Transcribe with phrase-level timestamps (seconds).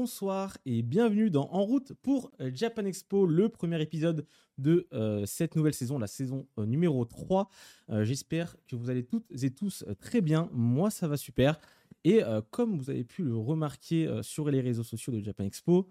[0.00, 5.56] bonsoir et bienvenue dans En route pour Japan Expo, le premier épisode de euh, cette
[5.56, 7.50] nouvelle saison, la saison euh, numéro 3.
[7.90, 10.48] Euh, J'espère que vous allez toutes et tous très bien.
[10.54, 11.60] Moi, ça va super.
[12.04, 15.90] Et comme vous avez pu le remarquer sur les réseaux sociaux de Japan Expo,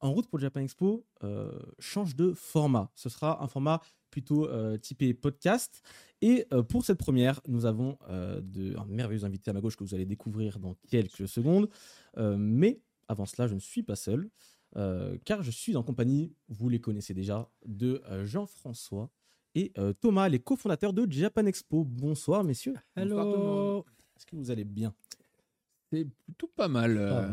[0.00, 1.04] En route pour Japan Expo
[1.78, 2.90] change de format.
[2.94, 5.82] Ce sera un format plutôt typé podcast.
[6.22, 9.94] Et pour cette première, nous avons de, un merveilleux invité à ma gauche que vous
[9.94, 11.68] allez découvrir dans quelques secondes.
[12.16, 14.30] Mais avant cela, je ne suis pas seul,
[14.76, 19.10] euh, car je suis en compagnie, vous les connaissez déjà, de euh, Jean-François
[19.54, 21.84] et euh, Thomas, les cofondateurs de Japan Expo.
[21.84, 22.74] Bonsoir, messieurs.
[22.96, 23.84] Monde.
[24.16, 24.94] Est-ce que vous allez bien?
[25.92, 26.96] C'est plutôt pas mal.
[26.98, 27.30] euh,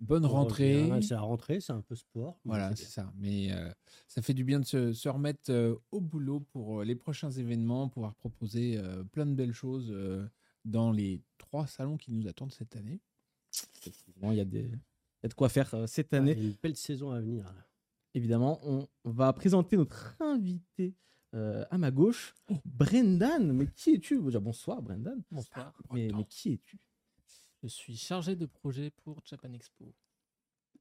[0.00, 0.90] bonne Bon, rentrée.
[1.00, 2.38] C'est la rentrée, c'est un peu sport.
[2.44, 3.12] Voilà, c'est c'est ça.
[3.16, 3.72] Mais euh,
[4.08, 7.30] ça fait du bien de se, se remettre euh, au boulot pour euh, les prochains
[7.30, 10.28] événements, pouvoir proposer euh, plein de belles choses euh,
[10.66, 13.00] dans les trois salons qui nous attendent cette année.
[13.86, 16.20] Effectivement, Il y, a des- il y a de quoi faire euh, cette bien.
[16.20, 16.32] année.
[16.32, 17.44] Il y a une belle saison à venir.
[17.44, 17.66] là.
[18.14, 20.94] Évidemment, on va présenter notre invité
[21.34, 22.34] euh, à ma gauche,
[22.66, 23.52] Brendan.
[23.52, 24.20] Mais qui es-tu?
[24.20, 25.22] Déjà, Bonsoir, Brendan.
[25.30, 25.72] Bonsoir.
[25.92, 26.78] Mais, mais qui es-tu?
[27.62, 29.94] Je suis chargé de projet pour Japan Expo.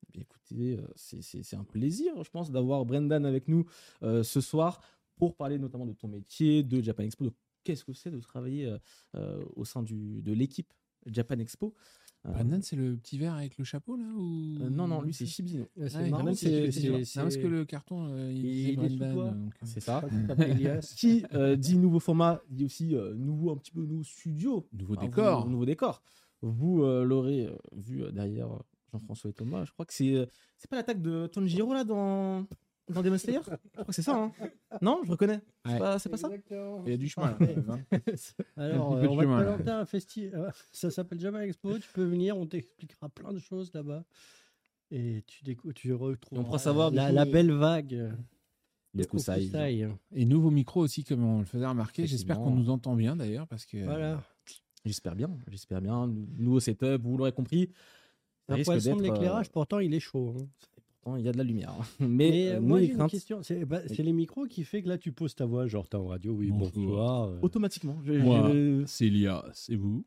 [0.07, 3.65] Eh bien, Écoutez, euh, c'est- c'est c'est un plaisir, je pense, d'avoir Brendan avec nous
[4.03, 4.81] euh, ce soir
[5.15, 8.65] pour parler notamment de ton métier, de Japan Expo, de qu'est-ce que c'est de travailler
[8.65, 8.77] euh,
[9.15, 10.73] euh, au sein du, de l'équipe
[11.05, 11.73] Japan Expo.
[12.27, 14.57] Euh, Brandon, c'est le petit verre avec le chapeau là ou...
[14.61, 15.65] euh, non, non, lui, c'est Shibzino.
[15.79, 19.31] Euh, C'est parce que le carton, euh, il, Il disait est euh,
[19.63, 20.03] C'est ça.
[20.97, 24.67] Qui euh, dit nouveau format, dit aussi euh, nouveau, un petit peu nouveau studio.
[24.73, 25.43] Nouveau Ah, décor.
[25.45, 26.03] vous- nouveau décor.
[26.43, 28.49] Vous euh, l'aurez euh, vu euh, derrière
[28.91, 29.65] Jean-François et Thomas.
[29.65, 30.25] Je crois que c'est euh,
[30.57, 32.45] c'est pas l'attaque de Tanjiro là dans
[32.89, 33.39] dans Demon Slayer.
[33.45, 34.15] Je crois que c'est ça.
[34.15, 34.31] hein.
[34.81, 35.39] Non, je reconnais.
[35.65, 35.79] C'est Ouais.
[35.79, 36.27] pas, c'est pas ça.
[36.27, 36.83] Exactement.
[36.85, 37.27] Il y a du chemin.
[37.27, 37.99] là, quand même, hein.
[38.57, 39.45] Alors, Un euh, petit peu on de va te chemin, là.
[39.53, 40.53] présenter un festival.
[40.71, 41.77] Ça s'appelle Japan Expo.
[41.79, 44.03] Tu peux venir, on t'expliquera plein de choses là-bas.
[44.91, 47.51] Et tu, décou- tu retrouves Et on pourra savoir, du la, coup, la euh, belle
[47.51, 48.11] vague.
[49.09, 49.35] Coup, ça.
[49.35, 49.87] Kokusai.
[50.13, 52.05] Et nouveau micro aussi, comme on le faisait remarquer.
[52.07, 52.63] J'espère qu'on Effectivement.
[52.65, 54.21] nous entend bien d'ailleurs, parce que Voilà.
[54.83, 55.29] J'espère bien.
[55.47, 56.07] J'espère bien.
[56.07, 57.01] Nou- Nouveau setup.
[57.03, 57.69] Vous l'aurez compris.
[58.47, 60.35] Ça Un risque poisson de d'être, euh, l'éclairage, pourtant il est chaud.
[60.37, 60.47] hein.
[61.01, 61.71] Pourtant, Il y a de la lumière.
[61.71, 61.83] hein.
[61.99, 63.41] Mais, Mais euh, euh, moi j'ai une question.
[63.43, 66.07] C'est bah, les micros qui fait que là tu poses ta voix, genre t'es en
[66.07, 66.71] radio, oui, Bonjour.
[66.73, 67.23] bonsoir.
[67.29, 67.39] euh.
[67.41, 67.97] Automatiquement.
[68.05, 68.51] Moi.
[68.87, 70.05] c'est Elias, c'est vous.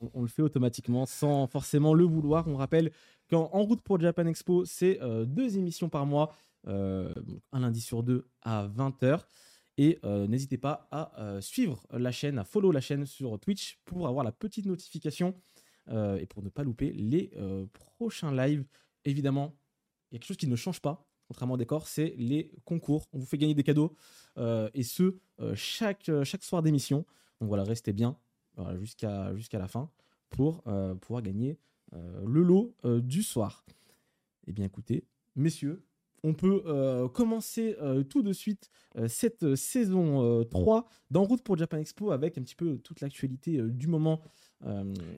[0.00, 2.46] on, on le fait automatiquement sans forcément le vouloir.
[2.48, 2.90] On rappelle
[3.30, 6.32] qu'en en route pour Japan Expo, c'est euh, deux émissions par mois,
[6.68, 7.12] euh,
[7.52, 9.20] un lundi sur deux à 20h.
[9.78, 13.78] Et euh, n'hésitez pas à euh, suivre la chaîne, à follow la chaîne sur Twitch
[13.86, 15.34] pour avoir la petite notification
[15.88, 18.64] euh, et pour ne pas louper les euh, prochains lives.
[19.06, 19.54] Évidemment,
[20.12, 23.08] il y a quelque chose qui ne change pas, contrairement au décor, c'est les concours.
[23.14, 23.96] On vous fait gagner des cadeaux
[24.36, 27.06] euh, et ce, euh, chaque, euh, chaque soir d'émission.
[27.40, 28.18] Donc voilà, restez bien
[28.56, 29.90] voilà, jusqu'à jusqu'à la fin
[30.28, 31.58] pour euh, pouvoir gagner
[32.24, 33.66] le lot du soir.
[34.46, 35.04] Eh bien écoutez,
[35.36, 35.84] messieurs,
[36.22, 36.62] on peut
[37.12, 37.76] commencer
[38.08, 38.70] tout de suite
[39.08, 43.60] cette saison euh, 3 d'En route pour Japan Expo avec un petit peu toute l'actualité
[43.60, 44.22] du moment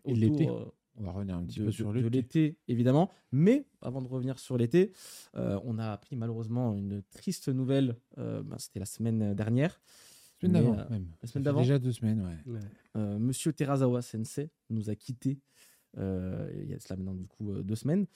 [0.05, 3.11] autour, On va revenir un petit de, peu sur le l'été, évidemment.
[3.33, 4.93] Mais avant de revenir sur l'été,
[5.37, 7.97] euh, on a appris malheureusement une triste nouvelle.
[8.19, 9.81] euh, ben, C'était la semaine dernière.
[10.41, 11.09] semaine d'avant euh, même.
[11.23, 12.53] la semaine d'avant Déjà deux semaines, ouais.
[12.53, 12.61] Ouais.
[12.97, 15.41] Euh, Monsieur Terazawa Sensei nous a quittés
[15.97, 18.07] euh, il y a de cela maintenant du coup euh, deux semaines.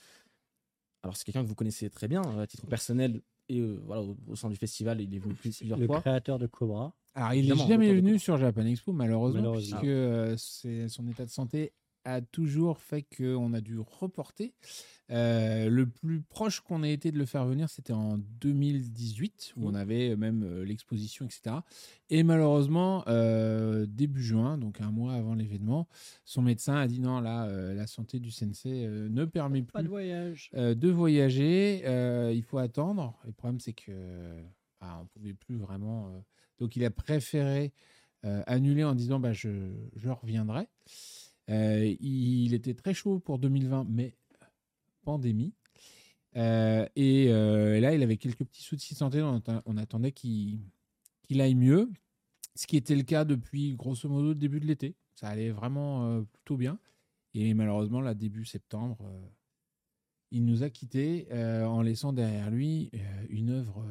[1.03, 4.17] Alors c'est quelqu'un que vous connaissez très bien à titre personnel et euh, voilà au,
[4.27, 6.01] au sein du festival il est venu plusieurs Le fois.
[6.01, 6.95] créateur de Cobra.
[7.15, 9.79] Alors, il n'est jamais venu sur Japan Expo, malheureusement, Malheureusement.
[9.79, 11.73] puisque euh, c'est- son état de santé
[12.15, 14.55] a toujours fait qu'on a dû reporter.
[15.11, 19.67] Euh, le plus proche qu'on ait été de le faire venir, c'était en 2018, où
[19.67, 21.57] on avait même euh, l'exposition, etc.
[22.11, 25.89] Et malheureusement, euh, début juin, donc un mois avant l'événement,
[26.27, 29.79] son médecin a dit non, là, euh, la santé du sensei euh, ne permet Pas
[29.79, 30.51] de plus voyage.
[30.55, 31.83] euh, de voyager.
[31.87, 33.19] euh, il faut attendre.
[33.25, 34.43] Et le problème, c'est que
[34.81, 36.09] bah, on pouvait plus vraiment.
[36.09, 36.21] euh,
[36.59, 37.73] donc, il a préféré
[38.27, 40.67] euh, annuler en disant bah, je, je reviendrai.
[41.51, 44.15] Euh, il était très chaud pour 2020, mais
[45.05, 45.55] pandémie.
[46.37, 49.23] Euh, et euh, là, il avait quelques petits soucis de santé.
[49.23, 50.61] On, on attendait qu'il
[51.39, 51.91] aille mieux.
[52.55, 54.95] Ce qui était le cas depuis grosso modo le début de l'été.
[55.15, 56.79] Ça allait vraiment plutôt bien.
[57.35, 58.99] Et malheureusement, là, début septembre,
[60.31, 62.91] il nous a quittés en laissant derrière lui
[63.29, 63.85] une œuvre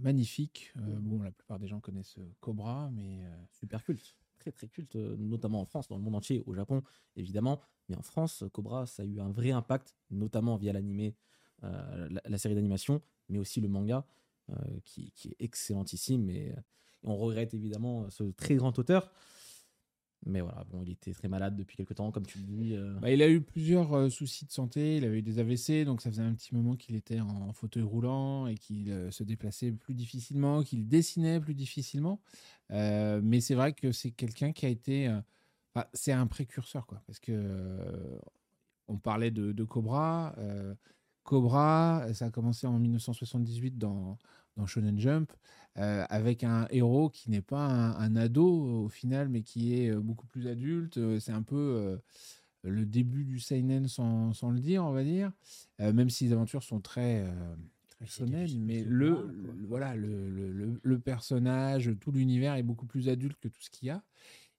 [0.00, 0.72] magnifique.
[0.76, 3.22] Bon, la plupart des gens connaissent Cobra, mais
[3.52, 4.16] Super culte,
[4.52, 6.82] très culte, euh, notamment en France, dans le monde entier, au Japon
[7.16, 11.16] évidemment, mais en France Cobra ça a eu un vrai impact, notamment via l'animé,
[11.62, 14.06] euh, la, série d'animation, mais aussi le manga
[14.50, 14.54] euh,
[14.84, 16.54] qui, est excellentissime et, et
[17.08, 19.10] on regrette évidemment ce très grand auteur.
[20.26, 22.74] Mais voilà, bon, il était très malade depuis quelques temps, comme tu le dis.
[22.74, 22.98] euh.
[23.00, 24.96] Bah, il a eu plusieurs euh, soucis de santé.
[24.96, 27.82] Il avait eu des AVC, donc ça faisait un petit moment qu'il était en fauteuil
[27.82, 32.20] roulant et qu'il euh, se déplaçait plus difficilement, qu'il dessinait plus difficilement.
[32.70, 35.14] Mais c'est vrai que c'est quelqu'un qui a été.
[35.92, 37.02] c'est un précurseur, quoi.
[37.06, 37.78] Parce que
[38.88, 40.34] on parlait de, de Cobra.
[41.22, 44.18] Cobra, ça a commencé en 1978 dans,
[44.56, 45.32] dans Shonen Jump,
[45.78, 48.46] euh, avec un héros qui n'est pas un, un ado
[48.84, 50.98] au final, mais qui est euh, beaucoup plus adulte.
[50.98, 51.98] Euh, C'est un peu
[52.62, 55.32] le début du seinen sans, sans le dire, on va dire.
[55.78, 57.24] Même si les aventures sont très,
[57.90, 58.06] très
[58.58, 59.12] Mais le,
[59.68, 63.70] voilà, le, le- le- le personnage, tout l'univers est beaucoup plus adulte que tout ce
[63.70, 64.02] qu'il y a.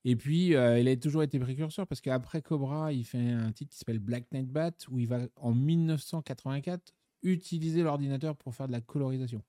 [0.06, 3.72] Et puis, euh, il a toujours été précurseur parce qu'après Cobra, il fait un titre
[3.72, 8.72] qui s'appelle Black Knight Bat, où il va, en 1984, utiliser l'ordinateur pour faire de
[8.74, 9.42] la colorisation.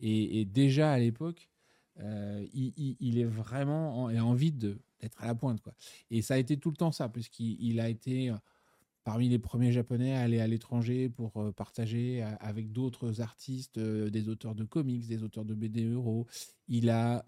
[0.00, 1.48] Et, déjà à l'époque,
[2.00, 5.60] euh, il, est vraiment en, envie d'être à la pointe.
[5.60, 5.74] Quoi.
[6.10, 8.36] Et ça a été tout le temps ça, puisqu'il il a été euh,
[9.04, 14.28] parmi les premiers japonais à aller à l'étranger pour euh, partager avec d'autres artistes, des
[14.28, 16.26] auteurs de comics, des auteurs de BD euro.
[16.68, 17.24] Il a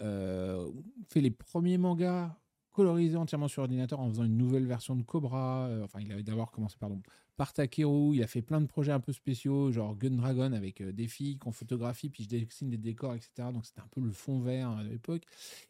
[1.09, 2.37] fait les premiers mangas
[2.73, 5.67] colorisés entièrement sur ordinateur en faisant une nouvelle version de Cobra.
[5.69, 7.01] Euh, enfin, il avait d'abord commencé pardon,
[7.37, 8.15] par Takeru.
[8.17, 11.07] Il a fait plein de projets un peu spéciaux, genre Gun Dragon avec euh, des
[11.09, 13.53] filles qu'on photographie, puis je dessine des décors, etc.
[13.53, 15.23] Donc c'était un peu le fond vert à l'époque.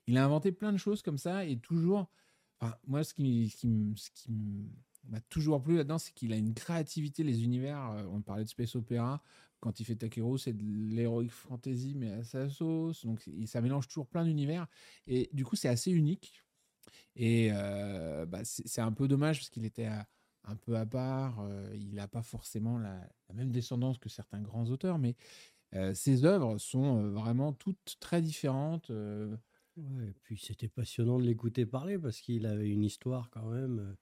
[0.07, 2.09] Il a inventé plein de choses comme ça et toujours.
[2.87, 3.53] Moi, ce qui,
[5.09, 7.91] m'a toujours plu là-dedans, c'est qu'il a une créativité, les univers.
[7.91, 9.21] euh, On parlait de Space Opera.
[9.61, 10.63] Quand il fait Takeru, c'est de
[10.95, 13.05] l'heroic fantasy, mais à sa sauce.
[13.05, 14.67] Donc, il- ça mélange toujours plein d'univers.
[15.09, 16.43] Et du coup, c'est assez unique.
[17.17, 20.07] Et euh, bah, c'est un peu dommage parce qu'il était à-
[20.45, 21.41] un peu à part.
[21.41, 25.15] euh, il n'a pas forcément la, la même descendance que certains grands auteurs, mais
[25.75, 28.91] euh, ses œuvres sont vraiment toutes très différentes.
[28.91, 33.97] Ouais, et puis c'était passionnant de l'écouter parler parce qu'il avait une histoire quand même.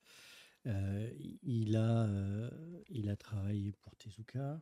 [0.65, 2.09] Il, a,
[2.89, 4.61] il a travaillé pour Tezuka.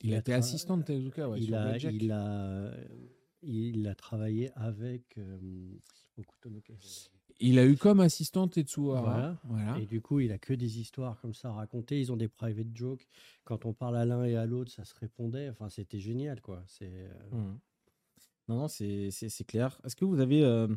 [0.00, 1.28] il a été tra- assistant de Tezuka.
[1.28, 2.74] ouais, il, sur a, il, a,
[3.42, 5.18] il a travaillé avec
[6.18, 6.76] Hokuto no Ken.
[7.40, 9.12] Il a eu comme assistant Tetsuo Hara.
[9.12, 9.40] Voilà.
[9.44, 9.78] Voilà.
[9.80, 12.00] Et du coup, il a que des histoires comme ça à raconter.
[12.00, 13.06] Ils ont des private jokes.
[13.44, 15.48] Quand on parle à l'un et à l'autre, ça se répondait.
[15.50, 16.62] Enfin, c'était génial, quoi.
[16.66, 17.58] C'est euh, Mhm.
[18.48, 19.80] Non, non, c'est c'est- c'est clair.
[19.84, 20.68] Est-ce que vous avez euh,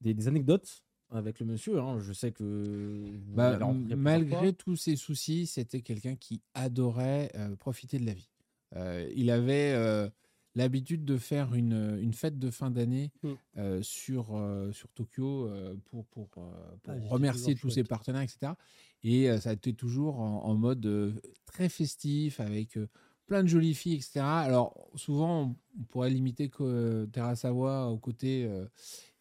[0.00, 2.00] des, des anecdotes avec le monsieur hein?
[2.00, 3.04] Je sais que.
[3.36, 3.58] Bah,
[3.96, 8.30] malgré tous ses soucis, c'était quelqu'un qui adorait euh, profiter de la vie.
[8.74, 10.08] Euh, il avait euh,
[10.56, 13.32] l'habitude de faire une, une fête de fin d'année Mm.
[13.56, 16.44] euh, sur, euh, sur Tokyo euh, pour, pour, pour
[16.86, 18.52] Ah, remercier tous ses partenaires, etc.
[19.02, 22.78] Et ça a été toujours en, en mode très festif, avec
[23.26, 24.20] plein de jolies filles, etc.
[24.20, 28.48] Alors, souvent, on, on pourrait limiter que Terasawa au côté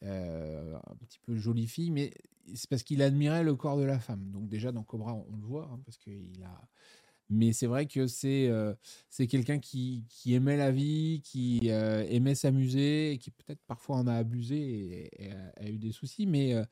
[0.01, 2.13] un petit peu jolie fille, mais
[2.55, 4.29] c'est parce qu'il admirait le corps de la femme.
[4.31, 6.61] Donc déjà dans Cobra, on, on le voit, hein, parce qu'il a.
[7.29, 8.73] Mais c'est vrai que c'est euh,
[9.29, 14.57] quelqu'un qui, aimait la vie, qui euh, aimait s'amuser, qui peut-être parfois en a abusé
[14.57, 16.63] et, et a, a eu des soucis, mais euh,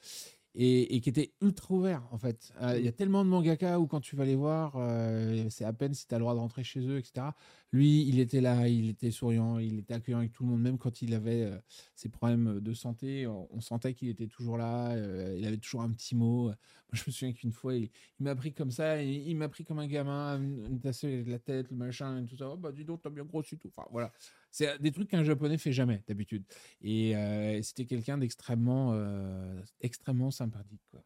[0.54, 2.52] et, et qui était ultra ouvert en fait.
[2.62, 5.66] Euh, Il y a tellement de mangaka où quand tu vas les voir, euh, c'est
[5.66, 7.36] à peine si tu as le droit de rentrer chez eux, etc.
[7.72, 10.78] Lui, il était là, il était souriant, il était accueillant avec tout le monde, même
[10.78, 11.58] quand il avait euh,
[11.96, 14.96] ses problèmes de santé, on, on sentait qu'il était toujours là,
[15.38, 16.46] il avait toujours un petit mot.
[16.48, 16.56] Moi,
[16.94, 19.64] je me souviens qu'une fois, il, il m'a pris comme ça, il, il m'a pris
[19.64, 22.50] comme un gamin, il me tassait la tête, le machin, et tout ça.
[22.50, 23.72] Oh, bah dis donc, t'as bien grossi tout.
[23.76, 24.12] Enfin, voilà.
[24.52, 26.44] C'est des trucs qu'un japonais fait jamais d'habitude.
[26.82, 30.82] Et euh, c'était quelqu'un d'extrêmement euh, extrêmement sympathique.
[30.92, 31.04] Quoi.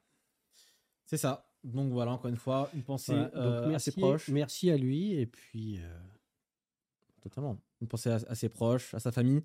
[1.05, 1.47] C'est ça.
[1.63, 3.27] Donc voilà, encore une fois, une pensée voilà.
[3.29, 4.29] Donc, euh, merci, assez proche.
[4.29, 5.13] Merci à lui.
[5.13, 5.99] Et puis, euh,
[7.21, 7.59] Totalement.
[7.81, 9.41] Une pensée à, à ses proches, à sa famille.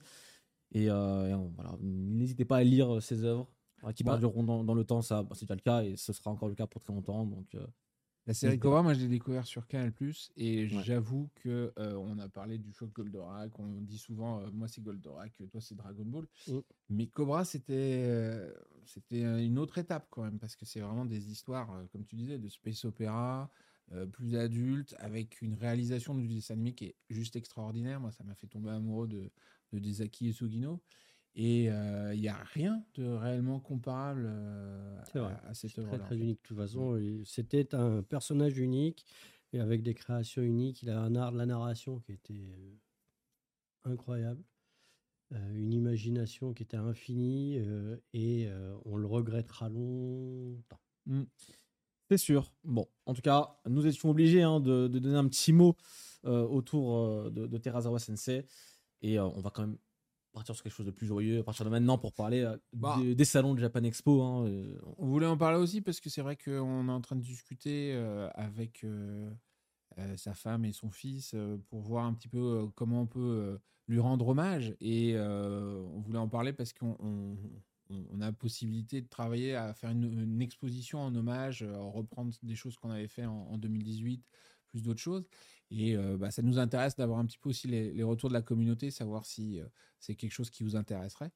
[0.72, 3.48] Et, euh, et, euh, voilà, n'hésitez pas à lire euh, ses œuvres
[3.84, 4.10] euh, qui Ouais.
[4.10, 5.00] perdureront dans, dans le temps.
[5.02, 7.24] Ça, bah, c'est déjà le cas et ce sera encore le cas pour très longtemps.
[7.26, 7.66] Donc, euh,
[8.26, 9.92] La série Cobra, moi, je l'ai découvert sur Canal+,
[10.36, 10.84] et Ouais.
[10.84, 14.82] j'avoue que euh, on a parlé du choc Goldorak, on dit souvent, euh, moi c'est
[14.82, 16.60] Goldorak, toi c'est Dragon Ball, Mm.
[16.90, 18.52] mais Cobra, c'était euh,
[18.86, 22.38] c'était une autre étape quand même, parce que c'est vraiment des histoires, comme tu disais,
[22.38, 23.50] de space opéra,
[24.12, 28.00] plus adultes, avec une réalisation du dessin animé qui est juste extraordinaire.
[28.00, 29.32] Moi, ça m'a fait tomber amoureux de,
[29.72, 30.82] de Desaki et Sugino.
[31.36, 35.98] Et euh, il n'y a rien de réellement comparable euh, à, à cette œuvre-là.
[36.04, 36.42] très, unique.
[36.42, 39.06] De toute façon, il- c'était un personnage unique
[39.52, 40.82] et avec des créations uniques.
[40.82, 42.74] Il a un art de la narration qui était euh,
[43.84, 44.42] incroyable.
[45.32, 50.80] euh, une imagination qui était infinie euh, et euh, on le regrettera longtemps.
[52.10, 52.52] C'est sûr.
[52.64, 55.76] Bon, en tout cas, nous étions obligés hein, de, de donner un petit mot
[56.24, 58.44] euh, autour euh, de, de Terazawa Sensei.
[59.02, 59.78] Et euh, on va quand même
[60.32, 62.96] partir sur quelque chose de plus joyeux à partir de maintenant pour parler euh, Bah.
[62.98, 64.22] des, des salons de Japan Expo.
[64.22, 67.16] hein, euh, On voulait en parler aussi parce que c'est vrai qu'on est en train
[67.16, 68.84] de discuter euh, avec
[70.16, 71.34] sa femme et son fils
[71.68, 73.58] pour voir un petit peu comment on peut
[73.88, 74.74] lui rendre hommage.
[74.80, 77.36] Et on voulait en parler parce qu'on on,
[77.90, 82.54] on- a la possibilité de travailler à faire une, une exposition en hommage, reprendre des
[82.54, 84.24] choses qu'on avait fait en, en 2018,
[84.68, 85.26] plus d'autres choses.
[85.70, 88.42] Et euh, bah, ça nous intéresse d'avoir un petit peu aussi les, retours de la
[88.42, 89.64] communauté, savoir si euh,
[89.98, 91.30] c'est quelque chose qui vous intéresserait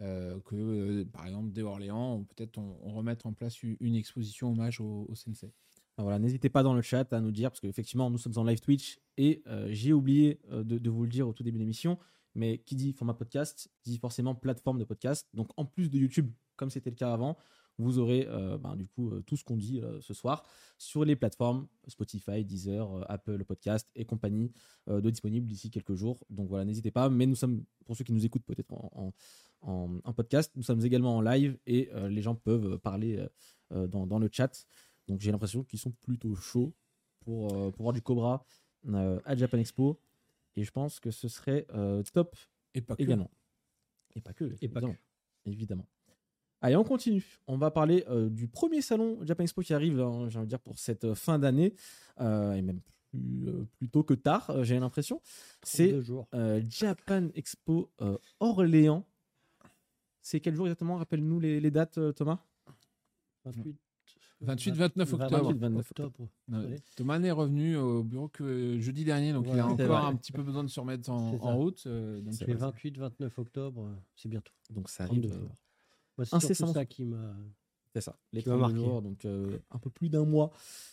[0.00, 4.80] euh, que, par exemple, dès Orléans, peut-être on, on remette en place une exposition hommage
[4.80, 5.52] au, au sensei.
[5.96, 8.44] Enfin, Voilà, n'hésitez pas dans le chat à nous dire, parce qu'effectivement, nous sommes en
[8.44, 11.98] live Twitch et j'ai oublié de, de vous le dire au tout début de l'émission,
[12.34, 15.28] mais qui dit format podcast dit forcément plateforme de podcast.
[15.34, 17.36] Donc en plus de YouTube, comme c'était le cas avant,
[17.80, 20.44] vous aurez euh, ben, du coup euh, tout ce qu'on dit euh, ce soir
[20.78, 24.52] sur les plateformes Spotify, Deezer, Apple Podcast et compagnie
[24.86, 26.18] de disponibles d'ici quelques jours.
[26.30, 27.08] Donc voilà, n'hésitez pas.
[27.10, 29.12] Mais nous sommes, pour ceux qui nous écoutent peut-être en,
[29.62, 33.26] en- podcast, nous sommes également en live et les gens peuvent parler
[33.70, 34.66] dans, dans le chat.
[35.06, 36.72] Donc j'ai l'impression qu'ils sont plutôt chauds
[37.20, 38.44] pour, pour voir du Cobra
[39.24, 40.00] à Japan Expo.
[40.56, 41.66] Et je pense que ce serait
[42.12, 42.36] top
[42.74, 43.02] Et pas que.
[43.02, 43.30] également.
[44.14, 44.44] Et pas que.
[44.62, 44.96] Et pas évidemment.
[45.44, 45.86] Évidemment.
[46.62, 47.24] Allez, on continue.
[47.46, 50.50] On va parler euh, du premier salon Japan Expo qui arrive, hein, j'ai envie de
[50.50, 51.74] dire, pour cette euh, fin d'année,
[52.20, 55.22] euh, et même plus, euh, plus tôt que tard, euh, j'ai l'impression.
[55.62, 55.94] C'est
[56.34, 59.06] euh, Japan Expo euh, Orléans.
[60.22, 60.96] C'est quel jour exactement?
[60.96, 62.38] Rappelle-nous les, les dates, Thomas
[63.46, 63.74] 28,
[64.42, 65.44] 28, 29 octobre.
[65.48, 66.28] 28, 29 octobre.
[66.48, 66.76] Ouais.
[66.94, 69.96] Thomas est revenu au bureau que jeudi dernier, donc il a encore vrai.
[69.96, 71.82] un petit peu besoin de se remettre en, route.
[71.86, 72.66] euh, donc C'est Les voilà.
[72.72, 74.52] 28, 29 octobre, c'est bientôt.
[74.68, 75.40] Donc ça arrive.
[76.26, 76.66] 32 jours.
[76.66, 77.34] Moi, c'est ça qui m'a.
[77.92, 79.02] C'est ça, les 32 marqué.
[79.02, 80.52] donc euh, un peu plus d'un mois.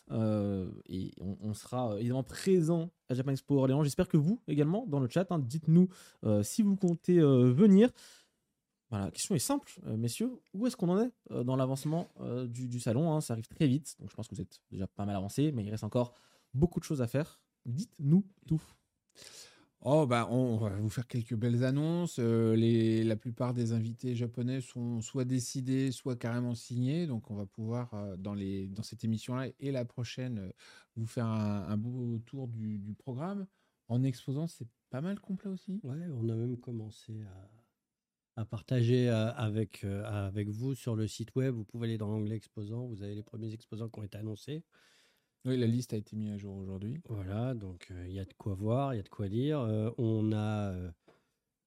[0.09, 3.83] Euh, et on, on sera euh, évidemment présent à Japan Expo Orléans.
[3.83, 5.89] J'espère que vous également, dans le chat, hein, dites-nous
[6.23, 7.91] euh, si vous comptez venir.
[8.89, 10.31] Voilà, la question est simple, messieurs.
[10.53, 11.11] Où est-ce qu'on en est
[11.43, 12.09] dans l'avancement
[12.47, 13.19] du, du salon hein?
[13.19, 15.65] Ça arrive très vite, donc je pense que vous êtes déjà pas mal avancé, mais
[15.65, 16.13] il reste encore
[16.53, 17.41] beaucoup de choses à faire.
[17.65, 18.61] Dites-nous tout.
[19.81, 22.17] Oh, bah, on, va vous faire quelques belles annonces.
[22.19, 27.05] Euh, la plupart des invités japonais sont soit décidés, soit carrément signés.
[27.05, 28.35] Donc, on va pouvoir, euh, dans,
[28.83, 30.51] cette émission-là et la prochaine, euh,
[30.95, 33.45] vous faire un, beau tour du, programme.
[33.87, 35.79] En exposant, c'est pas mal complet aussi.
[35.83, 37.13] Ouais, on a même commencé
[38.35, 41.53] à, partager avec, avec vous sur le site web.
[41.55, 42.87] Vous pouvez aller dans l'onglet exposants.
[42.87, 44.63] Vous avez les premiers exposants qui ont été annoncés.
[45.47, 47.01] Oui, la liste a été mise à jour aujourd'hui.
[47.07, 49.59] Voilà, donc euh, il y a de quoi voir, il y a de quoi lire.
[49.61, 50.71] Euh, on a.
[50.73, 50.91] euh,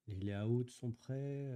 [0.06, 1.48] les layouts sont prêts.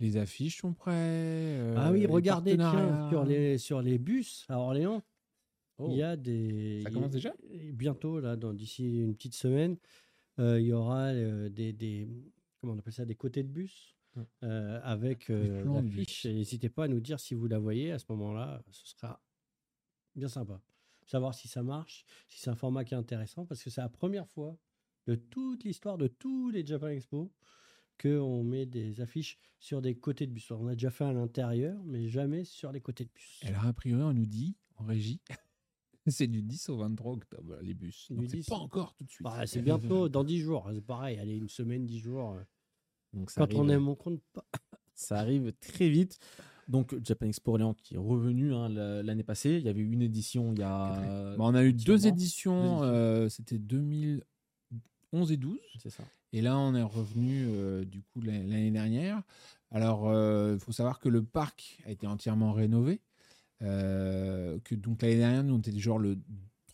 [0.00, 1.60] Les affiches sont prêtes.
[1.76, 5.02] ah oui, regardez, tiens, sur les, sur les bus à Orléans,
[5.78, 6.80] Oh, il y a des.
[6.82, 7.32] Ça commence déjà?
[7.72, 9.76] Bientôt, là, d'ici une petite semaine,
[10.40, 12.08] euh, il y aura euh, des, des.
[12.60, 13.94] Comment on appelle ça Des côtés de bus.
[14.16, 14.22] Mm.
[14.44, 16.26] euh, avec l'affiche.
[16.26, 18.62] N'hésitez pas à nous dire si vous la voyez à ce moment-là.
[18.70, 19.20] Ce sera
[20.16, 20.60] bien sympa.
[21.08, 23.88] Savoir si ça marche, si c'est un format qui est intéressant, parce que c'est la
[23.88, 24.56] première fois
[25.06, 27.32] de toute l'histoire de tous les Japan Expo
[28.00, 30.50] qu'on met des affiches sur des côtés de bus.
[30.52, 33.40] On a déjà fait à l'intérieur, mais jamais sur les côtés de bus.
[33.44, 35.20] Alors, a priori, on nous dit, en régie,
[36.06, 38.06] c'est du 10 au 23 octobre, les bus.
[38.12, 39.24] Donc, c'est 10 pas encore tout de suite.
[39.24, 40.68] Bah, c'est bientôt, dans 10 jours.
[40.72, 42.34] C'est pareil, allez, une semaine, 10 jours.
[42.34, 42.42] euh,
[43.14, 44.46] Donc ça Quand arrive, on aime, on compte pas.
[44.94, 46.18] Ça arrive très vite.
[46.68, 49.56] Donc Japan Expo Orléans qui est revenu hein, la- l'année passée.
[49.56, 51.00] Il y avait eu une édition il y a.
[51.36, 55.58] Bah, on a eu deux éditions, euh, c'était 2011 et 12.
[55.78, 56.02] C'est ça.
[56.32, 59.22] Et là, on est revenu euh, du coup l'année dernière.
[59.70, 60.06] Alors,
[60.52, 63.00] il faut savoir que le parc a été entièrement rénové.
[63.62, 66.16] Euh, que donc l'année dernière, nous, on était genre le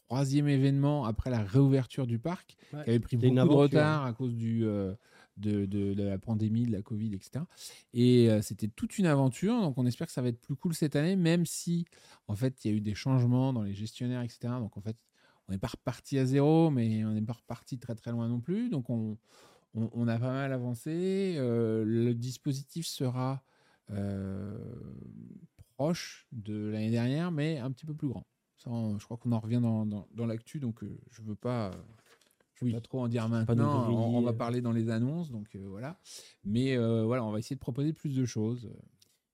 [0.07, 4.13] troisième événement après la réouverture du parc, Ouais, qui avait pris beaucoup de retard à
[4.13, 4.95] cause du, euh,
[5.37, 7.45] de, la pandémie, de la Covid, etc.
[7.93, 9.61] Et euh, c'était toute une aventure.
[9.61, 11.87] Donc, on espère que ça va être plus cool cette année, même si,
[12.29, 14.55] en fait, il y a eu des changements dans les gestionnaires, etc.
[14.61, 14.97] Donc, en fait,
[15.49, 18.41] on n'est pas reparti à zéro, mais on n'est pas reparti très très loin non
[18.41, 18.71] plus.
[18.71, 19.19] Donc, on,
[19.75, 21.35] on, a pas mal avancé.
[21.37, 23.43] Euh, le dispositif sera
[23.91, 24.57] euh,
[25.77, 28.27] proche de l'année dernière, mais un petit peu plus grand.
[28.67, 31.73] Je crois qu'on en revient dans, dans, dans l'actu, donc je ne veux pas.
[32.55, 32.75] Je veux Oui.
[32.75, 33.89] pas trop en dire maintenant.
[33.91, 34.33] On, va euh.
[34.33, 35.99] parler dans les annonces, donc euh, voilà.
[36.45, 38.71] Mais euh, voilà, on va essayer de proposer plus de choses.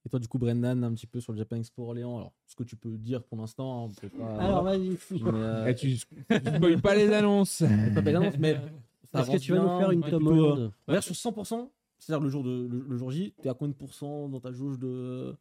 [0.07, 2.17] Et toi, du coup, Brendan, un petit peu sur le Japan Expo Orléans.
[2.17, 4.37] Alors, ce que tu peux dire pour l'instant, on peut pas.
[4.39, 4.97] Alors, vas-y.
[5.27, 5.99] Euh, Eh, tu
[6.31, 7.63] ne pas les annonces.
[7.95, 8.59] pas belle annonce, mais
[9.15, 12.45] Est-ce que tu vas nous faire une ouais, va dire sur 100%, c'est-à-dire le jour,
[12.45, 15.37] de, le, le jour J, tu es à combien de pourcents dans ta jauge de,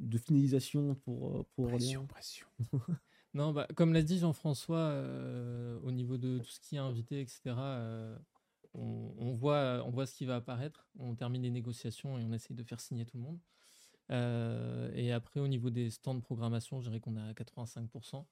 [0.00, 2.46] de finalisation pour, pour Pression, Orléans pression.
[3.34, 7.20] Non, bah, comme l'a dit Jean-François, euh, au niveau de tout ce qui est invité,
[7.20, 8.18] etc., euh,
[8.74, 10.86] on, on voit, on voit ce qui va apparaître.
[10.98, 13.38] On termine les négociations et on essaye de faire signer tout le monde.
[14.10, 18.26] Euh, et après, au niveau des stands de programmation, je dirais qu'on est à 85%.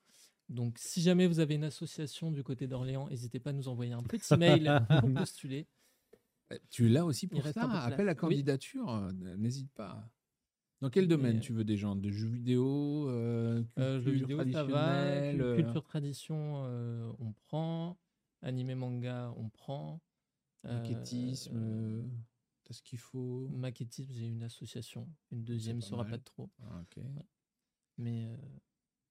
[0.50, 3.92] Donc, si jamais vous avez une association du côté d'Orléans, n'hésitez pas à nous envoyer
[3.92, 5.66] un petit mail pour postuler.
[6.70, 7.70] Tu es là aussi pour ça.
[7.84, 8.16] Appelle à Oui.
[8.18, 9.12] candidature.
[9.38, 10.04] N'hésite pas.
[10.80, 11.94] Dans quel domaine euh, tu veux des gens?
[11.94, 14.94] De jeux vidéo euh, Euh, jeux culture vidéo, ça va.
[15.02, 17.98] euh, Culture tradition, euh, on prend.
[18.42, 20.00] Animé manga, on prend.
[20.64, 22.02] Maquettisme euh,
[22.64, 25.08] T'as ce qu'il faut Maquettisme, j'ai une association.
[25.30, 26.50] Une deuxième pas sera pas de trop.
[26.62, 27.02] Ah, ok.
[27.98, 28.36] Mais euh,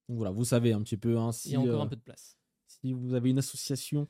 [0.08, 2.02] Donc voilà, vous savez un petit peu hein, il y a encore un peu de
[2.02, 2.38] place.
[2.66, 4.08] si vous avez une association,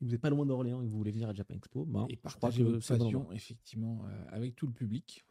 [0.00, 2.16] vous n'êtes pas loin d'Orléans et que vous voulez venir à Japan Expo, ben, Et
[2.16, 2.28] que
[2.62, 5.24] votre passion, effectivement, euh, avec tout le public.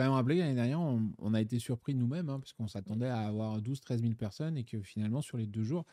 [0.00, 3.08] Quand même rappeler, l'année dernière, on, on a été surpris nous-mêmes, hein, parce qu'on s'attendait
[3.08, 5.84] à avoir 12-13 000 personnes, et que finalement, sur les deux jours,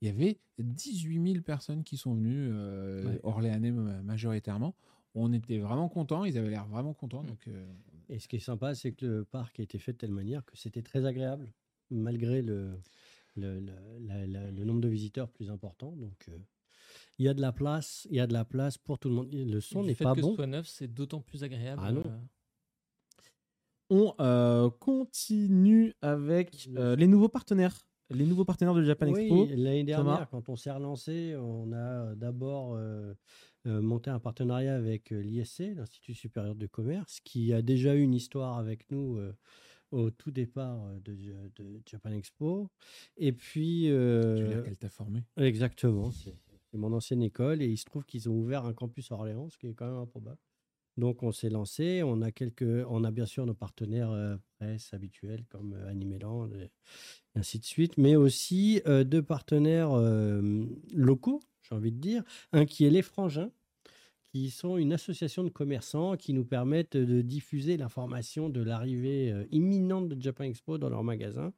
[0.00, 3.20] il y avait 18 000 personnes qui sont venues, euh, Ouais.
[3.22, 4.74] orléanais ma- majoritairement.
[5.14, 7.22] On était vraiment contents, ils avaient l'air vraiment contents.
[7.22, 7.26] Mm.
[7.28, 7.72] Donc, euh,
[8.08, 10.44] Et ce qui est sympa, c'est que le parc a été fait de telle manière
[10.44, 11.48] que c'était très agréable,
[11.90, 12.80] malgré le,
[13.36, 15.92] le, le- la- la- le nombre de visiteurs plus important.
[15.92, 16.36] Donc, euh,
[17.18, 19.14] il y a de la place, il y a de la place pour tout le
[19.14, 19.32] monde.
[19.32, 20.30] Le son n'est fait pas que bon.
[20.30, 21.80] ce soit neuf, c'est d'autant plus agréable.
[21.84, 22.02] Ah non.
[23.94, 27.76] On euh, continue avec euh, les nouveaux partenaires.
[28.08, 29.46] Les nouveaux partenaires de Japan Oui, Expo.
[29.54, 33.12] l'année dernière, Thomas quand on s'est relancé, on a d'abord euh,
[33.66, 38.14] euh, monté un partenariat avec l'ISC, l'Institut supérieur de commerce, qui a déjà eu une
[38.14, 39.34] histoire avec nous euh,
[39.90, 41.14] au tout départ de,
[41.56, 42.70] de Japan Expo.
[43.18, 45.22] Et puis, euh, qu'elle t'a formé?
[45.36, 46.34] exactement, c'est
[46.70, 49.50] c'est mon ancienne école, et il se trouve qu'ils ont ouvert un campus à Orléans,
[49.50, 50.38] ce qui est quand même improbable.
[50.98, 54.92] Donc on s'est lancé, on a quelques, on a bien sûr nos partenaires euh, presse
[54.92, 56.50] habituels comme euh, Animeland
[57.34, 62.22] ainsi de suite, mais aussi euh, deux partenaires euh, locaux, j'ai envie de dire,
[62.52, 63.50] un qui est les Frangins,
[64.32, 70.08] qui sont une association de commerçants qui nous permettent de diffuser l'information de l'arrivée imminente
[70.08, 71.52] de Japan Expo dans leurs magasins.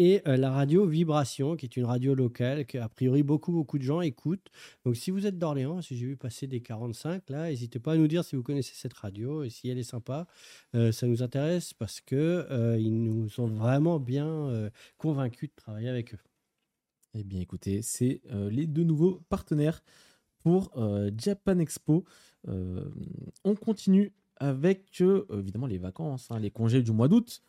[0.00, 3.78] Et euh, la radio Vibration, qui est une radio locale que, a priori, beaucoup, beaucoup
[3.78, 4.48] de gens écoutent.
[4.84, 7.96] Donc, si vous êtes d'Orléans, si j'ai vu passer des 45, là, n'hésitez pas à
[7.96, 10.28] nous dire si vous connaissez cette radio et si elle est sympa.
[10.76, 12.14] Euh, ça nous intéresse parce que
[12.48, 16.20] euh, ils nous ont vraiment bien euh, convaincus de travailler avec eux.
[17.14, 19.82] Eh bien, écoutez, c'est les deux nouveaux partenaires
[20.44, 20.70] pour
[21.16, 22.04] Japan Expo.
[22.46, 27.42] On continue avec, évidemment, les vacances, hein, les congés du mois d'août.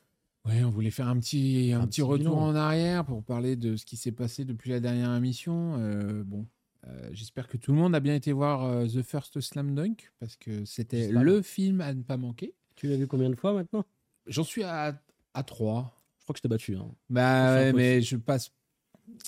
[0.45, 2.47] Ouais, on voulait faire un petit, un Un petit petit retour bilan.
[2.47, 5.75] en arrière pour parler de ce qui s'est passé depuis la dernière émission.
[5.79, 6.47] Euh, bon,
[6.87, 10.11] euh, j'espère que tout le monde a bien été voir euh, The First Slam Dunk
[10.19, 12.53] parce que c'était le film à ne pas manquer.
[12.75, 13.85] Tu l'as vu combien de fois maintenant?
[14.27, 14.99] J'en suis à,
[15.33, 15.93] à 3.
[16.19, 16.75] Je crois que je t'ai battu.
[16.77, 16.89] hein.
[17.09, 18.51] Bah ouais, mais je passe.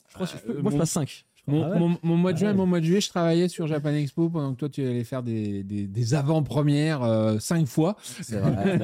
[0.09, 1.25] Je crois que je- moi, je passe 5.
[1.47, 2.57] Mon, Ah ouais mon- mon mois de Ah juin et ouais.
[2.57, 5.23] mon mois de juillet, je travaillais sur Japan Expo pendant que toi, tu allais faire
[5.23, 7.95] des, des, des avant-premières euh, cinq fois.
[8.21, 8.77] C'est vrai,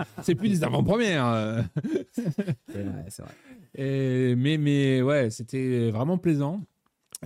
[0.22, 1.26] C'est plus des avant-premières.
[1.26, 1.62] euh.
[2.68, 3.32] c'est vrai, c'est vrai.
[3.76, 6.60] Et- mais, mais ouais, c'était vraiment plaisant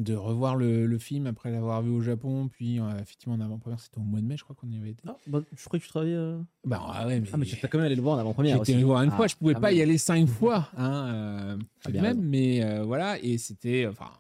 [0.01, 2.49] de revoir le, le film après l'avoir vu au Japon.
[2.49, 4.91] Puis, euh, effectivement, en avant-première, c'était au mois de mai, je crois qu'on y avait
[4.91, 5.03] été.
[5.09, 6.15] Ah, bah, je croyais que tu travaillais.
[6.15, 8.21] euh, Bah ah ouais, mais, Ah, mais tu t'as quand même allé le voir en
[8.21, 8.65] avant-première.
[8.65, 9.77] j'étais le voir une Ah, fois, je pouvais pas même.
[9.77, 10.69] y aller cinq fois.
[10.77, 12.29] Hein, euh, tout de bien même, raison.
[12.31, 13.87] mais euh, voilà, et c'était.
[13.87, 14.11] Enfin.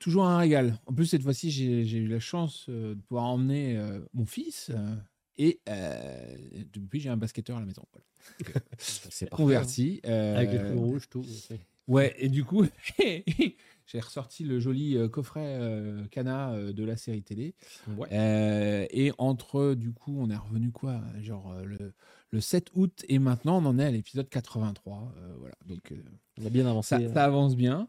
[0.00, 0.78] Toujours un régal.
[0.86, 4.70] En plus, cette fois-ci, j'ai eu la chance euh, de pouvoir emmener euh, mon fils.
[4.70, 4.94] euh,
[5.36, 6.36] et euh,
[6.72, 7.84] depuis, j'ai un basketteur à la maison.
[7.92, 8.60] Voilà.
[8.78, 9.42] C'est parfait.
[9.42, 10.00] Converti.
[10.06, 11.24] euh, Avec les trous rouges, tout.
[11.88, 12.64] Ouais, et du coup,
[13.86, 17.54] j'ai ressorti le joli euh, coffret euh, Cana euh, de la série télé.
[17.96, 18.08] Ouais.
[18.12, 21.94] Euh, et entre, du coup, on est revenu quoi Genre euh, le,
[22.30, 25.12] le 7 août, et maintenant, on en est à l'épisode 83.
[25.16, 25.96] euh, voilà, donc euh,
[26.40, 26.96] On a bien avancé.
[27.08, 27.88] ça, ça avance bien.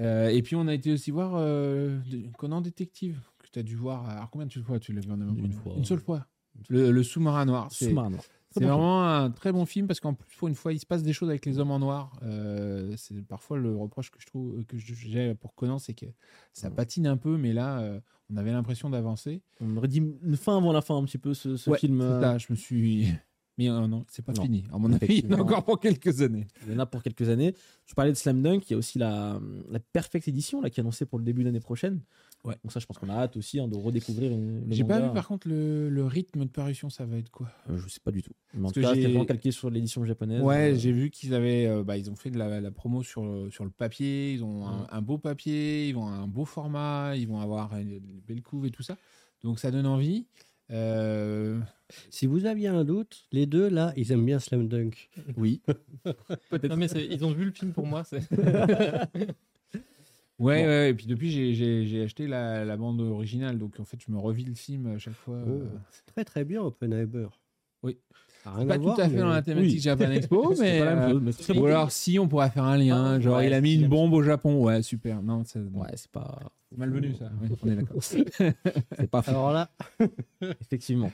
[0.00, 1.98] Euh, et puis, on a été aussi voir euh,
[2.38, 4.08] Conan Détective, que tu as dû voir.
[4.08, 5.74] Alors, combien de fois tu l'as vu en Une fois.
[5.76, 6.26] Une seule fois.
[6.68, 7.68] Le, le sous-marin noir.
[7.70, 8.22] C'est Sous-marin noir.
[8.50, 8.70] c'est bon film.
[8.70, 11.12] vraiment un très bon film parce qu'en plus, pour une fois, il se passe des
[11.12, 12.12] choses avec les hommes en noir.
[12.22, 16.06] Euh, c'est parfois le reproche que je trouve que j'ai pour Conan, c'est que
[16.52, 18.00] ça patine un peu, mais là, euh,
[18.32, 19.42] on avait l'impression d'avancer.
[19.60, 22.00] On aurait dit une fin avant la fin, un petit peu, ce, ce Ouais, film.
[22.00, 23.08] euh, ça, je me suis.
[23.60, 24.64] Mais euh, non, c'est pas Non, fini.
[24.72, 25.44] À mon avis, il y en a effectivement.
[25.44, 26.46] encore pour quelques années.
[26.66, 27.54] Il y en a pour quelques années.
[27.86, 29.38] Tu parlais de Slam Dunk, il y a aussi la,
[29.70, 32.00] la Perfect Edition là, qui est annoncée pour le début de l'année prochaine.
[32.42, 32.54] Ouais.
[32.64, 35.12] Donc ça, je pense qu'on a hâte aussi hein, de redécouvrir le J'ai pas vu
[35.12, 37.48] par contre le, le rythme de parution, ça va être quoi?
[37.68, 38.32] Euh, je sais pas du tout.
[38.54, 40.40] Mais en Parce tout que cas, j'ai- c'était vraiment calqué sur l'édition japonaise.
[40.42, 43.02] Ouais, Euh, j'ai vu qu'ils avaient, euh, bah, ils ont fait de la, la promo
[43.02, 44.32] sur, le- sur le papier.
[44.32, 47.90] Ils ont un, un beau papier, ils vont un beau format, ils vont avoir une,
[47.90, 48.96] une belle couve et tout ça.
[49.42, 50.24] Donc ça donne envie.
[50.70, 51.58] Euh,
[52.10, 55.08] Si vous aviez un doute, les deux, là, ils aiment bien Slam Dunk.
[55.36, 55.60] oui.
[56.50, 56.68] peut-être.
[56.68, 58.04] Non, mais ils ont vu le film pour moi.
[58.04, 58.22] c'est-
[60.38, 60.68] Ouais, Bon.
[60.68, 63.98] ouais, et puis depuis, j'ai- j'ai j'ai acheté la, la bande originale, donc en fait,
[64.06, 65.38] je me revis le film à chaque fois.
[65.46, 65.66] Oh, euh.
[65.90, 67.26] c'est très très bien, Oppenheimer.
[67.82, 67.98] Oui.
[68.44, 69.80] Rien pas à tout voir, à fait mais- dans la thématique Oui.
[69.80, 70.78] Japan Expo, mais.
[70.78, 71.66] pas la même euh, chose, mais c'est très Ou bon.
[71.66, 74.12] alors, si on pourrait faire un lien, Ah, genre ouais, il a mis une bombe
[74.14, 75.22] au Japon, ouais, super.
[75.22, 76.38] Non, c'est Ouais, c'est pas.
[76.76, 77.30] malvenu ça.
[77.62, 77.96] On est d'accord.
[78.02, 79.30] C'est pas fou.
[79.30, 79.70] Alors là,
[80.60, 81.12] Effectivement.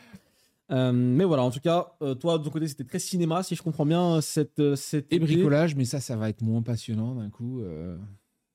[0.72, 3.54] Euh, mais voilà, en tout cas, euh, toi, de ton côté, c'était très cinéma, si
[3.54, 4.58] je comprends bien, cette.
[4.58, 5.24] euh, cette Et idée.
[5.26, 7.60] bricolage, mais ça, ça va être moins passionnant d'un coup.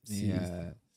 [0.10, 0.34] mais,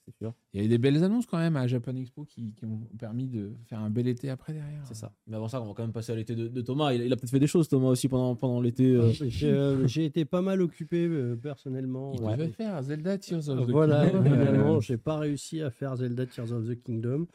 [0.07, 0.35] C'est sûr.
[0.53, 2.81] Il y a eu des belles annonces quand même à Japan Expo qui, qui ont
[2.99, 4.83] permis de faire un bel été après derrière.
[4.87, 5.13] C'est ça.
[5.27, 6.93] Mais avant ça, on va quand même passer à l'été de, de Thomas.
[6.93, 8.85] Il, il a peut-être fait des choses, Thomas, aussi, pendant, pendant l'été.
[8.95, 9.11] euh.
[9.13, 12.13] j'ai euh, j'ai été pas mal occupé euh, personnellement.
[12.15, 12.37] Il Ouais.
[12.37, 14.25] devait faire Zelda Tears of the Voilà, Kingdom.
[14.25, 17.27] finalement, j'ai pas réussi à faire Zelda Tears of the Kingdom,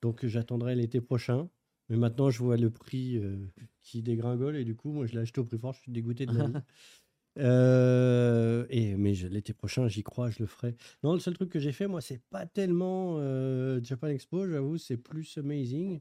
[0.00, 1.48] donc j'attendrai l'été prochain.
[1.90, 3.36] Mais maintenant, je vois le prix euh,
[3.82, 5.74] qui dégringole et du coup, moi, je l'ai acheté au prix fort.
[5.74, 6.54] Je suis dégoûté de ma vie.
[7.38, 10.74] Euh, et mais l'été prochain, j'y crois, je le ferai.
[11.02, 14.78] Non, le seul truc que j'ai fait, moi, c'est pas tellement euh, Japan Expo, j'avoue,
[14.78, 16.00] c'est plus Amazing.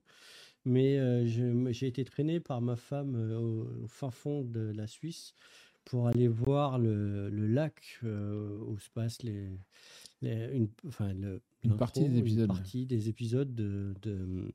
[0.66, 1.26] Mais euh,
[1.72, 5.34] j'ai été traîné par ma femme au, au fin fond de la Suisse
[5.84, 9.50] pour aller voir le, le lac où se passent les,
[10.22, 14.14] les- une, enfin, le- Une l'intro, partie des épisodes, Une partie des épisodes de, de,
[14.14, 14.52] hum,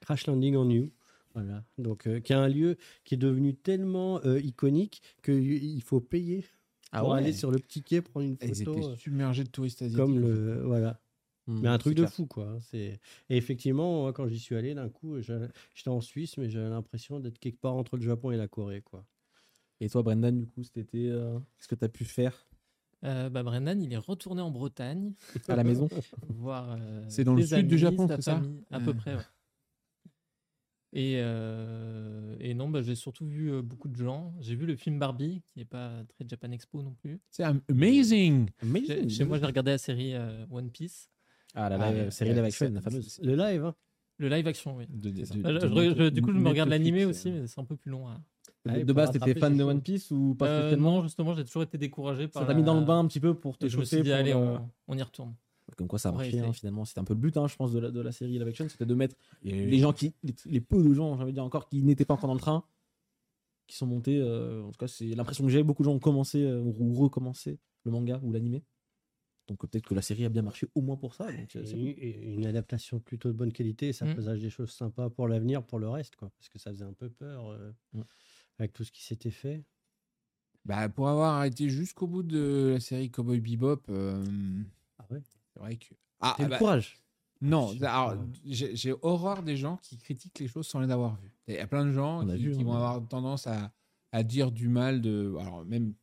[0.00, 0.90] Crash Landing on You.
[1.34, 1.64] Voilà.
[1.78, 6.44] Donc, euh, qui est un lieu qui est devenu tellement euh, iconique qu'il faut payer
[6.92, 7.18] Ah pour ouais.
[7.18, 8.78] aller sur le petit quai prendre une Ils photo.
[8.78, 10.04] étaient euh, submergés de touristes asiatiques.
[10.04, 11.00] comme le voilà
[11.48, 12.12] Hmm, mais un truc de clair.
[12.12, 16.38] fou quoi c'est et effectivement moi, quand j'y suis allé d'un coup j'étais en Suisse
[16.38, 19.04] mais j'avais l'impression d'être quelque part entre le Japon et la Corée quoi
[19.80, 22.46] Et toi, Brendan, du coup, cet été, euh, qu'est-ce que tu as pu faire?
[23.04, 25.14] Euh, bah, Brendan, il est retourné en Bretagne,
[25.48, 25.88] à la maison
[26.28, 26.76] voir.
[26.78, 28.40] euh, C'est dans le sud du Japon, c'est ça?
[28.40, 29.22] famille, À peu près, ouais.
[30.94, 34.34] Et, euh, et non, bah, j'ai surtout vu euh, beaucoup de gens.
[34.40, 37.18] J'ai vu le film Barbie, qui n'est pas très Japan Expo non plus.
[37.30, 38.50] C'est am- amazing.
[38.86, 41.08] Chez, chez moi, j'ai regardé la série euh, One Piece.
[41.54, 41.76] Ah, la
[42.06, 43.20] Ah, série live action, la fameuse.
[43.22, 43.74] le live hein.
[44.18, 44.86] Le live action, oui.
[44.88, 45.34] De- de- ça.
[45.34, 47.60] de- Ah, je- de- je- je- du coup, je me regarde l'animé aussi, mais c'est
[47.60, 48.08] un peu plus long.
[48.08, 48.22] hein.
[48.68, 49.62] Ah, de, faut base, t'étais fan de.
[49.64, 52.42] One Piece ou pas Euh, spécialement non, justement, j'ai toujours été découragé par.
[52.42, 53.96] Ça t'a mis dans le bain un petit peu pour te Et je me suis
[53.96, 55.34] chauffer dit, pour allez, le- on, on y retourne.
[55.76, 56.84] Comme quoi ça a hein, finalement.
[56.84, 58.68] C'était un peu le but, hein, je pense, de la, de la série live action.
[58.68, 60.14] C'était de mettre et- les gens qui.
[60.22, 62.34] Les, les peu de gens, j'ai envie de dire encore, qui n'étaient pas encore dans
[62.34, 62.64] le train,
[63.66, 64.18] qui sont montés.
[64.18, 65.62] euh, en tout cas, c'est l'impression que j'ai.
[65.62, 68.62] Beaucoup de gens ont commencé euh, ou recommencé le manga ou l'animé.
[69.48, 71.26] Donc euh, peut-être que la série a bien marché au moins pour ça.
[71.32, 74.12] donc, Et- et une adaptation plutôt de bonne qualité et ça Mm.
[74.12, 76.92] présage des choses sympas pour l'avenir pour le reste quoi parce que ça faisait un
[76.92, 77.72] peu peur euh,
[78.58, 79.64] avec tout ce qui s'était fait
[80.64, 84.24] Bah, pour avoir arrêté jusqu'au bout de la série Cowboy Bebop, euh,
[84.98, 85.22] ah ouais?
[85.60, 85.94] Vrai que.
[86.20, 86.98] Ah, Quel bah, courage
[87.40, 91.16] non, Je- alors, j'ai j'ai horreur des gens qui critiquent les choses sans les avoir
[91.16, 91.32] vues.
[91.48, 93.72] Il y a plein de gens qui, vu, qui vont avoir tendance à,
[94.12, 95.34] à dire du mal de.
[95.40, 95.94] Alors, même.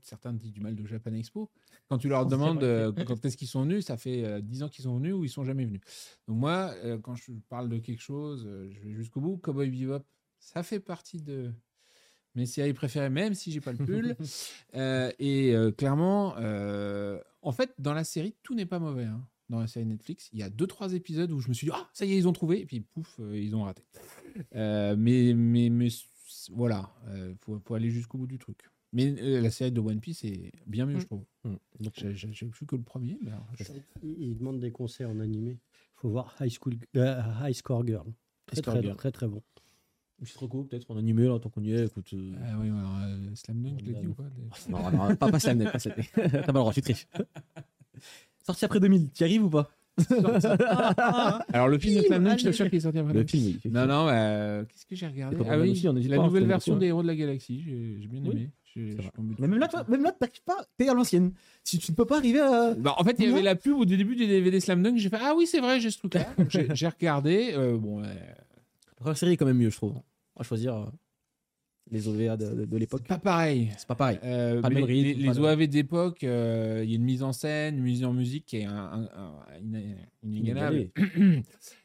[0.00, 1.50] Certains disent du mal de Japan Expo.
[1.86, 4.62] Quand tu leur C'est demandes euh, quand est-ce qu'ils sont venus, ça fait euh, 10
[4.62, 5.82] ans qu'ils sont venus ou ils sont jamais venus.
[6.26, 9.36] Donc, moi, euh, quand je parle de quelque chose, euh, je vais jusqu'au bout.
[9.36, 10.02] Cowboy Bebop,
[10.38, 11.52] ça fait partie de
[12.34, 14.16] mes séries préférées, même si j'ai pas le pull.
[14.74, 19.04] Euh, et euh, clairement, euh, en fait, dans la série, tout n'est pas mauvais.
[19.04, 19.26] hein.
[19.50, 21.72] Dans la série Netflix, il y a deux trois épisodes où je me suis dit
[21.74, 23.82] ah ça y est ils ont trouvé et puis pouf euh, ils ont raté.
[24.54, 25.88] Euh, mais mais mais
[26.50, 28.58] voilà, euh, faut, faut aller jusqu'au bout du truc.
[28.94, 31.00] Mais euh, la série de One Piece est bien mieux Mm.
[31.00, 31.24] je trouve.
[31.44, 31.54] Mm.
[31.80, 33.18] Donc, J'ai vu que le premier.
[33.20, 33.64] Mais alors, je-
[34.02, 35.58] il, il demande des conseils en animé
[35.96, 38.06] faut voir High School euh, High Score Girl
[38.46, 38.96] très High Score très, Girl.
[38.96, 39.42] très très bon
[40.24, 41.84] petite reco, peut-être en animé, là, tant qu'on y est.
[41.86, 44.24] Écoute, euh, Ah oui, alors, euh, Slam Dunk, je l'ai dit ou pas
[44.68, 46.10] non, non, pas, pas Slam Dunk, pas Slam Dunk.
[46.14, 47.06] T'as pas le droit, tu triches.
[48.44, 49.70] Sorti après 2000, tu y arrives ou pas?
[51.52, 53.12] Alors le film de Slam Dunk, je suis sûr qu'il est sorti après.
[53.12, 53.70] Le film, oui.
[53.70, 55.36] Non, non, bah, qu'est-ce que j'ai regardé?
[55.48, 58.08] Ah oui, aussi, on la pas, nouvelle version des Héros de la Galaxie, j'ai j'ai
[58.08, 58.50] bien aimé.
[58.74, 61.32] Mais même là, toi, même là, t'arrives pas, t'es à l'ancienne.
[61.62, 62.74] Si tu ne peux pas arriver à.
[62.74, 64.96] Bah, en fait, il y avait la pub au début du DVD Slam Dunk.
[64.96, 66.26] J'ai fait Ah oui, c'est vrai, j'ai ce truc-là.
[66.48, 67.52] J'ai regardé.
[67.54, 69.94] euh, bon, ouais, La première série est quand même mieux, je trouve.
[70.36, 70.86] On va choisir euh,
[71.90, 73.06] les OVA de, de- de l'époque.
[73.06, 73.70] pas pareil.
[73.76, 74.18] C'est pas pareil.
[74.24, 77.76] Euh, Pas rythme, les le- OAV d'époque, euh, il y a une mise en scène,
[77.78, 79.08] une mise en musique qui est un,
[80.22, 80.90] inégalable.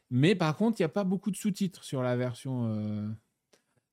[0.09, 3.09] Mais par contre, il n'y a pas beaucoup de sous-titres sur la version euh,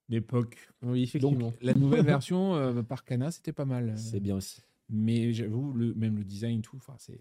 [0.07, 0.57] d'époque.
[0.81, 1.37] Oui, effectivement.
[1.49, 3.93] Donc, la nouvelle version par Kana, c'était pas mal.
[3.97, 4.61] c'est bien aussi.
[4.89, 7.19] Mais j'avoue, le, même le design, tout, c'est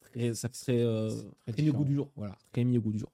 [0.00, 0.84] Très- ça serait
[1.38, 2.10] très très mis au goût du jour.
[2.16, 2.36] Voilà.
[2.52, 3.12] Très mis au goût du jour.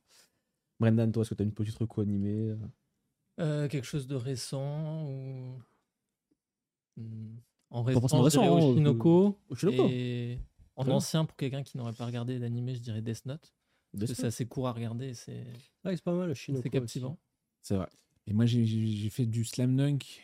[0.81, 2.55] Brendan, toi, est-ce que tu as une petite reco animée
[3.39, 5.59] euh quelque chose de récent ou.
[6.97, 7.37] Hmm,
[7.71, 9.39] En récent, hein, Oshinoko.
[9.51, 9.89] Oshinoko.
[9.91, 10.39] Et
[10.77, 13.53] en ancien, pour quelqu'un qui n'aurait pas regardé d'animé, je dirais Death Note.
[13.99, 15.45] Parce que c'est assez court à regarder, c'est
[15.85, 17.19] c'est pas mal le Shinoko c'est captivant.
[17.63, 17.89] C'est vrai.
[18.27, 20.21] Et moi, j'ai- fait du slam dunk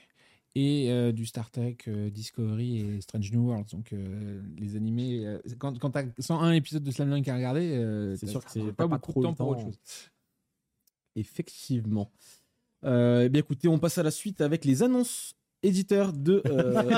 [0.55, 3.71] et euh, du Star Trek euh, Discovery et Strange New Worlds.
[3.73, 7.35] Donc euh, les animés, euh, quand, quand tu as 101 épisodes de Slam Dunk à
[7.37, 9.79] regarder, euh, C'est t'as- sûr que c'est t'as pas beaucoup de temps pour autre chose.
[11.15, 12.11] Effectivement.
[12.85, 16.43] Euh, eh bien écoutez, on passe à la suite avec les annonces éditeurs de.
[16.47, 16.83] euh,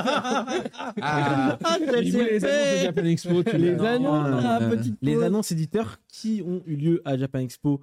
[1.02, 5.98] Ah, voulait les annonces de Japan Expo, tu Les annonces, euh, petite les annonces éditeurs
[6.08, 7.82] qui ont eu lieu à Japan Expo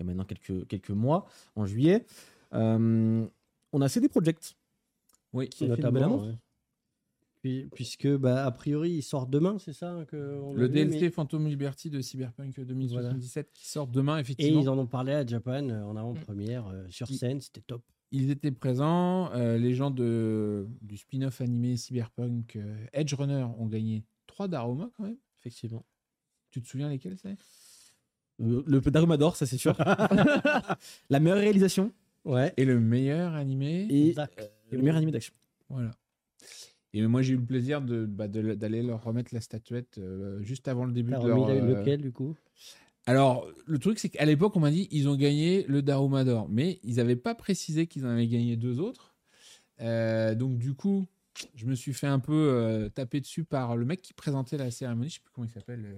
[0.00, 2.04] il y a maintenant quelques, quelques mois, en juillet.
[2.54, 3.24] Euh,
[3.72, 4.54] on a CD Projekt
[5.32, 6.26] Oui, qui a fait une belle annonce.
[6.28, 6.34] ouais.
[7.42, 10.68] Puis- puisque bah, a priori il sort demain, c'est ça hein, que on a Le
[10.68, 14.60] DLC mais- Phantom Liberty de Cyberpunk 2077 qui sort demain, Et effectivement.
[14.60, 17.82] ils en ont parlé à Japan euh, en avant-première euh, sur scène, c'était top.
[18.12, 19.32] Ils étaient présents.
[19.32, 24.90] euh, les gens de, du spin-off animé Cyberpunk euh, Edge Runner ont gagné 3 Daruma
[24.96, 25.16] quand même.
[25.40, 25.84] Effectivement.
[26.50, 27.36] Tu te souviens lesquels c'est?
[28.40, 29.76] Euh, le Darumador, ça c'est sûr.
[31.10, 31.92] la meilleure réalisation
[32.24, 32.52] Ouais.
[32.56, 33.86] Et le meilleur animé?
[33.90, 34.26] et euh,
[34.70, 35.34] le meilleur animé d'action.
[35.68, 35.90] Voilà.
[36.94, 40.42] Et moi, j'ai eu le plaisir de, bah, de- d'aller leur remettre la statuette euh,
[40.42, 41.38] juste avant le début T'as de leur.
[41.46, 42.36] remis euh, lequel du coup?
[43.06, 46.48] Alors, le truc, c'est qu'à l'époque, on m'a dit ils ont gagné le Daruma d'or,
[46.48, 49.14] mais ils n'avaient pas précisé qu'ils en avaient gagné deux autres.
[49.80, 51.06] Euh, donc, du coup,
[51.54, 55.08] je me suis fait un peu taper dessus par le mec qui présentait la cérémonie.
[55.08, 55.96] Je sais plus comment il s'appelle.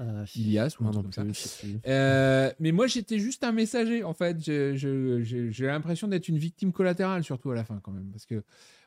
[0.00, 1.66] Euh, Ilias ou un Non, truc non comme plus, ça.
[1.86, 4.38] Euh, mais moi, j'étais juste un messager, en fait.
[4.40, 8.10] J'ai l'impression d'être une victime collatérale, surtout à la fin, quand même.
[8.10, 8.42] Parce que,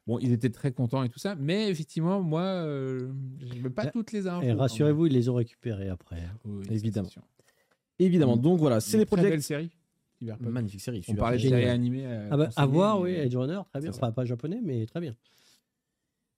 [0.07, 1.35] bon, ils étaient très contents et tout ça.
[1.35, 4.41] Mais effectivement, moi, euh, je n'avais pas toutes les infos.
[4.45, 6.17] Et quand rassurez-vous, ils les ont récupérés après.
[6.17, 6.37] hein.
[6.45, 7.09] Oui, Évidemment.
[7.99, 8.37] Évidemment.
[8.37, 9.43] Donc voilà, C'est très belle Projekt.
[9.43, 9.69] série.
[10.39, 11.03] Magnifique série.
[11.09, 11.65] On parlait de série.
[11.65, 12.05] animée.
[12.05, 13.89] euh, Ah bah, à voir, oui, Edge Runner, très bien.
[13.91, 15.15] Enfin, pas japonais, mais très bien.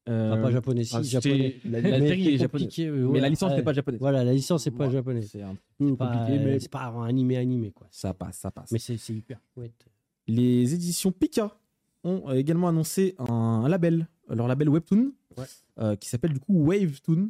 [0.08, 1.60] Euh, Enfin, pas japonais, si, ah, japonais.
[1.64, 2.70] c'est- La, la Mais série est japonaise.
[3.12, 3.58] Mais la licence ouais.
[3.58, 4.00] n'est pas japonaise.
[4.00, 4.92] Voilà, la licence, c'est pas Voilà.
[4.94, 5.22] japonais.
[5.24, 7.88] C'est un peu Pas- compliqué, mais C'est pas un animé animé, quoi.
[7.90, 8.72] ça passe, ça passe.
[8.72, 9.86] Mais c'est hyper chouette.
[10.28, 11.58] Les éditions Pika
[12.04, 15.46] ont euh, également annoncé un, label, leur label Webtoon, Ouais.
[15.80, 17.30] euh, qui s'appelle du coup Wavetoon.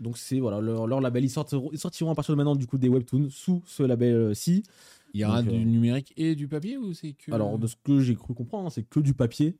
[0.00, 1.24] Donc c'est voilà leur, leur label.
[1.24, 4.62] Ils, sortiront, ils sortiront à partir de maintenant du coup des Webtoons sous ce label-ci.
[5.14, 7.32] Il y aura Donc, du euh, numérique et du papier ou c'est que.
[7.32, 9.56] Alors de ce que j'ai cru comprendre, hein, c'est que du papier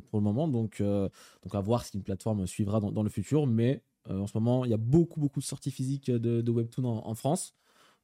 [0.00, 0.48] pour le moment.
[0.48, 1.08] Donc, euh,
[1.42, 3.46] donc à voir si une plateforme suivra dans, dans le futur.
[3.46, 6.50] Mais euh, en ce moment, il y a beaucoup beaucoup de sorties physiques de, de
[6.50, 7.54] Webtoon en, en France.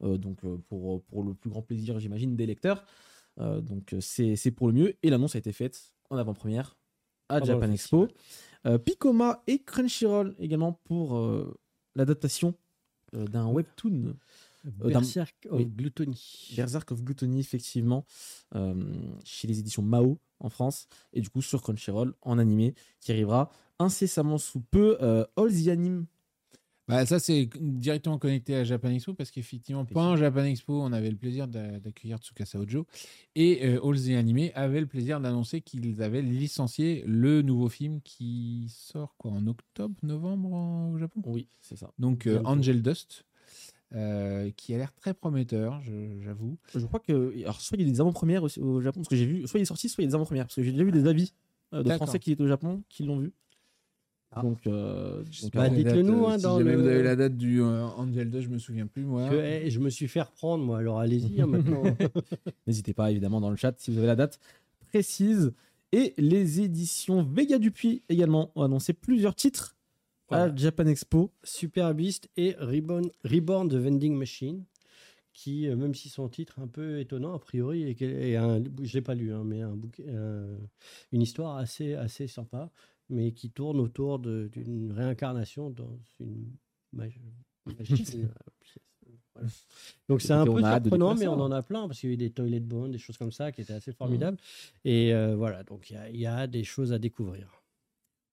[0.03, 2.85] Euh, donc euh, pour, pour le plus grand plaisir, j'imagine, des lecteurs.
[3.39, 4.95] Euh, donc euh, c'est pour le mieux.
[5.03, 6.77] Et l'annonce a été faite en avant-première
[7.29, 8.09] à Pendant Japan le Expo.
[8.67, 11.57] Euh, Picoma et Crunchyroll également pour euh,
[11.95, 12.55] l'adaptation
[13.15, 14.15] euh, d'un webtoon Euh,
[14.65, 15.67] Berserk of oui.
[15.67, 16.53] Gluttony.
[16.57, 18.05] Berserk of Gluttony, effectivement,
[18.55, 18.75] euh,
[19.25, 23.51] chez les éditions Mao en France, et du coup sur Crunchyroll en animé, qui arrivera
[23.79, 24.97] incessamment sous peu.
[25.03, 26.07] Euh, All the Anime,
[26.89, 31.11] Bah, ça, c'est directement connecté à Japan Expo parce qu'effectivement, pendant Japan Expo, on avait
[31.11, 32.85] le plaisir d'a- d'accueillir Tsukasa Ojo
[33.37, 38.01] et euh, All the Anime avait le plaisir d'annoncer qu'ils avaient licencié le nouveau film
[38.03, 41.23] qui sort quoi en octobre, novembre en- au Japon?
[41.27, 41.93] oui, c'est ça.
[41.99, 42.41] Donc euh.
[42.45, 43.25] Angel Dust,
[43.95, 46.57] euh, qui a l'air très prometteur, je- j'avoue.
[46.75, 49.17] Je crois que, alors soit il y a des avant-premières aussi au Japon, parce que
[49.17, 50.73] j'ai vu, soit il est sorti, soit il y a des avant-premières, parce que j'ai
[50.73, 51.33] déjà vu des avis
[51.75, 51.91] euh, de.
[51.91, 53.33] Français qui étaient au Japon, qui l'ont vu.
[54.33, 54.43] Ah.
[54.43, 57.03] Donc, euh, donc, Bah, dites-le date, nous, euh, hein, si dans jamais le- vous avez
[57.03, 59.29] la date du euh, Angel Dust, je me souviens plus moi.
[59.29, 60.79] Que, eh, je me suis fait reprendre, moi.
[60.79, 61.83] Alors allez-y hein, maintenant.
[62.69, 64.39] N'hésitez pas évidemment dans le chat si vous avez la date
[64.89, 65.53] précise.
[65.93, 69.75] Et les éditions Vega Dupuis également ont annoncé plusieurs titres
[70.37, 70.55] à.
[70.57, 71.33] Japan Expo.
[71.43, 74.65] Super Beast et Reborn, Reborn the Vending Machine,
[75.33, 78.63] qui, euh, même si son titre un peu étonnant, a priori, et, quel- et un,
[78.83, 80.59] je l'ai pas lu, hein, mais un bouquet- un-
[81.13, 82.71] une histoire assez, assez sympa,
[83.09, 86.47] mais qui tourne autour d'une réincarnation dans une
[86.93, 87.19] mag-
[87.79, 87.97] machine.
[88.25, 88.29] euh,
[88.61, 88.79] pièce.
[89.35, 89.49] Voilà.
[90.09, 91.43] Donc c'est un peu surprenant, mais on ça.
[91.43, 93.53] en a plein, parce qu'il y a eu des Toilet Bones, des choses comme ça,
[93.53, 94.37] qui étaient assez formidables.
[94.85, 97.60] Et euh, voilà, donc il y a- il y, a des choses à découvrir.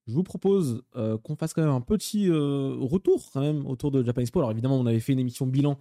[0.08, 3.92] Je vous propose euh, qu'on fasse quand même un petit euh, retour quand même autour
[3.92, 4.40] de Japan Expo.
[4.40, 5.78] Alors évidemment, on avait fait une émission bilan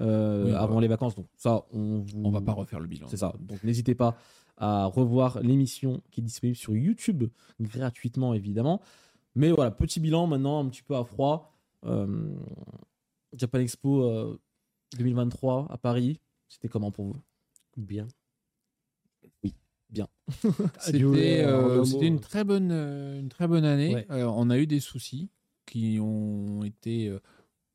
[0.00, 2.22] euh, Oui, on avant va- les vacances, donc ça, on vous...
[2.24, 3.06] On va pas refaire le bilan.
[3.08, 3.34] C'est ça.
[3.40, 4.16] Donc n'hésitez pas
[4.56, 7.24] à revoir l'émission qui est disponible sur YouTube
[7.60, 8.80] gratuitement évidemment.
[9.34, 11.52] Mais voilà, petit bilan maintenant un petit peu à froid.
[11.84, 12.32] Euh,
[13.36, 14.38] Japan Expo euh,
[14.98, 17.16] 2023 à Paris, c'était comment pour vous?
[17.76, 18.06] Bien.
[20.80, 23.94] C'était Ah, en euh, c'était une très bonne euh, une très bonne année.
[23.94, 24.06] Ouais.
[24.10, 25.30] Euh, on a eu des soucis
[25.66, 27.12] qui ont été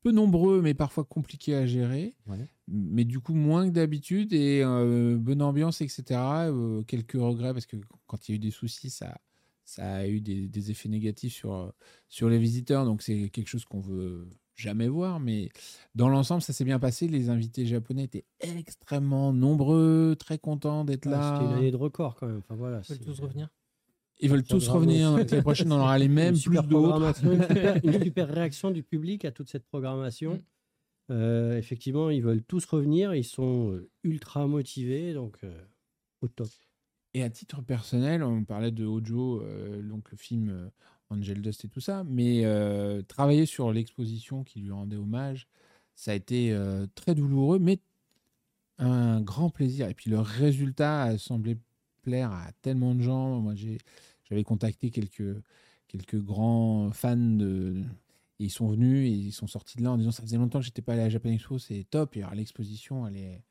[0.02, 2.14] peu nombreux mais parfois compliqués à gérer.
[2.26, 2.48] Ouais.
[2.68, 6.02] Mais du coup moins que d'habitude et euh, bonne ambiance etc.
[6.48, 9.20] Euh, quelques regrets parce que quand il y a eu des soucis ça
[9.64, 11.72] ça a eu des, des effets négatifs sur
[12.08, 15.48] sur les visiteurs donc c'est quelque chose qu'on veut jamais voir mais
[15.94, 21.06] dans l'ensemble ça s'est bien passé les invités japonais étaient extrêmement nombreux très contents d'être
[21.06, 22.38] Ah, là C'était une année de record quand même.
[22.38, 23.48] Enfin, voilà, Ils veulent tous revenir.
[24.22, 25.10] Ils veulent tous revenir.
[25.16, 27.24] donc L'année prochaine, on aura les mêmes, une plus d'autres.
[27.24, 30.34] une super, une super réaction du public à toute cette programmation.
[30.34, 30.40] Mm.
[31.12, 33.14] Euh, effectivement, ils veulent tous revenir.
[33.14, 35.58] Ils sont euh, ultra motivés, donc euh,
[36.20, 36.48] au top.
[37.14, 40.68] Et à titre personnel, on parlait de Ojo, euh, donc le film euh,
[41.10, 45.48] Angel Dust et tout ça, mais euh, travailler sur l'exposition qui lui rendait hommage,
[45.94, 47.80] ça a été euh, très douloureux, mais
[48.78, 49.88] un grand plaisir.
[49.88, 51.58] Et puis le résultat a semblé
[52.02, 53.40] plaire à tellement de gens.
[53.40, 53.54] Moi,
[54.24, 55.36] j'avais contacté quelques,
[55.88, 57.82] quelques grands fans de.
[58.38, 60.64] ils sont venus et ils sont sortis de là en disant ça faisait longtemps que
[60.64, 62.16] j'étais pas allé à Japan Expo, c'est top.
[62.16, 63.42] Et alors l'exposition, elle est,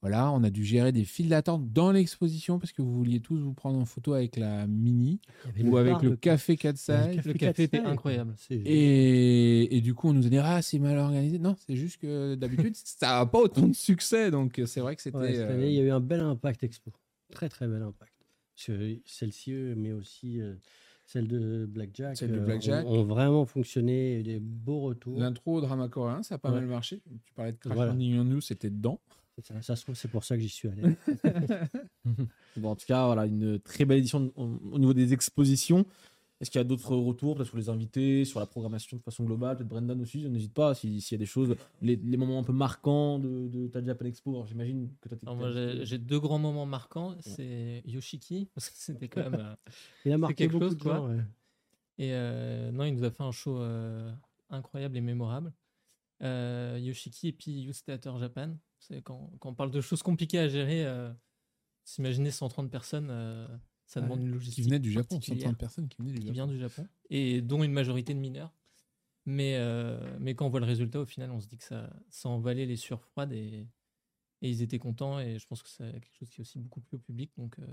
[0.00, 3.38] voilà, on a dû gérer des files d'attente dans l'exposition parce que vous vouliez tous
[3.40, 5.20] vous prendre en photo avec la mini
[5.64, 7.24] ou avec le café 4 size.
[7.24, 8.34] Le café était incroyable.
[8.50, 11.38] Et, et du coup, on nous a dit Ah, c'est mal organisé.
[11.38, 14.30] Non, c'est juste que d'habitude, ça n'a pas autant de succès.
[14.30, 15.16] Donc, c'est vrai que c'était.
[15.18, 16.92] Ouais, cette euh, année, il y a eu un bel impact expo.
[17.32, 18.12] Très, très bel impact.
[18.56, 20.54] Celle-ci, euh, mais aussi euh,
[21.06, 22.86] celle de Blackjack, Celle de euh, Blackjack.
[22.86, 24.10] ont, ont vraiment fonctionné.
[24.10, 25.18] Il y a eu des beaux retours.
[25.18, 26.56] L'intro au drama coréen, ça a pas Ouais.
[26.60, 27.00] mal marché.
[27.24, 27.92] Tu parlais de Crash Voilà.
[27.92, 29.00] Landing on You, c'était dedans.
[29.42, 30.82] Ça, ça se trouve, c'est pour ça que j'y suis allé.
[32.56, 35.84] Bon, en tout cas, voilà, une très belle édition au, au niveau des expositions.
[36.40, 39.24] Est-ce qu'il y a d'autres retours, peut-être sur les invités, sur la programmation de façon
[39.24, 42.38] globale Peut-être Brendan aussi, n'hésite pas si- s'il y a des choses, les, les moments
[42.38, 44.44] un peu marquants de, de ta Japan Expo.
[44.46, 45.50] J'imagine que toi, moi,
[45.84, 47.16] j'ai deux grands moments marquants.
[47.20, 49.34] C'est Yoshiki, parce que c'était quand même.
[49.40, 49.54] euh,
[50.04, 50.94] Il a marqué quelque beaucoup chose, de quoi.
[50.96, 51.08] gens.
[51.08, 51.22] ouais.
[51.98, 54.12] Et euh, non, il nous a fait un show euh,
[54.50, 55.52] incroyable et mémorable.
[56.22, 58.56] Euh, Yoshiki et puis Youth Theater Japan.
[58.78, 61.12] C'est quand, quand on parle de choses compliquées à gérer, euh,
[61.84, 63.46] s'imaginer 130 personnes, euh,
[63.86, 64.06] ça Ouais.
[64.06, 64.64] demande une Qui logistique.
[64.64, 65.42] venait du Japon, particulière.
[65.48, 66.32] 130 personnes qui venaient du qui Japon.
[66.34, 68.54] vient du Japon et dont une majorité de mineurs.
[69.26, 71.90] Mais, euh, mais quand on voit le résultat, au final, on se dit que ça,
[72.08, 73.66] ça en valait les sueurs froides et,
[74.40, 75.20] et ils étaient contents.
[75.20, 77.30] Et je pense que c'est quelque chose qui est aussi beaucoup plu au public.
[77.36, 77.66] Donc, euh,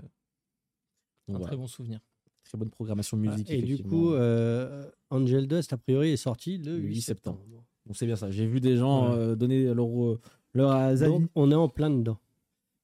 [1.28, 2.00] un très bon souvenir.
[2.44, 3.48] très bonne programmation musique.
[3.50, 7.40] Et du coup, euh, Angel Dust, a priori, est sorti le Le 8 8 septembre.
[7.86, 8.30] Bon, c'est bien ça.
[8.30, 10.18] J'ai vu des gens euh, donner leur,
[11.08, 12.18] Donc, on est en plein dedans.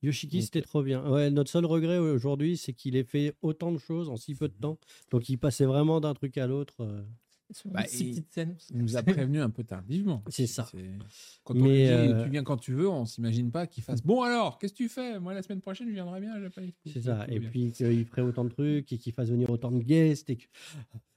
[0.03, 1.09] Yoshiki, Donc, c'était trop bien.
[1.09, 4.49] Ouais, notre seul regret aujourd'hui, c'est qu'il ait fait autant de choses en si peu
[4.49, 4.79] de temps.
[5.11, 6.83] Donc, il passait vraiment d'un truc à l'autre.
[6.83, 7.03] euh.
[7.67, 7.85] Bah.
[7.93, 8.25] Il
[8.73, 10.25] nous a prévenu un peu tardivement.
[10.31, 10.67] C'est ça.
[11.45, 13.83] Quand on Mais, lui dit euh, tu viens quand tu veux, on s'imagine pas qu'il
[13.83, 15.21] fasse bon alors, qu'est-ce que tu fais?
[15.21, 16.33] Moi la semaine prochaine je viendrai bien.
[16.87, 17.27] C'est ça.
[17.29, 17.51] Et bien.
[17.51, 20.31] puis qu'il ferait autant de trucs et qu'il fasse venir autant de guests.
[20.31, 20.47] Et, que-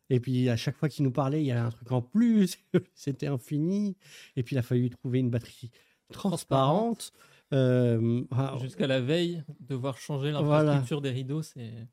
[0.10, 2.58] et puis à chaque fois qu'il nous parlait, il y avait un truc en plus.
[2.96, 3.96] C'était infini.
[4.36, 5.72] Et puis il a fallu trouver une batterie
[6.12, 7.12] transparente.
[7.54, 10.64] Euh, ah, Jusqu'à la veille, devoir changer Voilà.
[10.64, 11.88] l'infrastructure des rideaux, c'est.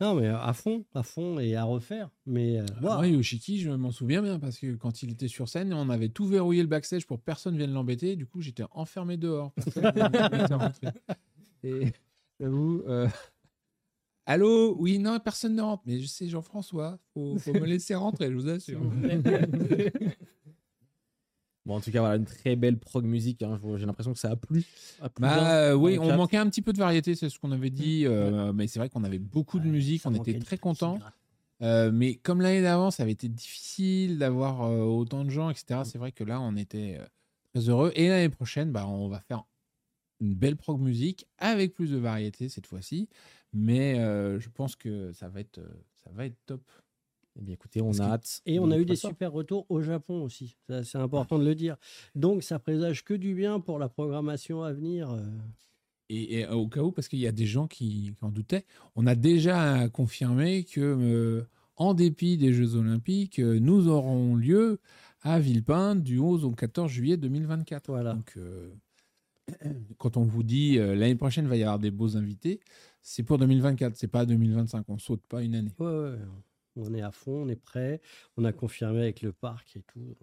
[0.00, 2.08] non, mais à fond, à fond et à refaire.
[2.24, 2.80] Mais euh, Ah.
[2.98, 6.08] Moi, Yoshiki, je m'en souviens bien parce que quand il était sur scène, on avait
[6.08, 8.14] tout verrouillé le backstage pour que personne vienne l'embêter.
[8.14, 9.52] Du coup, j'étais enfermé dehors.
[11.64, 11.92] Et
[12.38, 12.82] j'avoue.
[12.86, 13.08] euh,
[14.24, 14.76] Allô?
[14.78, 15.82] Oui, non, personne ne rentre.
[15.86, 18.80] Mais je sais, Jean-François, faut, faut me laisser rentrer, je vous assure.
[21.68, 23.42] Bon, en tout cas, voilà, une très belle prog musique.
[23.42, 23.60] hein.
[23.76, 24.64] J'ai l'impression que ça a plu.
[25.20, 28.06] Bah euh, oui, on manquait un petit peu de variété, c'est ce qu'on avait dit.
[28.06, 30.98] euh, Mais c'est vrai qu'on avait beaucoup de musique, on était très contents.
[31.60, 35.82] Euh, mais comme l'année d'avant, ça avait été difficile d'avoir euh, autant de gens, etc.
[35.84, 37.04] C'est vrai que là, on était euh,
[37.52, 37.92] très heureux.
[37.96, 39.44] Et l'année prochaine, bah, on va faire
[40.20, 43.08] une belle prog musique avec plus de variété cette fois-ci.
[43.52, 45.68] Mais euh, je pense que ça va être, euh,
[46.02, 46.62] ça va être top.
[47.38, 48.42] Eh bien, écoutez, on Parce a que- hâte.
[48.46, 49.08] Et on a eu des ça.
[49.08, 50.56] super retours au Japon aussi.
[50.82, 51.76] C'est important de le dire.
[52.14, 55.10] Donc ça présage que du bien pour la programmation à venir.
[55.10, 55.22] euh.
[56.10, 58.64] Et, et au cas où, parce qu'il y a des gens qui, qui en doutaient,
[58.96, 61.42] on a déjà confirmé que, euh,
[61.76, 64.80] en dépit des Jeux Olympiques, euh, nous aurons lieu
[65.22, 67.88] à Villepinte du 11 au 14 juillet 2024.
[67.88, 68.14] Voilà.
[68.14, 68.70] Donc, euh,
[69.98, 72.58] quand on vous dit euh, l'année prochaine va y avoir des beaux invités,
[73.02, 74.86] c'est pour 2024, c'est pas 2025.
[74.88, 75.72] On saute pas une année.
[75.78, 76.18] Ouais, ouais, ouais.
[76.78, 78.00] On est à fond, on est prêt.
[78.36, 80.16] On a confirmé avec le parc et tout.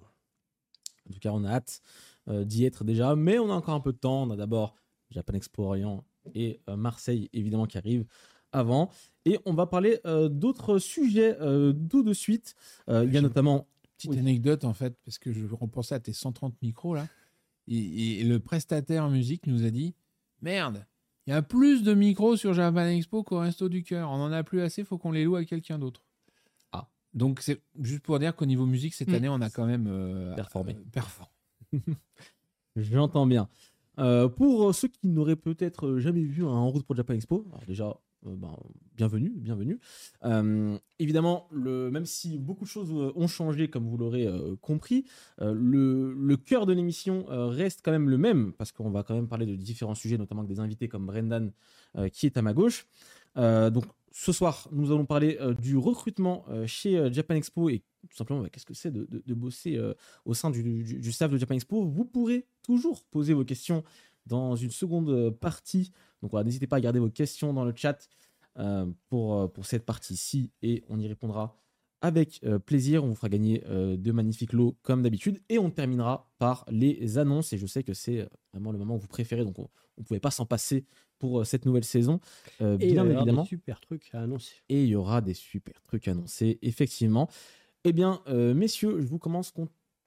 [1.10, 1.82] En tout cas, on a hâte
[2.30, 4.24] euh, d'y être déjà, mais on a encore un peu de temps.
[4.24, 4.76] On a d'abord
[5.12, 8.06] Japan Expo Orient et euh, Marseille, évidemment, qui arrivent
[8.52, 8.90] avant.
[9.26, 12.56] Et on va parler euh, d'autres sujets euh, tout de suite.
[12.90, 13.68] Euh, il y a notamment.
[13.98, 14.20] Petite Oui.
[14.20, 17.08] anecdote en fait, parce que je repensais à tes 130 micros là,
[17.70, 19.96] et, et le prestataire musique nous a dit
[20.42, 20.86] Merde,
[21.26, 24.10] il y a plus de micros sur Japan Expo qu'au Resto du Cœur.
[24.12, 26.04] On en a plus assez, faut qu'on les loue à quelqu'un d'autre.
[27.16, 29.14] Donc c'est juste pour dire qu'au niveau musique, cette Mm.
[29.16, 30.76] année, on a quand même euh, Performé.
[30.78, 31.32] euh, performé.
[32.76, 33.48] J'entends bien.
[34.00, 37.64] Euh, pour ceux qui n'auraient peut-être jamais vu un En route pour Japan Expo, alors
[37.66, 37.86] déjà,
[38.28, 38.54] euh, ben,
[38.98, 39.80] bienvenue, bienvenue.
[40.26, 45.06] Euh, évidemment, le, même si beaucoup de choses ont changé, comme vous l'aurez euh, compris,
[45.40, 49.04] euh, le, le cœur de l'émission euh, reste quand même le même, parce qu'on va
[49.04, 51.54] quand même parler de différents sujets, notamment avec des invités comme Brendan,
[51.98, 52.88] euh, qui est à ma gauche.
[53.38, 53.86] Euh, donc,
[54.18, 58.16] ce soir, nous allons parler euh, du recrutement euh, chez euh, Japan Expo et tout
[58.16, 59.78] simplement bah, qu'est-ce que c'est de, bosser
[60.24, 61.84] au sein du, staff de Japan Expo.
[61.84, 63.84] Vous pourrez toujours poser vos questions
[64.26, 65.92] dans une seconde partie.
[66.22, 68.08] Donc n'hésitez pas à garder vos questions dans le chat
[69.10, 71.58] pour, pour cette partie-ci et on y répondra
[72.02, 73.04] avec euh, plaisir.
[73.04, 77.18] On vous fera gagner euh, de magnifiques lots comme d'habitude et on terminera par les
[77.18, 77.54] annonces.
[77.54, 80.04] Et je sais que c'est euh, vraiment le moment que vous préférez, donc on ne
[80.04, 80.86] pouvait pas s'en passer
[81.20, 82.20] pour euh, cette nouvelle saison,
[82.62, 84.56] euh, Et il va y bien évidemment des super trucs à annoncer.
[84.70, 87.30] et il y aura des super trucs annoncés, effectivement.
[87.88, 89.54] Eh bien, messieurs, je vous commence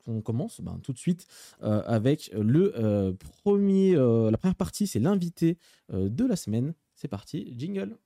[0.08, 1.26] on commence ben, tout de suite
[1.62, 3.12] euh, avec le euh,
[3.42, 5.58] premier, euh, la première partie, c'est l'invité
[5.92, 6.74] de la semaine.
[6.94, 7.96] C'est parti, jingle.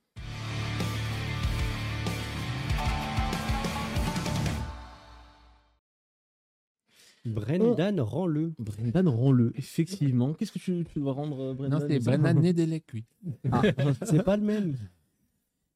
[7.24, 8.52] Brendan rend-le.
[8.58, 10.34] Brendan, rends-le, effectivement.
[10.34, 13.04] Qu'est-ce que tu, tu dois rendre, euh, Brendan Non, c'est Brendan Nedelec, lui.
[13.50, 13.62] Ah.
[14.04, 14.76] C'est pas le même.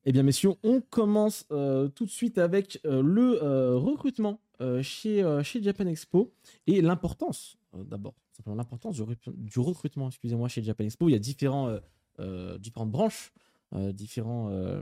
[0.05, 4.81] Eh bien, messieurs, on commence euh, tout de suite avec euh, le euh, recrutement euh,
[4.83, 6.33] chez, euh, chez Japan Expo
[6.67, 11.09] et l'importance, euh, d'abord, simplement l'importance du, rec- du recrutement, excusez-moi, chez Japan Expo.
[11.09, 11.79] Il y a différents, euh,
[12.21, 13.33] euh, différentes branches,
[13.75, 14.81] euh, différents, euh,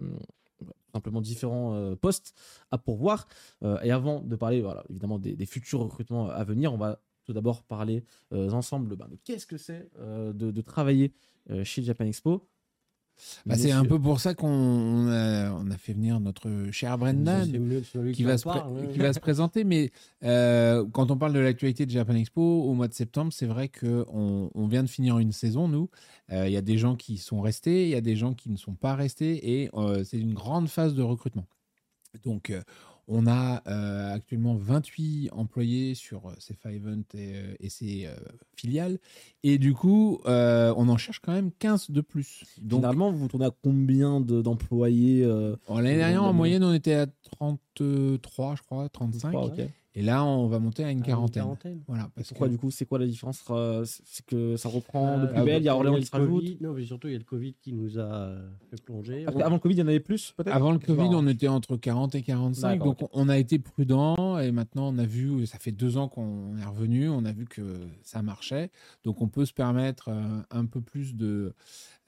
[0.95, 2.35] simplement différents euh, postes
[2.71, 3.27] à pourvoir.
[3.63, 7.63] Euh, et avant de parler, évidemment, des, futurs recrutements à venir, on va tout d'abord
[7.65, 11.13] parler euh, ensemble ben, de qu'est-ce que c'est de, travailler
[11.63, 12.49] chez Japan Expo.
[13.47, 16.99] Bah, c'est un peu pour ça qu'on on a, on a fait venir notre cher
[16.99, 17.47] Brendan.
[18.13, 19.65] Qui va, se pré- parle, qui va se présenter.
[19.65, 19.91] Mais
[20.25, 23.69] euh, quand on parle de l'actualité de Japan Expo au mois de septembre, c'est vrai
[23.69, 25.89] qu'on on vient de finir une saison, nous.
[26.33, 28.51] Euh, Il y a des gens qui sont restés, il y a des gens qui
[28.51, 31.47] ne sont pas restés, et euh, c'est une grande phase de recrutement.
[32.25, 32.53] Donc,
[33.09, 38.07] on a euh, actuellement 28 employés sur euh, ces five events et, euh, et ses
[38.07, 38.15] euh,
[38.57, 38.99] filiales.
[39.43, 42.45] Et du coup, euh, on en cherche quand même 15 de plus.
[42.63, 45.27] Donc, Généralement, vous tournez à combien de- d'employés
[45.69, 49.31] en L'année dernière, en moyenne, on était à 33, je crois, 35.
[49.31, 49.61] trois, ok.
[49.97, 51.57] Et là, on va monter à une Ah, quarantaine.
[51.87, 55.19] Voilà, parce Pourquoi que- du coup C'est quoi la différence euh, C'est que ça reprend
[55.19, 56.29] de Euh, plus belle, il y a Orléans le qui se rajoute.
[56.43, 56.59] Covid.
[56.61, 59.25] Non, mais surtout, il y a le Covid qui nous a euh, fait plonger.
[59.25, 60.53] Parce qu'avant le Covid, il y en avait plus peut-être?
[60.55, 62.79] Avant le Covid, on était entre 40 et 45.
[62.79, 64.39] D'accord, Donc, on a été prudent.
[64.41, 67.45] Et maintenant, on a vu, ça fait deux ans qu'on est revenu, on a vu
[67.45, 67.63] que
[68.03, 68.71] ça marchait.
[69.05, 70.11] Donc, on peut se permettre
[70.51, 71.55] un peu plus de,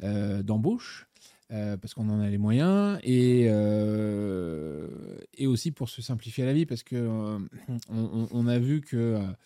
[0.03, 1.07] euh, d'embauche.
[1.53, 4.88] Euh, parce qu'on en a les moyens et, euh,
[5.34, 7.38] et aussi pour se simplifier la vie parce que euh,
[7.88, 9.36] on, a vu que à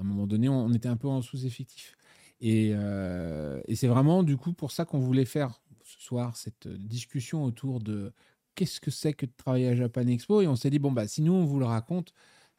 [0.00, 1.96] un moment donné on, était un peu en sous-effectif.
[2.40, 7.44] Et, et c'est vraiment du coup pour ça qu'on voulait faire ce soir cette discussion
[7.44, 8.12] autour de
[8.54, 10.40] qu'est-ce que c'est que de travailler à Japan Expo.
[10.40, 12.14] Et on s'est dit bon bah si nous on vous le raconte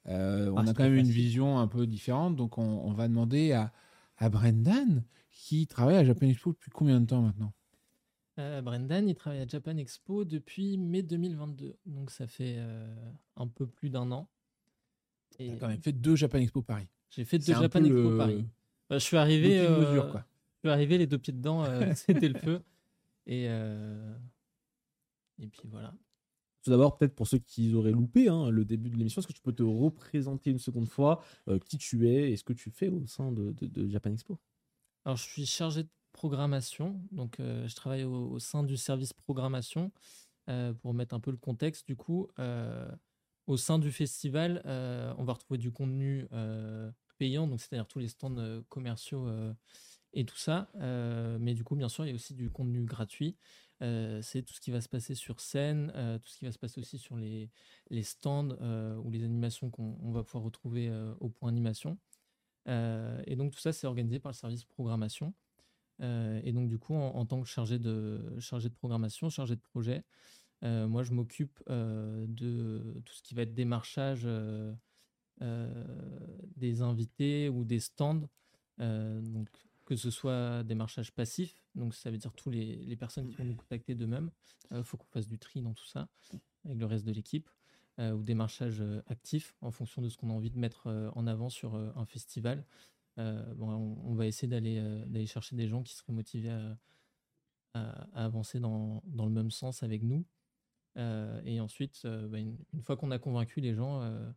[0.07, 2.35] euh, on Ah, a quand même une vision un peu différente.
[2.35, 3.71] Donc on, on va demander à,
[4.17, 7.53] à Brendan qui travaille à Japan Expo depuis combien de temps maintenant?
[8.41, 11.77] Euh, Brendan, il travaille à Japan Expo depuis mai 2022.
[11.85, 12.93] Donc ça fait euh,
[13.35, 14.27] un peu plus d'un an.
[15.39, 18.17] Et T'as quand même fait deux Japan Expo Paris j'ai fait deux Japan Expo le-
[18.17, 18.45] Paris.
[18.89, 20.25] Bah, je suis arrivé, euh, mesure, quoi.
[20.63, 22.61] je suis arrivé les deux pieds dedans, euh, c'était le feu.
[23.25, 24.17] Et, euh,
[25.39, 25.93] et puis voilà.
[26.63, 29.33] Tout d'abord, peut-être pour ceux qui auraient loupé hein, le début de l'émission, est-ce que
[29.33, 31.23] tu peux te représenter une seconde fois
[31.65, 34.39] qui tu es et ce que tu fais au sein de, de- de Japan Expo?
[35.03, 39.91] Alors, je suis chargé de programmation, donc euh, je travaille au, sein du service programmation.
[40.49, 42.91] Euh, pour mettre un peu le contexte, du coup, euh,
[43.47, 46.27] au sein du festival, on va retrouver du contenu
[47.17, 49.27] payant, donc c'est-à-dire tous les stands commerciaux
[50.13, 50.69] et tout ça.
[51.39, 53.35] Mais du coup, bien sûr, il y a aussi du contenu gratuit.
[53.79, 55.91] C'est tout ce qui va se passer sur scène,
[56.23, 57.49] tout ce qui va se passer aussi sur les,
[57.89, 58.55] les stands
[59.03, 61.97] ou les animations qu'on on va pouvoir retrouver au point animation.
[62.67, 65.33] Et donc tout ça, c'est organisé par le service programmation.
[66.01, 69.61] Euh, et donc du coup, en, tant que chargé de, chargé de programmation, chargé de
[69.61, 70.03] projet,
[70.63, 74.27] euh, moi je m'occupe euh, de tout ce qui va être démarchage
[76.57, 78.27] des invités ou des stands.
[78.77, 79.49] Donc
[79.85, 83.55] que ce soit démarchage passif, donc ça veut dire tous les, personnes qui vont nous
[83.55, 84.31] contacter d'eux-mêmes.
[84.71, 86.07] Il faut qu'on fasse du tri dans tout ça
[86.65, 87.49] avec le reste de l'équipe.
[87.99, 91.75] ou démarchage actif en fonction de ce qu'on a envie de mettre en avant sur
[91.75, 92.65] un festival.
[93.17, 96.49] Euh, bon, on, on va essayer d'aller euh, d'aller chercher des gens qui seraient motivés
[96.49, 96.77] à,
[97.73, 100.25] à- à avancer dans, dans le même sens avec nous.
[100.97, 104.29] Euh, et ensuite, euh, bah, une, une fois qu'on a convaincu les gens, euh,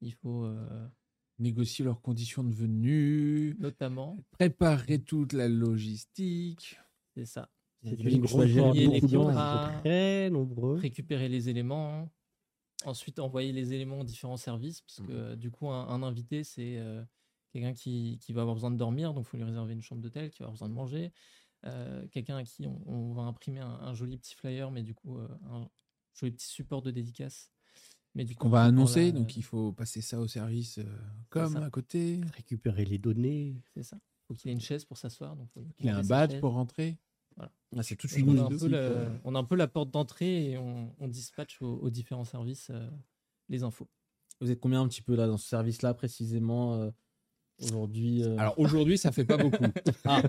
[0.00, 0.88] il faut euh,
[1.38, 6.78] négocier leurs conditions de venue, notamment, préparer toute la logistique.
[7.16, 7.50] c'est ça,
[7.82, 9.80] Il y a C'est des une grosse contrats.
[9.82, 10.76] Très nombreux.
[10.78, 12.08] récupérer les éléments,
[12.84, 15.18] ensuite envoyer les éléments aux différents services, parce que Mhm.
[15.18, 17.02] euh, du coup, un, un invité, c'est euh,
[17.50, 20.02] quelqu'un qui, qui va avoir besoin de dormir, donc il faut lui réserver une chambre
[20.02, 21.12] d'hôtel, qui va avoir besoin de manger,
[21.66, 24.94] euh, quelqu'un à qui on, on va imprimer un, un joli petit flyer, mais du
[24.94, 25.68] coup, euh, un
[26.14, 27.50] joli petit support de dédicace.
[28.14, 30.84] Mais du coup, Qu'on va annoncer, la- donc il faut passer ça au service euh,
[31.28, 32.20] comme à côté.
[32.34, 33.60] Récupérer les données.
[33.74, 33.98] C'est ça.
[34.26, 35.36] faut qu'il ait une chaise pour s'asseoir.
[35.36, 36.40] Donc faut Il a un badge chaise.
[36.40, 36.96] pour rentrer.
[37.76, 39.68] Ah, c'est toute une on, a un de peu la- on a un peu la
[39.68, 42.88] porte d'entrée et on, on dispatche aux, aux différents services euh,
[43.48, 43.88] les infos.
[44.40, 46.90] Vous êtes combien un petit peu là dans ce service-là précisément euh,
[47.62, 49.64] aujourd'hui euh, Alors aujourd'hui, ça fait pas beaucoup.
[50.04, 50.22] Ah.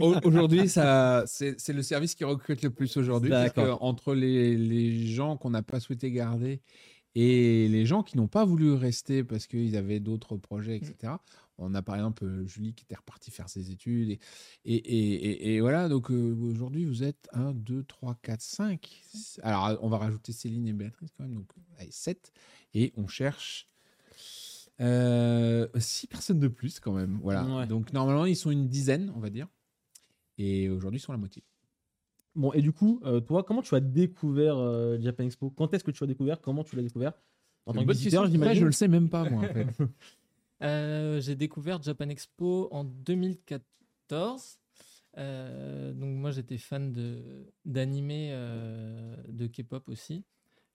[0.00, 3.30] Au- Aujourd'hui, ça, c'est le service qui recrute le plus aujourd'hui.
[3.80, 6.60] Entre les, les gens qu'on n'a pas souhaité garder
[7.14, 11.14] et les gens qui n'ont pas voulu rester parce qu'ils avaient d'autres projets, etc.
[11.58, 14.10] On a par exemple euh, Julie qui était repartie faire ses études.
[14.10, 14.18] Et,
[14.66, 19.02] et, et, voilà, donc euh, aujourd'hui, vous êtes 1, 2, 3, 4, 5.
[19.42, 21.48] Alors, on va rajouter Céline et Béatrice quand même, donc
[21.88, 22.30] 7.
[22.74, 23.68] Et on cherche
[24.80, 27.18] euh, 6 personnes de plus quand même.
[27.22, 27.44] Voilà.
[27.44, 27.66] Ouais.
[27.66, 29.48] Donc normalement, ils sont une dizaine, on va dire.
[30.38, 31.42] Et aujourd'hui, ils sont la moitié.
[32.34, 35.50] Bon, et du coup, euh, toi, comment tu as découvert euh, Japan Expo?
[35.50, 36.40] Quand est-ce que tu as découvert?
[36.40, 37.12] Comment tu l'as découvert?
[37.64, 39.66] En tant que visiteur, j'imagine je le sais même pas, moi, en fait.
[40.62, 44.58] Euh, j'ai découvert Japan Expo en 2014.
[45.18, 50.24] Euh, donc moi j'étais fan de d'animé euh, de K-pop aussi.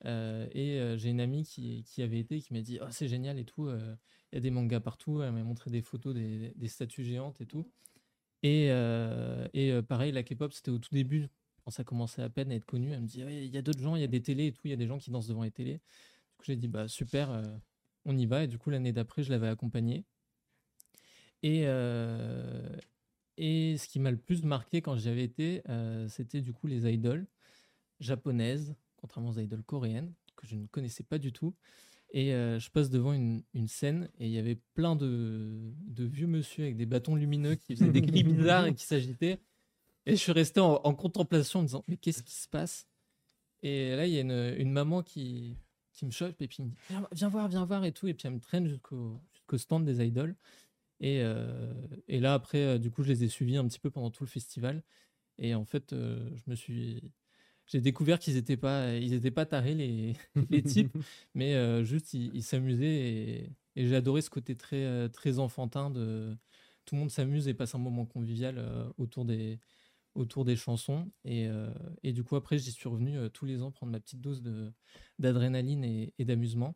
[0.06, 3.40] Euh, et euh, j'ai une amie qui, avait été qui m'a dit oh, c'est génial
[3.40, 3.68] et tout.
[3.68, 3.96] euh,
[4.32, 5.22] Il y a des mangas partout.
[5.22, 7.70] Elle m'a montré des photos des, statues géantes et tout.
[8.44, 8.70] Et,
[9.88, 11.30] pareil la K-pop c'était au tout début
[11.64, 12.92] quand ça commençait à peine à être connu.
[12.92, 14.62] Elle me dit il y a d'autres gens, il y a des télés et tout.
[14.66, 15.76] Il y a des gens qui dansent devant les télés.
[15.78, 17.44] Du coup j'ai dit bah super.
[18.06, 18.44] on y va.
[18.46, 20.06] Et du coup, l'année d'après, je l'avais accompagné.
[21.44, 21.62] Et,
[23.38, 25.62] et ce qui m'a le plus marqué quand j'y avais été,
[26.08, 27.28] c'était du coup les idoles
[28.00, 31.54] japonaises, contrairement aux idoles coréennes, que je ne connaissais pas du tout.
[32.14, 36.28] Et euh, je passe devant une, une scène et il y avait plein de, vieux
[36.28, 39.40] monsieur avec des bâtons lumineux qui faisaient des cris bizarres et qui s'agitaient.
[40.06, 42.88] Et je suis resté en, contemplation en me disant Mais qu'est-ce qui se passe?
[43.64, 45.56] Et là, il y a une, maman qui,
[45.94, 46.76] qui me chope et puis me dit
[47.14, 48.08] viens, voir, viens voir et tout.
[48.08, 49.22] Et puis elle me traîne jusqu'au
[49.58, 50.36] stand des idoles.
[51.00, 51.74] Et, euh,
[52.08, 54.24] et là, après, euh, du coup, je les ai suivis un petit peu pendant tout
[54.24, 54.84] le festival.
[55.38, 57.12] Et en fait, je me suis.
[57.72, 60.14] J'ai découvert qu'ils n'étaient pas, ils étaient pas tarés, les,
[60.50, 60.92] les types,
[61.36, 62.86] mais euh, juste ils s'amusaient.
[62.86, 66.38] Et, et j'ai adoré ce côté très, euh, très enfantin de
[66.86, 69.60] tout le monde s'amuse et passe un moment convivial euh, autour des,
[70.16, 71.12] autour des chansons.
[71.26, 71.72] Et, euh,
[72.04, 74.74] et du coup, après, j'y suis revenu tous les ans prendre ma petite dose de,
[75.20, 76.76] d'adrénaline et, et d'amusement.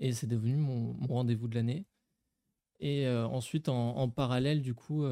[0.00, 1.86] Et c'est devenu mon, mon rendez-vous de l'année.
[2.80, 5.04] Et ensuite, en, en parallèle, du coup,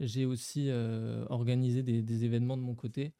[0.00, 0.70] j'ai aussi
[1.28, 3.12] organisé des, des événements de mon côté.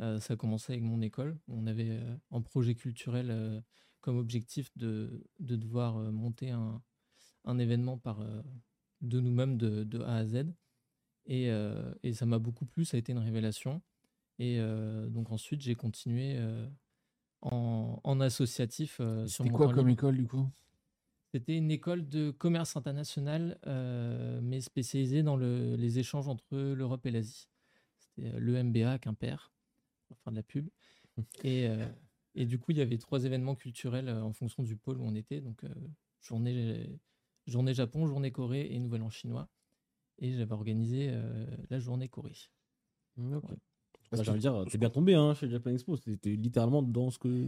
[0.00, 1.38] Euh, ça a commencé avec mon école.
[1.48, 3.60] On avait euh, un projet culturel euh,
[4.00, 6.82] comme objectif de, de devoir euh, monter un,
[7.44, 8.42] un événement par, euh,
[9.02, 10.46] de nous-mêmes de, de A à Z.
[11.26, 13.82] Et, euh, et ça m'a beaucoup plu, ça a été une révélation.
[14.38, 16.66] Et euh, donc ensuite, j'ai continué euh,
[17.42, 19.90] en, en associatif euh, C'était quoi comme libre.
[19.98, 20.48] école, du coup?
[21.32, 27.06] C'était une école de commerce international, euh, mais spécialisée dans le- les échanges entre l'Europe
[27.06, 27.48] et l'Asie.
[27.98, 29.52] C'était euh, l'EMBA à Quimper,
[30.14, 30.68] pour faire de la pub.
[31.44, 31.86] Et, euh,
[32.34, 35.04] et du coup, il y avait trois événements culturels euh, en fonction du pôle où
[35.04, 35.40] on était.
[35.40, 35.68] Donc, euh,
[36.20, 36.98] journée,
[37.46, 39.48] journée Japon, journée Corée et Nouvel An chinois.
[40.18, 42.36] Et j'avais organisé euh, la journée Corée.
[43.18, 43.44] Ok.
[43.44, 43.56] Ouais.
[44.12, 45.96] Bah, j'ai envie de dire, t'es bien tombé hein, chez Japan Expo.
[45.96, 47.46] C'était littéralement dans ce que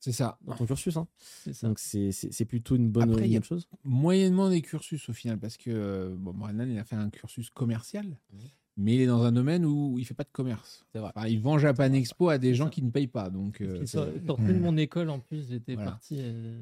[0.00, 0.36] C'est ça.
[0.42, 0.96] dans ton cursus.
[0.96, 1.06] Hein.
[1.16, 1.68] C'est ça.
[1.68, 3.68] Donc c'est plutôt une bonne, Après, une chose.
[3.84, 7.50] Moyennement des cursus au final, parce que euh, bon, Brennan, il a fait un cursus
[7.50, 8.40] commercial, Mhm.
[8.76, 10.84] Mais il est dans un domaine où il fait pas de commerce.
[10.92, 11.12] C'est vrai.
[11.14, 12.70] Enfin, il vend Japan Expo à des gens ça.
[12.70, 13.30] qui ne payent pas.
[13.30, 15.90] Donc, euh, sorti de mon école, en plus, j'étais Voilà.
[15.92, 16.60] parti euh,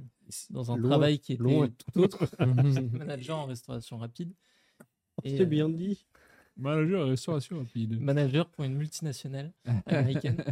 [0.51, 2.27] dans un travail qui était tout autre.
[2.65, 4.33] J'étais manager en restauration rapide.
[5.25, 6.05] Et, C'est euh, bien dit.
[6.57, 7.99] Manager restauration rapide.
[8.01, 9.53] manager pour une multinationale
[9.87, 10.45] américaine.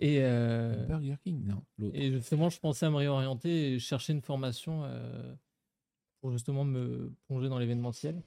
[0.00, 1.62] et, euh, Burger King, non.
[1.94, 5.34] Et justement, je pensais à me réorienter et chercher une formation euh,
[6.20, 8.22] pour justement me plonger dans l'événementiel.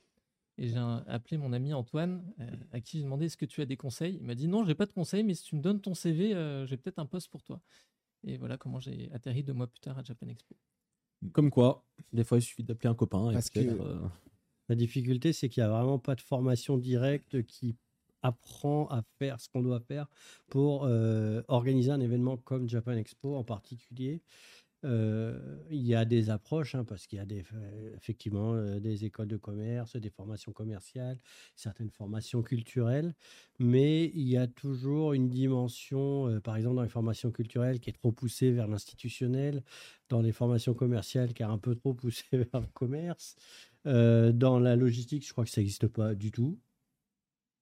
[0.58, 0.78] Et j'ai
[1.08, 4.18] appelé mon ami Antoine, euh, à qui j'ai demandé est-ce que tu as des conseils?
[4.20, 6.34] Il m'a dit non, j'ai pas de conseils, mais si tu me donnes ton CV,
[6.36, 7.62] euh, j'ai peut-être un poste pour toi.
[8.24, 10.56] Et voilà comment j'ai atterri deux mois plus tard à Japan Expo.
[11.34, 11.84] Comme quoi,
[12.14, 13.30] des fois il suffit d'appeler un copain.
[13.32, 14.00] et Parce que- euh,
[14.70, 17.76] La difficulté, c'est qu'il n'y a vraiment pas de formation directe qui
[18.22, 20.08] apprend à faire ce qu'on doit faire
[20.50, 24.22] pour euh, organiser un événement comme Japan Expo en particulier.
[24.84, 29.06] Euh, il y a des approches, hein, parce qu'il y a euh, effectivement euh, des
[29.06, 31.20] écoles de commerce, des formations commerciales,
[31.56, 33.14] certaines formations culturelles,
[33.60, 37.94] mais il y a toujours une dimension, par exemple dans les formations culturelles, qui est
[37.94, 39.64] trop poussée vers l'institutionnel,
[40.10, 43.36] dans les formations commerciales, qui est un peu trop poussée vers le commerce.
[43.86, 46.60] Dans la logistique, je crois que ça n'existe pas du tout.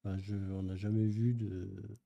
[0.05, 1.97] On n'a jamais vu de.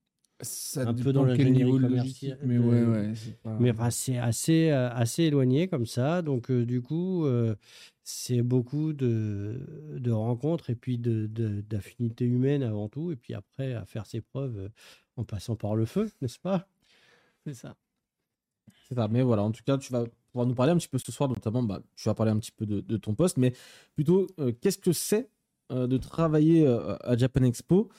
[0.41, 3.13] Ça Un peu dépend dans quel niveau logistique, mais de- ouais, ouais.
[3.15, 6.21] c'est pas- Mais enfin, c'est assez, euh, assez éloigné comme ça.
[6.21, 7.55] Donc, euh, du coup, euh,
[8.03, 13.11] c'est beaucoup de, de rencontres et puis de- de- d'affinités humaines avant tout.
[13.11, 14.69] Et puis après, à faire ses preuves euh,
[15.15, 16.67] en passant par le feu, n'est-ce pas?
[17.45, 17.75] C'est ça.
[18.87, 19.07] C'est ça.
[19.07, 21.29] Mais voilà, en tout cas, tu vas pouvoir nous parler un petit peu ce soir,
[21.29, 23.53] notamment, bah, tu vas parler un petit peu de, de ton poste, mais
[23.95, 25.29] plutôt, euh, qu'est-ce que c'est
[25.71, 27.89] euh, de travailler euh, à Japan Expo?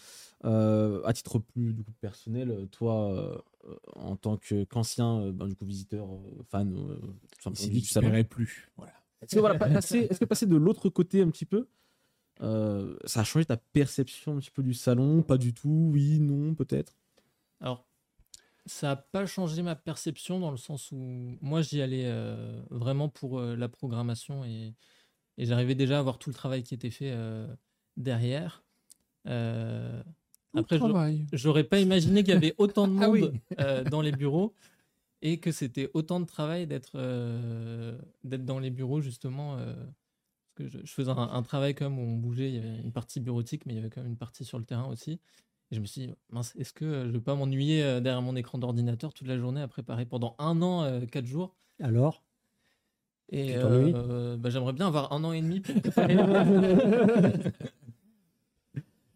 [0.45, 5.55] Euh, à titre plus du coup, personnel, toi, euh, en tant qu'ancien euh, ben, du
[5.55, 6.09] coup, visiteur,
[6.49, 6.97] fan, euh,
[7.37, 8.09] tout simplement salon.
[8.09, 8.70] paierait plus.
[8.76, 8.93] Voilà.
[9.22, 11.66] Est-ce que, voilà, pa- passer, est-ce que passer de l'autre côté un petit peu,
[12.43, 16.18] euh, ça a changé ta perception un petit peu du salon Pas du tout, oui,
[16.20, 16.95] non, peut-être?
[17.61, 17.87] Alors,
[18.66, 20.97] ça n'a pas changé ma perception dans le sens où
[21.41, 24.74] moi j'y allais euh, vraiment pour euh, la programmation et,
[25.39, 27.47] et j'arrivais déjà à voir tout le travail qui était fait euh,
[27.97, 28.64] derrière.
[30.55, 30.78] Après,
[31.32, 33.40] j'aurais pas imaginé qu'il y avait autant de Ah monde oui.
[33.61, 34.55] euh, dans les bureaux
[35.22, 39.57] et que c'était autant de travail d'être euh, d'être dans les bureaux justement.
[39.59, 39.74] euh,
[40.57, 42.78] parce que je, je faisais un, un travail comme où on bougeait, il y avait
[42.80, 45.12] une partie bureautique, mais il y avait quand même une partie sur le terrain aussi.
[45.70, 48.59] Et je me suis dit, mince, est-ce que je vais pas m'ennuyer derrière mon écran
[48.59, 51.57] d'ordinateur toute la journée à préparer pendant un an, euh, quatre jours?
[51.80, 52.22] Alors?
[53.30, 56.14] Et euh, bah, j'aimerais bien avoir un an et demi pour préparer.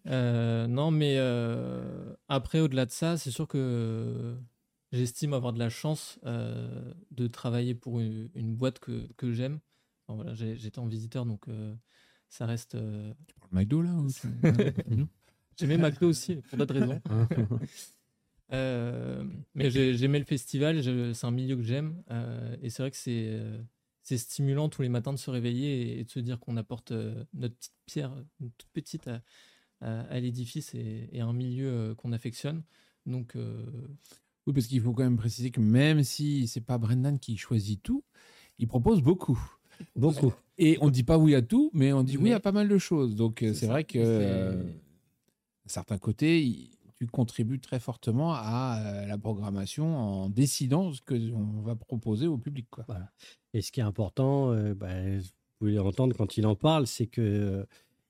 [0.08, 4.36] Euh, non, mais euh, après, au-delà de ça, c'est sûr que
[4.92, 9.60] j'estime avoir de la chance euh, de travailler pour une, une boîte que, que j'aime.
[10.06, 11.46] Enfin, voilà, J'étais en visiteur, donc
[12.30, 12.72] ça reste.
[12.72, 14.28] Pour le McDo, là ou tu-
[15.58, 17.00] J'aimais McDo aussi, pour d'autres raisons.
[18.50, 20.82] Euh, mais j'ai- j'aimais le festival,
[21.14, 22.02] c'est un milieu que j'aime.
[22.62, 23.38] et c'est vrai que c'est
[24.04, 26.92] c'est stimulant tous les matins de se réveiller et, de se dire qu'on apporte
[27.34, 29.20] notre petite pierre, une toute petite, à,
[29.80, 32.62] à- à l'édifice et, et à un milieu euh, qu'on affectionne.
[33.06, 33.64] Donc, euh,
[34.46, 37.82] Oui, parce qu'il faut quand même préciser que même si c'est pas Brendan qui choisit
[37.82, 38.02] tout,
[38.58, 39.38] il propose beaucoup.
[39.94, 40.32] Beaucoup.
[40.56, 42.66] Et on ne dit pas oui à tout, mais on dit oui à pas mal
[42.68, 43.14] de choses.
[43.14, 44.62] Donc euh, C'est vrai que euh,
[45.66, 51.14] à certains côtés, tu contribues très fortement à euh, la programmation en décidant ce que
[51.32, 52.66] on va proposer au public.
[52.70, 52.86] Quoi.
[53.54, 55.22] Et ce qui est important, euh, bah, vous
[55.58, 57.64] pouvez l'entendre quand il en parle, c'est que euh,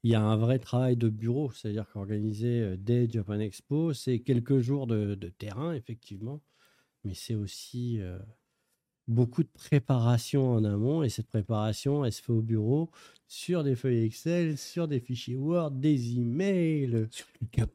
[0.04, 1.50] il y a un vrai travail de bureau.
[1.52, 6.40] C'est-à-dire qu'organiser euh, dès Japan Expo, c'est quelques jours de, de terrain, effectivement,
[7.04, 8.18] mais c'est aussi euh,
[9.08, 11.02] beaucoup de préparation en amont.
[11.02, 12.90] Et cette préparation, elle se fait au bureau
[13.26, 17.70] sur des feuilles Excel, sur des fichiers Word, des emails, Sur ClickUp.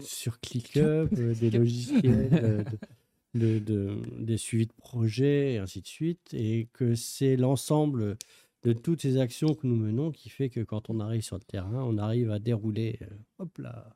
[0.00, 0.78] sur ClickUp,
[1.18, 2.64] euh, des logiciels,
[3.34, 6.32] de- des suivis de projets, et ainsi de suite.
[6.34, 8.16] Et que c'est l'ensemble
[8.64, 11.42] de toutes ces actions que nous menons qui fait que quand on arrive sur le
[11.44, 13.06] terrain, on arrive à dérouler, euh,
[13.38, 13.94] hop là,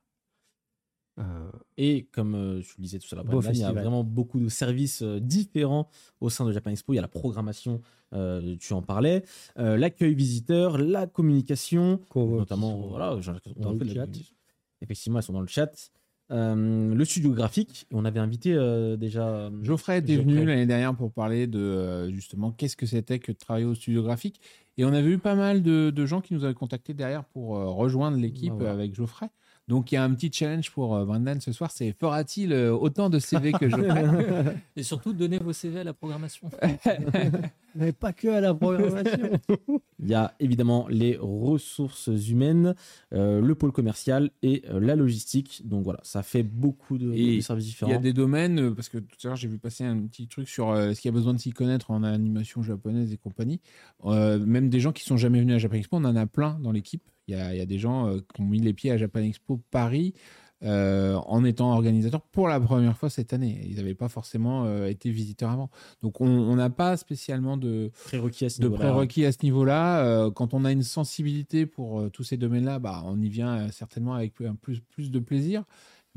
[1.16, 4.38] un- Et comme euh, je le disais tout à l'heure, il y a vraiment beaucoup
[4.38, 5.88] de services euh, différents
[6.20, 6.92] au sein de Japan Expo.
[6.92, 7.80] Il y a la programmation,
[8.12, 9.24] euh, tu en parlais,
[9.58, 12.00] euh, l'accueil visiteur, la communication,
[12.38, 13.16] notamment, voilà,
[13.56, 14.06] dans le chat.
[14.80, 15.90] Effectivement, elles sont dans le chat.
[16.30, 19.26] Euh, le studio graphique, on avait invité euh, déjà.
[19.28, 20.34] euh, Geoffrey était Geoffrey.
[20.34, 23.74] venu l'année dernière pour parler de euh, justement qu'est-ce que c'était que de travailler au
[23.74, 24.40] studio graphique.
[24.76, 27.48] Et on avait eu pas mal de, de gens qui nous avaient contactés derrière pour
[27.56, 29.28] rejoindre l'équipe Bah avec Geoffrey.
[29.68, 32.72] Donc il y a un petit challenge pour euh, Brendan ce soir, c'est fera-t-il euh,
[32.72, 36.50] autant de CV que Geoffrey et surtout, donnez vos CV à la programmation.
[37.74, 39.38] Mais pas que à la programmation.
[40.00, 42.74] Il y a évidemment les ressources humaines,
[43.12, 45.62] euh, le pôle commercial et euh, la logistique.
[45.64, 47.92] Donc voilà, ça fait beaucoup de, Et de services Il différents.
[47.92, 50.28] y a des domaines, euh, parce que tout à l'heure j'ai vu passer un petit
[50.28, 53.16] truc sur euh, ce qu'il y a besoin de s'y connaître en animation japonaise et
[53.18, 53.60] compagnie?
[54.06, 56.58] Euh, même des gens qui sont jamais venus à Japan Expo, on en a plein
[56.62, 57.02] dans l'équipe.
[57.28, 58.96] Il y a, il y a des gens euh, qui ont mis les pieds à
[58.96, 60.14] Japan Expo Paris
[60.64, 63.60] euh, en étant organisateurs pour la première fois cette année.
[63.68, 65.70] Ils n'avaient pas forcément euh, été visiteurs avant.
[66.02, 67.92] Donc on n'a pas spécialement de,
[68.76, 70.30] prérequis à ce niveau-là.
[70.30, 74.34] quand on a une sensibilité pour tous ces domaines-là, bah, on y vient certainement avec
[74.60, 75.64] plus, plus de plaisir.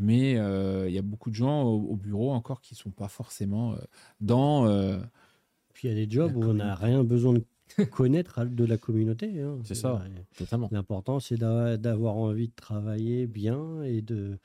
[0.01, 2.89] Mais euh, il y a beaucoup de gens au, au bureau encore qui ne sont
[2.89, 3.77] pas forcément euh,
[4.19, 4.65] dans.
[4.65, 4.97] euh,
[5.73, 7.43] Puis il y a des jobs où on n'a rien besoin de
[7.91, 9.41] connaître de la communauté.
[9.41, 9.59] hein.
[9.63, 10.03] C'est ça.
[10.37, 10.69] Totalement.
[10.71, 14.37] L'important, c'est d'a- d'avoir envie de travailler bien et de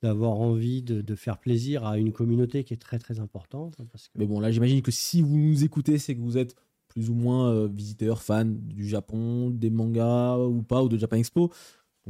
[0.00, 3.74] d'avoir envie de, de faire plaisir à une communauté qui est très très importante.
[3.80, 4.16] hein, Parce que...
[4.18, 6.54] Mais bon, là, j'imagine que si vous nous écoutez, c'est que vous êtes
[6.86, 11.16] plus ou moins euh, visiteur, fan du Japon, des mangas ou pas, ou de Japan
[11.16, 11.50] Expo.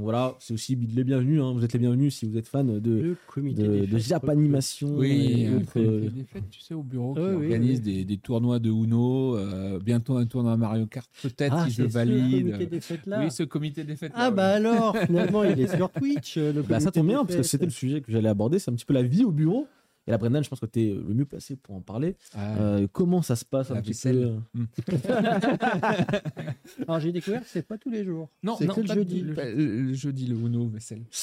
[0.00, 1.42] Voilà, c'est aussi les bienvenus.
[1.42, 1.52] hein.
[1.52, 4.88] Vous êtes les bienvenus si vous êtes fan de, de, de Japanimation.
[4.96, 7.78] Oui, et euh, autres, euh, fait des fêtes, tu sais, au bureau, qui oui, organise
[7.84, 7.94] oui.
[7.96, 11.82] Des, des tournois de Uno, euh, bientôt un tournoi Mario Kart, peut-être Ah, si je
[11.82, 12.44] ce valide.
[12.52, 13.24] comité des fêtes là.
[13.24, 14.12] Oui, ce comité des fêtes.
[14.14, 16.36] Ah bah alors, finalement, il est sur Twitch.
[16.38, 18.58] euh, Le Bah, ça tombe bien, parce que c'était le sujet que j'allais aborder.
[18.60, 19.66] C'est un petit peu la vie au bureau.
[20.08, 22.16] Et là, Brendan, je pense que tu es le mieux placé pour en parler.
[22.36, 24.38] Euh, comment ça se passe un petit peu
[26.88, 28.28] Alors j'ai découvert que c'est pas tous les jours.
[28.42, 29.20] non, c'est non, que le jeudi.
[29.20, 31.04] Le, pas- le- jeudi, le Uno, vaisselle.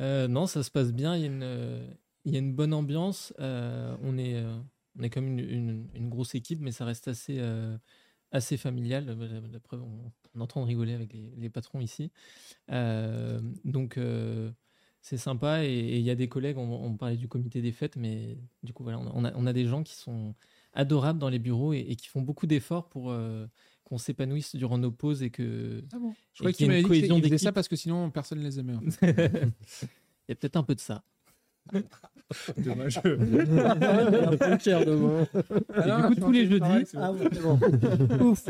[0.00, 1.14] Euh, non, ça se passe bien.
[1.14, 1.86] Il y a une, euh,
[2.24, 3.32] il y a une bonne ambiance.
[3.38, 4.58] Euh, on, est, euh,
[4.98, 7.76] on est comme une, une- une grosse équipe, mais ça reste assez, euh,
[8.32, 9.06] assez familial.
[9.52, 12.10] La, preuve, on, on est en train de rigoler avec les, les patrons ici.
[12.72, 14.50] Euh, donc, euh,
[15.04, 15.64] c'est sympa.
[15.64, 18.72] Et il y a des collègues, on, on parlait du comité des fêtes, mais du
[18.72, 20.34] coup, voilà, on a, on a des gens qui sont
[20.72, 23.46] adorables dans les bureaux et, et qui font beaucoup d'efforts pour euh,
[23.84, 25.84] qu'on s'épanouisse durant nos pauses et que.
[25.92, 27.76] Ah bon Je Et croyais qu'il qu'il y m'avait une dit cohésion ça parce que
[27.76, 28.74] sinon personne ne les aimait.
[28.74, 29.42] en fait.
[30.26, 31.04] Il y a peut-être un peu de ça.
[32.56, 32.96] Dommage.
[32.96, 35.26] A un demain.
[35.74, 38.24] Alors, du coup, tous les jeudis, Ah, bon, c'est bon.
[38.30, 38.48] Ouf.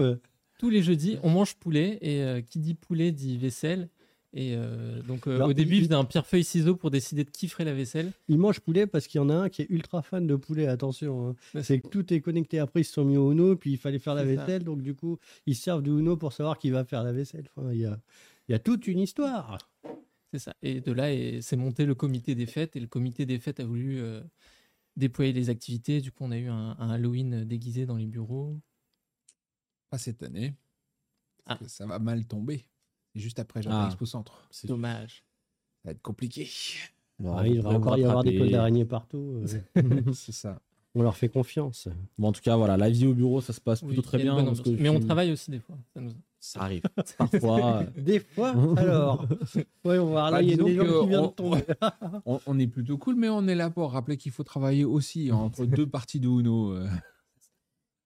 [0.60, 3.88] tous les jeudis, on mange poulet et euh, qui dit poulet dit vaisselle.
[4.36, 7.22] Et euh, donc euh, Alors, au début, il- faisait un pierre feuille ciseau pour décider
[7.22, 8.10] de qui ferait la vaisselle.
[8.26, 10.66] Il mange poulet parce qu'il y en a un qui est ultra fan de poulet.
[10.66, 11.36] Attention, hein.
[11.54, 12.58] Ouais, c'est que tout est connecté.
[12.58, 14.26] Après, ils se sont mis au Uno, puis il fallait faire la ça.
[14.34, 14.64] vaisselle.
[14.64, 17.48] Donc, du coup, ils servent du Uno pour savoir qui va faire la vaisselle.
[17.56, 17.96] Enfin, il y a,
[18.48, 19.58] il y a toute une histoire.
[20.32, 20.54] C'est ça.
[20.62, 21.06] Et de là,
[21.40, 24.20] c'est monté le comité des fêtes et le comité des fêtes a voulu euh,
[24.96, 26.00] déployer les activités.
[26.00, 28.58] Du coup, on a eu un, un Halloween déguisé dans les bureaux.
[29.90, 30.54] Pas cette année.
[31.44, 31.64] Parce Ah.
[31.64, 32.64] que Ça va mal tomber.
[33.14, 33.86] Juste après Japan Ah.
[33.86, 34.46] Expo Centre.
[34.50, 35.24] C'est Dommage.
[35.82, 36.48] Ça va être compliqué.
[37.18, 39.42] Bon, Ah, il va encore y avoir des cols d'araignée partout.
[39.46, 39.46] euh,
[40.14, 40.60] C'est ça.
[40.96, 41.88] on leur fait confiance.
[42.18, 44.18] Bon, en tout cas, voilà, la vie au bureau, ça se passe Oui, plutôt très
[44.18, 44.34] bien.
[44.44, 45.76] parce que Mais on suis- travaille aussi des fois.
[45.94, 46.82] Ça nous- Ça arrive.
[47.16, 47.84] Parfois.
[47.96, 49.26] Des fois, alors.
[49.84, 50.30] Va voir.
[50.30, 51.64] Là, Bah, il y a des gens qui viennent on- de tomber.
[52.26, 55.32] On, on est plutôt cool, mais on est là pour rappeler qu'il faut travailler aussi
[55.32, 56.72] entre deux parties de Uno.
[56.74, 56.86] euh.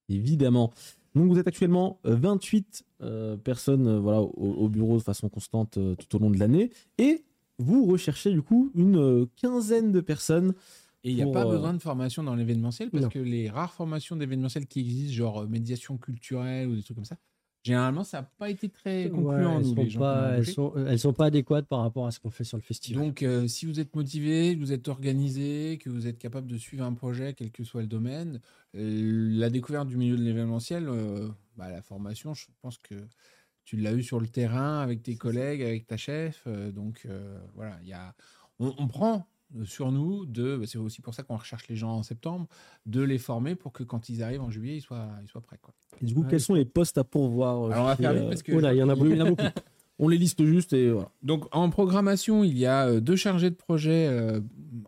[0.07, 0.71] Évidemment.
[1.15, 5.29] Donc, vous êtes actuellement euh, 28 euh, personnes euh, voilà, au, au bureau de façon
[5.29, 6.71] constante euh, tout au long de l'année.
[6.97, 7.23] Et
[7.57, 10.53] vous recherchez du coup une euh, quinzaine de personnes.
[11.03, 13.09] Et il n'y a pas euh, besoin de formation dans l'événementiel parce Non.
[13.09, 17.05] que les rares formations d'événementiel qui existent, genre euh, médiation culturelle ou des trucs comme
[17.05, 17.17] ça,
[17.63, 19.57] généralement, ça n'a pas été très Ouais, concluant.
[19.57, 21.81] elles, nous, sont les gens pas, qu'on a elles, sont, elles sont pas adéquates par
[21.81, 23.03] rapport à ce qu'on fait sur le festival.
[23.03, 26.57] Donc, euh, si vous êtes motivé, que vous êtes organisé, que vous êtes capable de
[26.57, 28.41] suivre un projet, quel que soit le domaine,
[28.75, 32.95] euh, la découverte du milieu de l'événementiel, euh, bah, la formation, je pense que
[33.65, 36.47] tu l'as eu sur le terrain avec tes collègues, avec ta chef.
[36.73, 37.07] donc,
[37.53, 38.15] voilà, il y a,
[38.59, 39.27] on, on prend
[39.63, 42.47] sur nous de, bah, c'est aussi pour ça qu'on recherche les gens en septembre,
[42.85, 45.57] de les former pour que quand ils arrivent en juillet, ils soient, ils soient prêts.
[45.61, 45.73] Quoi.
[46.01, 46.27] Et du coup, Ouais.
[46.29, 48.51] quels sont les postes à pourvoir euh, Alors, on va faire vite euh, parce que
[48.53, 49.09] Oh là, il y en a beaucoup.
[49.09, 49.43] il y en a beaucoup.
[50.01, 51.11] On les liste juste et voilà.
[51.23, 54.39] Donc en programmation, il y a euh, deux chargés de projet euh,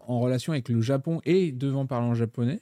[0.08, 2.62] en relation avec le Japon et devant parlant japonais.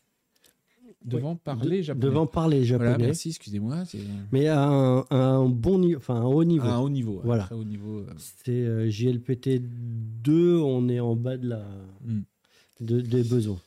[1.06, 2.06] Devant parler japonais.
[2.06, 3.06] Devant parler Voilà, japonais.
[3.08, 3.84] merci, excusez-moi.
[4.32, 6.66] Mais à un, à un bon niveau, enfin un haut niveau.
[6.68, 7.22] à un haut niveau.
[7.24, 7.46] Voilà.
[7.46, 8.00] Très haut niveau.
[8.00, 8.14] euh.
[8.18, 11.64] C'est euh, JLPT 2, on est en bas de la,
[12.06, 12.22] Hmm.
[12.82, 13.60] de- des besoins.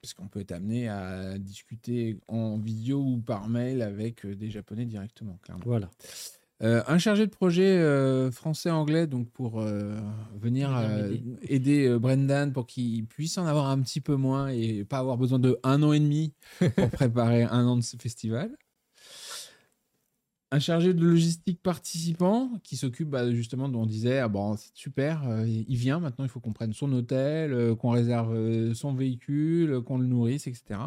[0.00, 4.48] Parce qu'on peut être amené à discuter en vidéo ou par mail avec euh, des
[4.48, 5.64] japonais directement, clairement.
[5.66, 5.90] Voilà.
[6.60, 9.96] Euh, un chargé de projet euh, français-anglais donc pour euh,
[10.34, 10.70] venir
[11.42, 15.38] aider Brendan pour qu'il puisse en avoir un petit peu moins et pas avoir besoin
[15.38, 16.32] de un an et demi
[16.74, 18.56] pour préparer un an de ce festival.
[20.50, 24.74] Un chargé de logistique participant qui s'occupe bah, justement dont on disait ah bon c'est
[24.74, 29.98] super il vient maintenant il faut qu'on prenne son hôtel qu'on réserve son véhicule qu'on
[29.98, 30.80] le nourrisse etc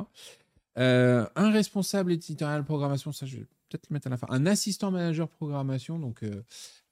[0.76, 3.38] un responsable éditorial programmation, ça je
[3.72, 4.28] peut-être le mettre à la fin.
[4.30, 6.44] Un assistant manager programmation, donc euh,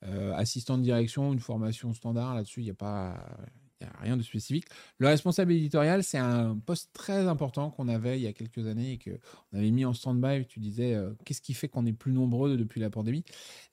[0.04, 3.26] euh, assistant de direction, une formation standard là-dessus, il n'y a pas.
[3.82, 4.66] Il y a rien de spécifique.
[4.98, 8.94] Le responsable éditorial, c'est un poste très important qu'on avait il y a quelques années
[8.94, 10.46] et qu'on avait mis en stand-by.
[10.48, 13.24] Tu disais, euh, qu'est-ce qui fait qu'on est plus nombreux depuis la pandémie?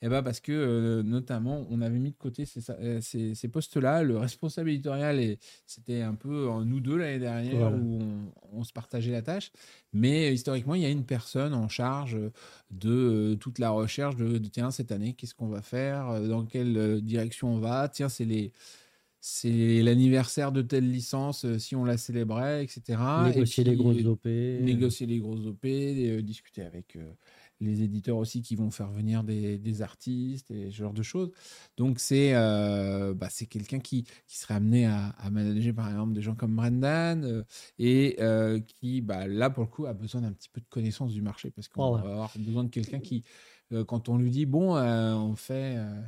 [0.02, 3.48] Eh ben parce que, euh, notamment, on avait mis de côté ces, euh, ces- ces
[3.48, 4.04] postes-là.
[4.04, 5.36] Le responsable éditorial,
[5.66, 9.50] c'était un peu nous deux l'année dernière où on, on se partageait la tâche.
[9.92, 12.16] Mais historiquement, il y a une personne en charge
[12.70, 16.20] de euh, toute la recherche de, de, tiens, cette année, qu'est-ce qu'on va faire?
[16.28, 17.88] Dans quelle direction on va?
[17.88, 18.52] Tiens, c'est les.
[19.20, 23.24] C'est l'anniversaire de telle licence, euh, si on la célébrait, etc.
[23.34, 24.28] Négocier Et les grosses OP.
[24.60, 27.12] négocier les grosses OP, euh, discuter avec euh,
[27.60, 31.32] les éditeurs aussi qui vont faire venir des, des artistes et ce genre de choses.
[31.76, 36.12] Donc c'est euh, bah, c'est quelqu'un qui, qui serait amené à, à manager par exemple
[36.12, 37.42] des gens comme Brendan euh,
[37.78, 41.12] et euh, qui bah, là pour le coup a besoin d'un petit peu de connaissance
[41.12, 42.02] du marché parce qu'on Oh ouais.
[42.02, 43.24] va avoir besoin de quelqu'un qui
[43.72, 46.02] euh, quand on lui dit bon euh, on fait euh,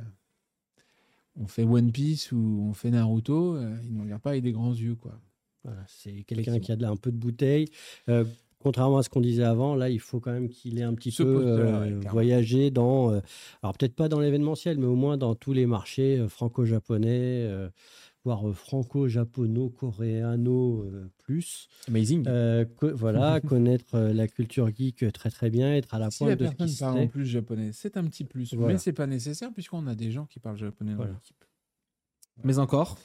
[1.39, 4.51] on fait One Piece ou on fait Naruto, euh, il ne regarde pas avec des
[4.51, 5.19] grands yeux quoi.
[5.63, 7.65] Voilà, c'est quelqu'un qui a de la- un peu de bouteille.
[8.07, 8.23] Euh,
[8.59, 11.11] contrairement à ce qu'on disait avant, là, il faut quand même qu'il ait un petit
[11.11, 13.19] Ce peu euh, voyagé dans, euh,
[13.63, 17.07] alors peut-être pas dans l'événementiel, mais au moins dans tous les marchés euh, franco-japonais,
[17.47, 17.69] euh,
[18.25, 21.67] voire euh, franco-japono-coréano euh, plus.
[21.87, 22.23] Amazing.
[22.27, 26.23] Euh, co- voilà, connaître euh, la culture geek très très bien, être à la Si
[26.25, 28.73] la pointe de ce qui se parle en plus japonais, c'est un petit plus, Voilà.
[28.73, 31.13] mais c'est pas nécessaire puisqu'on a des gens qui parlent japonais dans Voilà.
[31.13, 31.43] l'équipe.
[32.43, 32.97] Mais encore.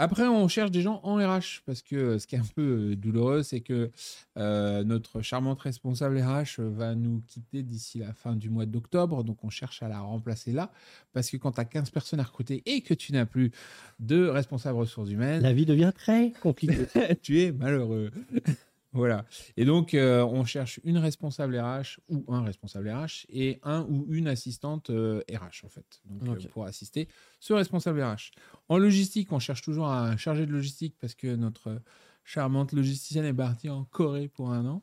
[0.00, 2.92] Après, on cherche des gens en RH parce que euh, ce qui est un peu
[2.92, 3.90] euh, douloureux, c'est que
[4.36, 9.24] euh, notre charmante responsable RH va nous quitter d'ici la fin du mois d'octobre.
[9.24, 10.70] Donc, on cherche à la remplacer là
[11.12, 13.50] parce que quand tu as 15 personnes à recruter et que tu n'as plus
[13.98, 16.86] de responsable ressources humaines, La vie devient très compliquée.
[17.22, 18.12] tu es malheureux.
[18.92, 19.26] Voilà.
[19.56, 24.06] Et donc, euh, on cherche une responsable RH ou un responsable RH et un ou
[24.08, 26.48] une assistante euh, RH, en fait, donc, euh, Ok.
[26.48, 27.08] pour assister
[27.38, 28.32] ce responsable RH.
[28.68, 31.82] En logistique, on cherche toujours un chargé de logistique parce que notre
[32.24, 34.82] charmante logisticienne est partie en Corée pour un an.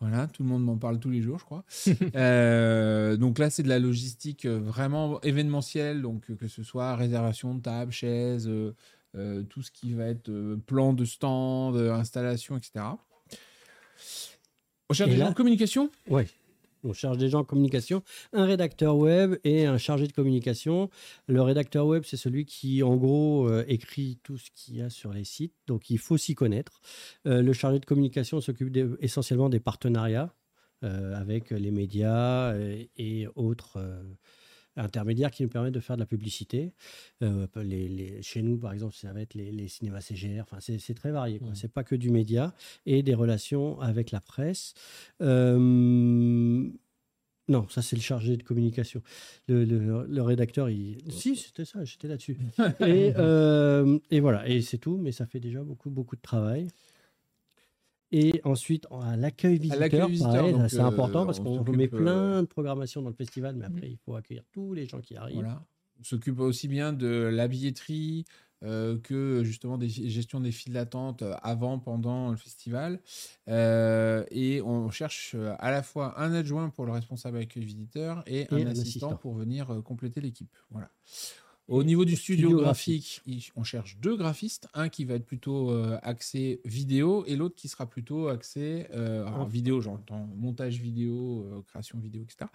[0.00, 1.64] Voilà, tout le monde m'en parle tous les jours, je crois.
[2.14, 7.62] Euh, donc là, c'est de la logistique vraiment événementielle, donc que ce soit réservation de
[7.62, 10.30] table, chaises, euh, tout ce qui va être
[10.66, 12.84] plan de stand, installation, etc.
[14.90, 15.90] On cherche Et des là- gens en communication?
[16.08, 16.22] Oui.
[16.84, 20.90] On cherche des gens en communication, un rédacteur web et un chargé de communication.
[21.26, 24.88] Le rédacteur web, c'est celui qui, en gros, euh, écrit tout ce qu'il y a
[24.88, 25.54] sur les sites.
[25.66, 26.80] Donc, il faut s'y connaître.
[27.26, 30.32] Euh, le chargé de communication s'occupe des- essentiellement des partenariats
[30.84, 32.54] euh, avec les médias
[32.96, 33.80] et autres
[34.78, 36.72] intermédiaires qui nous permettent de faire de la publicité.
[37.22, 40.40] Euh, les- les- chez nous, par exemple, ça va être les, les cinémas CGR.
[40.42, 41.40] Enfin, c'est c'est très varié.
[41.40, 41.54] Mhm.
[41.54, 42.54] Ce n'est pas que du média
[42.86, 44.74] et des relations avec la presse.
[45.20, 46.68] Euh,
[47.50, 49.02] non, ça c'est le chargé de communication.
[49.48, 50.98] Le, le- le rédacteur, il...
[51.10, 52.36] Si, c'était ça, j'étais là-dessus.
[52.80, 56.68] et, euh, et voilà, et c'est tout, mais ça fait déjà beaucoup, beaucoup de travail.
[58.10, 60.08] Et ensuite, à l'accueil visiteur,
[60.68, 63.66] c'est euh, important parce on qu'on met euh, plein de programmations dans le festival, mais
[63.66, 65.36] après, il faut accueillir tous les gens qui arrivent.
[65.36, 65.62] Voilà.
[66.00, 68.24] On s'occupe aussi bien de la billetterie
[68.64, 73.00] euh, que justement des gestion des files d'attente euh, avant, pendant le festival.
[73.48, 78.22] Euh, et on cherche euh, à la fois un adjoint pour le responsable accueil visiteur
[78.26, 79.16] et, un, un assistant, assistant.
[79.16, 80.56] pour venir euh, compléter l'équipe.
[80.70, 80.90] Voilà.
[81.68, 83.22] Au niveau du studio, studio graphique,
[83.54, 87.68] on cherche deux graphistes, un qui va être plutôt euh, axé vidéo et l'autre qui
[87.68, 92.50] sera plutôt axé euh, alors, vidéo, j'entends montage vidéo, euh, création vidéo, etc.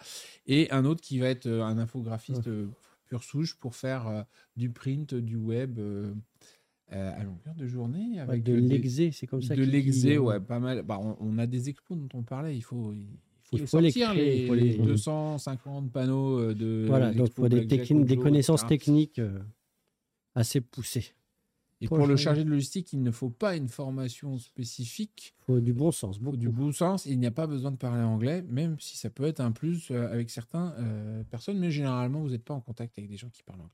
[0.48, 2.68] Et un autre qui va être un infographiste euh,
[3.06, 5.80] pure souche pour faire du print, du web
[6.92, 8.14] euh, à longueur de journée.
[8.14, 10.84] Ouais, Avec de l'exé, c'est comme ça de l'exé, euh, ouais, pas mal.
[10.84, 13.08] Bah, on, on a des expos dont on parlait, il faut, il
[13.54, 17.14] faut, Il les faut les sortir, créer, les, faut les- 250 panneaux euh, de Voilà,
[17.14, 19.40] donc faut des, techniques, des connaissances techniques euh,
[20.36, 21.14] assez poussées.
[21.82, 25.44] Et Pour pour le chargé- de logistique, il ne faut pas une formation spécifique, Il
[25.46, 26.38] faut du bon sens, beaucoup.
[26.38, 27.06] du bon sens.
[27.06, 29.92] Il n'y a pas besoin de parler anglais, même si ça peut être un plus
[29.92, 33.44] euh, avec certaines personnes, mais généralement, vous n'êtes pas en contact avec des gens qui
[33.44, 33.70] parlent anglais.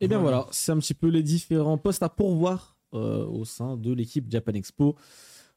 [0.00, 0.38] Et bien Voilà.
[0.38, 4.28] voilà, c'est un petit peu les différents postes à pourvoir euh, au sein de l'équipe
[4.28, 4.96] Japan Expo.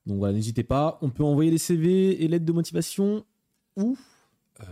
[0.05, 0.97] Donc voilà, n'hésitez pas.
[1.01, 3.25] On peut envoyer des CV et lettres de motivation
[3.77, 3.97] ou
[4.61, 4.65] Euh,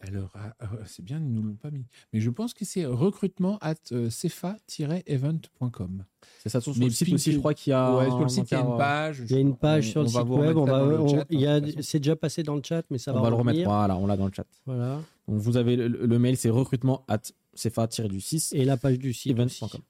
[0.00, 0.52] alors, ah,
[0.86, 1.84] c'est bien, ils ne nous l'ont pas mis.
[2.12, 6.04] Mais je pense que c'est recrutement at euh, cefa-event.com.
[6.42, 7.96] c'est ça sur le site aussi, je crois qu'il y a.
[7.96, 9.22] ouais, sur un le site, il y a une euh, page.
[9.24, 12.16] Il y a une page On- sur le va site web, on va, c'est déjà
[12.16, 14.26] passé dans le chat, mais ça on va, va le remettre, voilà, on l'a dans
[14.26, 14.46] le chat.
[14.66, 15.00] Voilà.
[15.28, 17.20] Donc vous avez le, le mail, c'est recrutement at
[17.56, 19.38] cefa-du6 Et la page du site.
[19.38, 19.60] aussi.
[19.66, 19.80] events.com.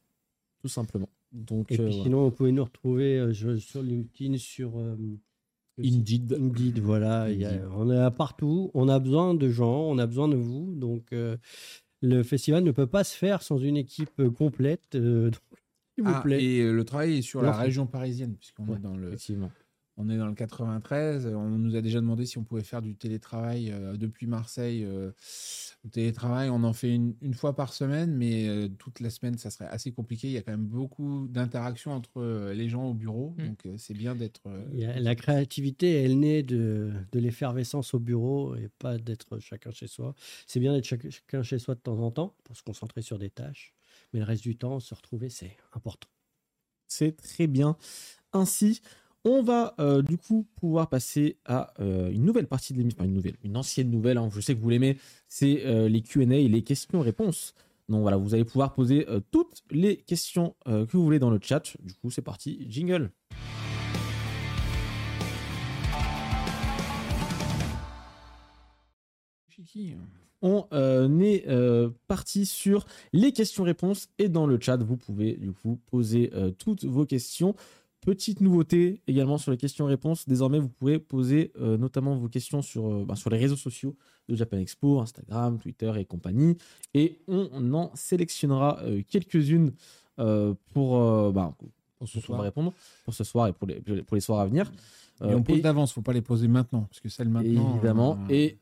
[0.61, 1.09] Tout simplement.
[1.33, 2.03] Donc, Et puis euh, voilà.
[2.05, 4.97] sinon, vous pouvez nous retrouver euh, je- sur LinkedIn, sur euh,
[5.83, 6.33] Indeed.
[6.41, 7.31] Indeed, voilà.
[7.31, 8.71] y a- on est à partout.
[8.75, 10.75] On a besoin de gens, on a besoin de vous.
[10.75, 11.37] Donc, euh,
[12.01, 14.95] le festival ne peut pas se faire sans une équipe complète.
[14.95, 15.41] euh, donc,
[15.95, 16.43] s'il vous Ah, plaît.
[16.43, 19.51] et le travail est sur la région parisienne, puisqu'on Ouais, est dans le, Effectivement.
[19.99, 21.27] On est dans le 93.
[21.27, 24.85] On nous a déjà demandé si on pouvait faire du télétravail euh, depuis Marseille.
[24.85, 25.11] euh,
[25.85, 29.37] le télétravail, on en fait une, une fois par semaine, mais euh, toute la semaine,
[29.39, 30.29] ça serait assez compliqué.
[30.29, 33.47] Il y a quand même beaucoup d'interactions entre euh, les gens au bureau, Mm.
[33.49, 34.43] donc euh, c'est bien d'être.
[34.47, 34.65] euh,
[35.01, 40.15] la créativité, elle naît de, de l'effervescence au bureau et pas d'être chacun chez soi.
[40.47, 43.19] C'est bien d'être chac- chacun chez soi de temps en temps pour se concentrer sur
[43.19, 43.75] des tâches.
[44.13, 46.09] Mais le reste du temps, se retrouver, c'est important.
[46.87, 47.77] C'est très bien.
[48.33, 48.81] Ainsi,
[49.25, 53.15] On va euh, du coup pouvoir passer à euh, une nouvelle partie de l'émission, une
[53.15, 54.97] nouvelle, une ancienne nouvelle, hein, je sais que vous l'aimez,
[55.27, 57.55] c'est euh, les Q&A, les questions-réponses.
[57.89, 61.75] Donc voilà, vous allez pouvoir poser toutes les questions que vous voulez dans le chat.
[61.83, 63.11] Du coup, c'est parti, jingle.
[70.43, 70.69] On
[71.23, 71.47] est
[72.07, 77.07] parti sur les questions-réponses et dans le chat, vous pouvez du coup poser toutes vos
[77.07, 77.55] questions.
[78.09, 80.27] Petite nouveauté également sur les questions-réponses.
[80.27, 83.95] Désormais, vous pourrez poser euh, notamment vos questions sur, euh, bah, sur les réseaux sociaux
[84.31, 86.57] de Japan Expo, Instagram, Twitter et compagnie.
[86.95, 89.73] Et on en sélectionnera euh, quelques-unes
[90.21, 91.55] euh, pour, euh, bah,
[91.99, 92.41] Pour ce pour soir.
[92.41, 92.73] répondre
[93.05, 94.73] pour ce soir et pour les, pour les soirs à venir.
[95.23, 97.73] Et on pose et- d'avance, faut pas les poser maintenant, parce que celles maintenant.
[97.75, 98.19] évidemment.
[98.31, 98.59] euh, Et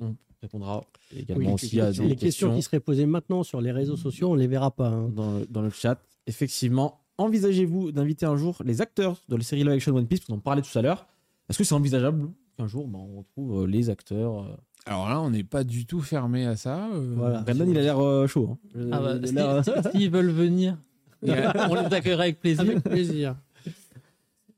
[0.00, 0.84] on répondra
[1.16, 3.72] également Oui, aussi à les, des les questions questions qui seraient posées maintenant sur les
[3.72, 4.88] réseaux sociaux, on les verra pas.
[4.88, 5.08] hein.
[5.08, 5.98] dans le, dans le chat.
[6.26, 10.34] Effectivement, envisagez-vous d'inviter un jour les acteurs de la série live action One Piece, on
[10.34, 11.06] en parlait tout à l'heure.
[11.48, 14.56] Est-ce que c'est envisageable qu'un jour ben, on retrouve euh, les acteurs euh,
[14.86, 16.88] Alors là, on n'est pas du tout fermé à ça.
[16.92, 17.44] euh, Voilà.
[17.48, 18.58] Il a l'air euh, chaud.
[18.76, 18.88] hein.
[18.92, 20.76] Ah bah, Il a si- si- S'ils veulent venir,
[21.22, 22.62] on les accueillera avec plaisir.
[22.62, 23.36] Avec plaisir.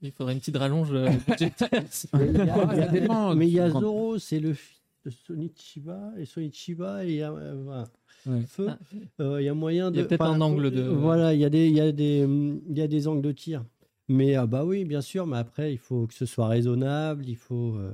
[0.02, 1.08] Il faudrait une petite rallonge euh.
[3.34, 7.30] Mais il y a- Zoro, c'est le fils de Sonichiba, et Sonichiba, il y a,
[7.30, 7.84] euh, voilà.
[8.26, 8.42] Ouais.
[8.46, 8.78] Feu, Ah,
[9.20, 9.96] euh, il y a moyen de.
[9.96, 11.92] Il y a peut-être un angle de- Voilà, il y a des, il y a
[11.92, 12.20] des,
[12.68, 13.64] il y a des angles de tir.
[14.08, 17.36] Mais ah bah oui, bien sûr, mais après, il faut que ce soit raisonnable, il
[17.36, 17.76] faut.
[17.76, 17.92] euh,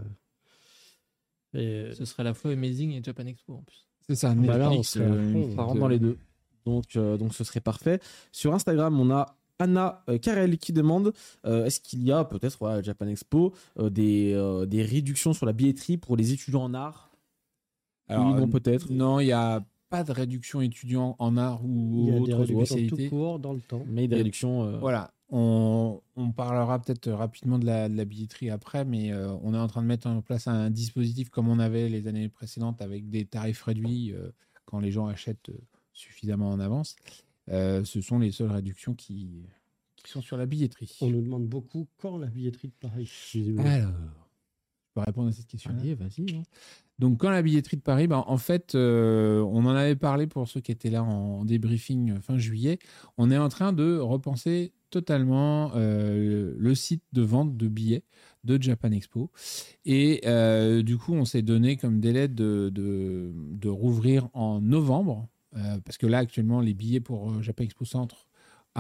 [1.55, 3.87] et- Ce serait à la fois Amazing et Japan Expo en plus.
[4.09, 6.19] C'est ça, Bah là, on serait euh, rentre de- dans les deux.
[6.67, 8.01] Donc, euh, donc ce serait parfait.
[8.33, 11.13] Sur Instagram, on a Anna euh, Karel qui demande
[11.45, 15.33] euh, est-ce qu'il y a peut-être voilà, à Japan Expo euh, des, euh, des réductions
[15.33, 17.11] sur la billetterie pour les étudiants en art?
[18.09, 18.91] Alors, Oui, non, peut-être.
[18.91, 22.21] Non, il n'y a pas de réduction étudiant en art il y ou a des
[22.33, 23.05] autre réductions spécialité.
[23.05, 23.85] tout court dans le temps.
[23.89, 24.63] Mais des réductions.
[24.65, 29.33] euh, Voilà, on, on parlera peut-être rapidement de la, de la billetterie après, mais euh,
[29.43, 32.29] on est en train de mettre en place un dispositif comme on avait les années
[32.29, 34.31] précédentes avec des tarifs réduits euh,
[34.65, 35.51] quand les gens achètent
[35.93, 36.97] suffisamment en avance.
[37.49, 39.43] Euh, ce sont les seules réductions qui,
[39.97, 40.97] qui sont sur la billetterie.
[41.01, 43.11] On nous demande beaucoup quand la billetterie de Paris.
[43.59, 43.91] Alors,
[44.95, 45.71] peux répondre à cette question.
[45.79, 46.37] Allez, vas-y.
[46.37, 46.43] hein.
[46.99, 50.47] Donc, quand la billetterie de Paris, ben, en fait, euh, on en avait parlé pour
[50.49, 52.79] ceux qui étaient là en débriefing fin juillet.
[53.17, 58.05] On est en train de repenser totalement euh, le site de vente de billets
[58.45, 59.31] de Japan Expo.
[59.85, 65.29] Et euh, du coup, on s'est donné comme délai de, de, de rouvrir en novembre,
[65.85, 68.29] parce que là, actuellement, les billets pour Japan Expo Centre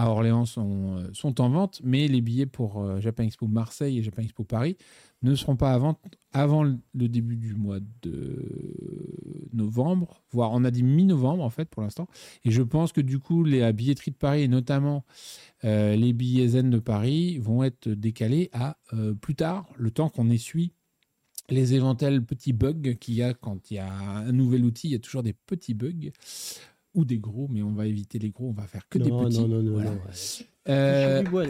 [0.00, 3.98] à Orléans sont, euh, sont en vente, mais les billets pour euh, Japan Expo Marseille
[3.98, 4.76] et Japan Expo Paris
[5.22, 6.00] ne seront pas à vente
[6.32, 11.82] avant le début du mois de novembre, voire on a dit mi-novembre en fait pour
[11.82, 12.08] l'instant.
[12.44, 15.04] Et je pense que du coup, les la billetterie de Paris et notamment
[15.64, 18.78] euh, les billets zen de Paris vont être décalés à
[19.20, 20.72] plus tard, le temps qu'on essuie
[21.50, 24.88] les éventuels petits bugs qu'il y a quand il y a un nouvel outil.
[24.88, 26.10] Il y a toujours des petits bugs
[26.94, 29.38] ou des gros, mais on va éviter les gros, on va faire que des petits.
[29.40, 29.90] non, non, non, Voilà.
[29.90, 30.46] non, ouais.
[30.68, 31.44] Euh, bois,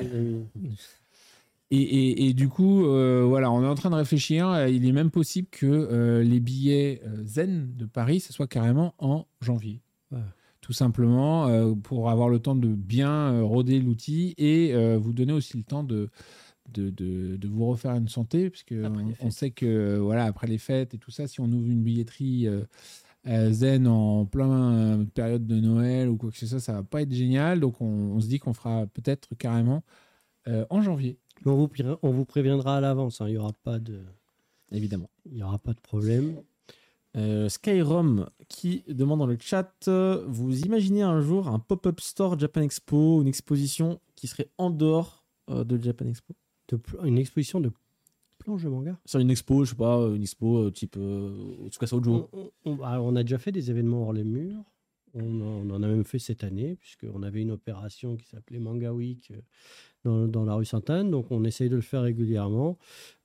[1.73, 4.67] et, et- et du coup, euh, voilà, on est en train de réfléchir.
[4.69, 9.27] Il est même possible que euh, les billets Zen de Paris, ce soit carrément en
[9.41, 9.81] janvier.
[10.11, 10.19] Ouais.
[10.61, 15.13] Tout simplement euh, pour avoir le temps de bien euh, roder l'outil et euh, vous
[15.13, 16.09] donner aussi le temps de,
[16.73, 20.59] de, de- de vous refaire une santé, puisque on, on sait que voilà, après les
[20.59, 22.49] fêtes et tout ça, si on ouvre une billetterie
[23.27, 26.83] euh, Zen en plein euh, période de Noël ou quoi que ce soit, ça va
[26.83, 27.61] pas être génial.
[27.61, 29.83] Donc on, on se dit qu'on fera peut-être carrément
[30.49, 31.19] euh, en janvier.
[31.47, 34.05] On vous, pré- on vous préviendra à l'avance, hein, il n'y aura, pas de-
[34.73, 35.11] Évidemment.
[35.31, 36.37] il y aura pas de problème.
[37.17, 42.39] Euh, Skyrom qui demande dans le chat euh, Vous imaginez un jour un pop-up store
[42.39, 46.35] Japan Expo, une exposition qui serait en dehors euh, de Japan Expo?
[46.69, 47.73] De une exposition de
[48.51, 48.99] planches de manga.
[49.07, 52.29] Sur une expo, je sais pas, une expo euh, type euh, Tsukasa Ojo.
[52.33, 54.63] On, on- on- alors, on a déjà fait des événements hors les murs.
[55.15, 58.61] On en, on en a même fait cette année, puisqu'on avait une opération qui s'appelait
[58.61, 59.41] Manga Week euh,
[60.05, 61.11] dans, dans la rue Sainte-Anne.
[61.11, 62.79] Donc, on essaye de le faire régulièrement.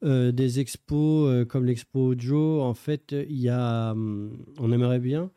[0.04, 5.00] Euh, des expos euh, comme l'expo Joe, en fait, il y a, hum, on aimerait
[5.00, 5.30] bien,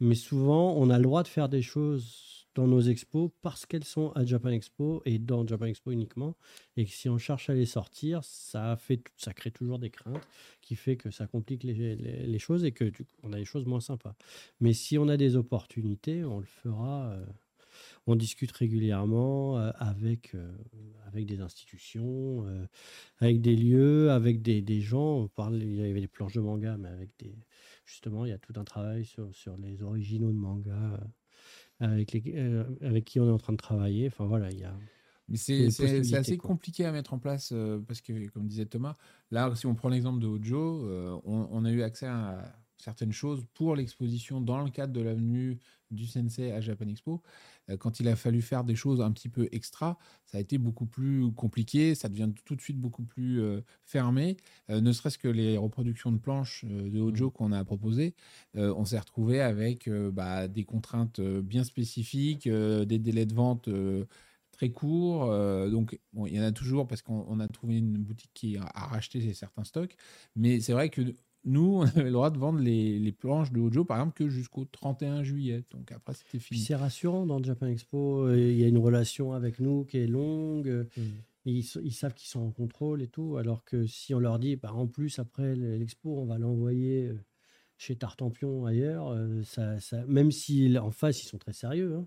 [0.00, 3.84] mais souvent, on a le droit de faire des choses dans nos expos parce qu'elles
[3.84, 6.36] sont à Japan Expo et dans Japan Expo uniquement.
[6.76, 10.26] Et que si on cherche à les sortir, ça, fait, ça crée toujours des craintes
[10.60, 12.90] qui fait que ça complique les, les- choses et que
[13.22, 14.14] on a des choses moins sympas.
[14.60, 17.12] Mais si on a des opportunités, on le fera.
[17.12, 17.24] euh,
[18.06, 20.52] on discute régulièrement euh, avec, euh,
[21.06, 22.44] avec des institutions,
[23.18, 25.18] avec des lieux, avec des, des gens.
[25.22, 27.34] On parle, il y avait des planches de manga, mais avec des.
[27.86, 31.00] Justement, il y a tout un travail sur, sur les originaux de manga
[31.90, 34.06] avec, les, euh, avec qui on est en train de travailler.
[34.06, 34.74] Enfin voilà, il y a.
[35.28, 36.48] Mais c'est assez quoi.
[36.48, 38.96] compliqué à mettre en place euh, parce que, comme disait Thomas,
[39.30, 43.12] là, si on prend l'exemple de Hojo, euh, on, on a eu accès à certaines
[43.12, 45.58] choses pour l'exposition dans le cadre de l'avenue
[45.92, 47.22] du Sensei à Japan Expo.
[47.70, 50.58] Euh, quand il a fallu faire des choses un petit peu extra, ça a été
[50.58, 54.36] beaucoup plus compliqué, ça devient tout de suite beaucoup plus euh, fermé.
[54.70, 58.14] Euh, ne serait-ce que les reproductions de planches euh, de Hojo qu'on a proposées,
[58.54, 63.68] on s'est retrouvé avec bah, des contraintes bien spécifiques, des délais de vente
[64.52, 65.30] très courts.
[65.30, 68.30] euh, donc, bon, il y en a toujours parce qu'on on a trouvé une boutique
[68.34, 69.96] qui a, a racheté certains stocks.
[70.36, 73.60] Mais c'est vrai que nous, on avait le droit de vendre les, les planches de
[73.60, 75.64] Hojo, par exemple, que jusqu'au 31 juillet.
[75.70, 76.60] Donc après, c'était fini.
[76.60, 78.26] c'est rassurant dans le Japan Expo.
[78.26, 80.68] euh, Il y a une relation avec nous qui est longue.
[80.68, 81.00] euh, Mm.
[81.44, 83.36] Ils, ils savent qu'ils sont en contrôle et tout.
[83.36, 87.18] Alors que si on leur dit, bah, en plus, après l'expo, on va l'envoyer euh,
[87.78, 89.12] chez Tartampion ailleurs,
[89.44, 92.06] ça, ça- même si en face, ils sont très sérieux, hein,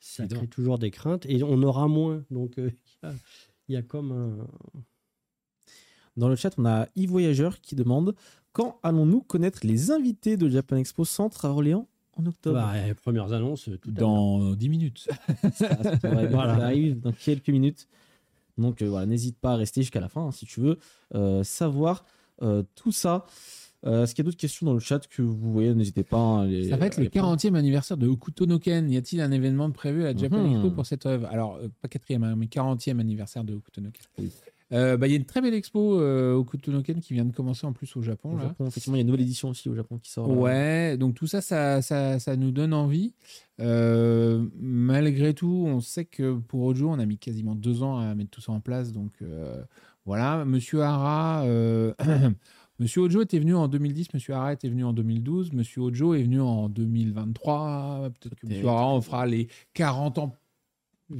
[0.00, 2.24] ça crée toujours des craintes et on aura moins.
[2.32, 2.70] Donc, euh,
[3.04, 3.12] il
[3.68, 4.48] y y, a comme un.
[6.16, 8.14] Dans le chat, on a Yves Voyageur qui demande
[8.52, 11.86] quand allons-nous connaître les invités de Japan Expo Centre à Orléans
[12.16, 12.56] en octobre?
[12.58, 14.08] Bah, les premières annonces, tout à l'heure.
[14.10, 15.08] Dans 10 minutes.
[15.54, 16.58] Ça, ça devrait- Voilà.
[16.58, 17.88] ça arrive dans quelques minutes.
[18.58, 20.78] Donc euh, voilà, n'hésite pas à rester jusqu'à la fin hein, si tu veux
[21.14, 22.04] euh, savoir
[22.42, 23.24] euh, tout ça.
[23.84, 25.74] Euh, Est-ce qu'il y a d'autres questions dans le chat que vous voyez?
[25.74, 26.18] N'hésitez pas.
[26.18, 27.34] hein, à les- Ça va être le les prendre.
[27.36, 28.88] 40e anniversaire de Hokuto no Ken.
[28.90, 30.52] Y a-t-il un événement prévu à la Japan Mhm.
[30.52, 31.26] Expo pour cette œuvre?
[31.28, 34.02] Alors, euh, pas 4e, hein, mais 40e anniversaire de Hokuto no Ken.
[34.18, 34.30] Oui.
[34.72, 37.24] Euh, bah, Il y a une très belle expo euh, Hokuto no Ken qui vient
[37.24, 38.32] de commencer en plus au Japon.
[38.32, 38.44] Au là.
[38.44, 40.28] Japon, effectivement, il y a une nouvelle édition aussi au Japon qui sort.
[40.30, 43.14] Ouais, donc tout ça, ça, ça, ça nous donne envie.
[43.60, 48.14] Euh, malgré tout, on sait que pour Ojo, on a mis quasiment deux ans à
[48.14, 48.92] mettre tout ça en place.
[48.92, 49.62] Donc euh,
[50.04, 51.92] voilà, Monsieur Hara, euh,
[52.78, 56.22] Monsieur Ojo était venu en 2010, Monsieur Hara était venu en 2012, Monsieur Ojo est
[56.22, 58.10] venu en 2023.
[58.20, 58.68] Peut-être que Monsieur.
[58.68, 60.36] Hara, on fera les 40 ans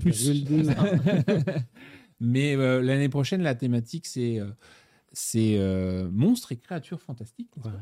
[0.00, 0.30] plus.
[2.22, 4.46] Mais euh, l'année prochaine, la thématique, c'est euh,
[5.12, 7.50] c'est euh, monstres et créatures fantastiques.
[7.56, 7.80] Voilà.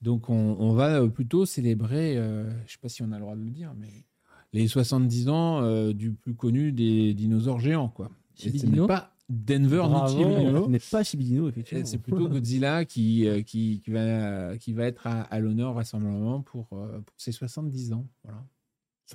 [0.00, 3.16] Donc, on, on va euh, plutôt célébrer, euh, je ne sais pas si on a
[3.16, 4.06] le droit de le dire, mais
[4.52, 7.88] les 70 ans euh, du plus connu des dinosaures géants.
[7.88, 8.10] Quoi.
[8.42, 10.18] Et ce n'est pas Denver Bravo.
[10.18, 10.64] ni Shibidino.
[10.64, 11.84] Ce n'est pas Shibidino, Et effectivement.
[11.86, 16.68] C'est plutôt Godzilla qui, qui, qui va, qui va être à, à l'honneur vraisemblablement pour,
[16.68, 18.06] pour ses 70 ans.
[18.24, 18.44] Voilà.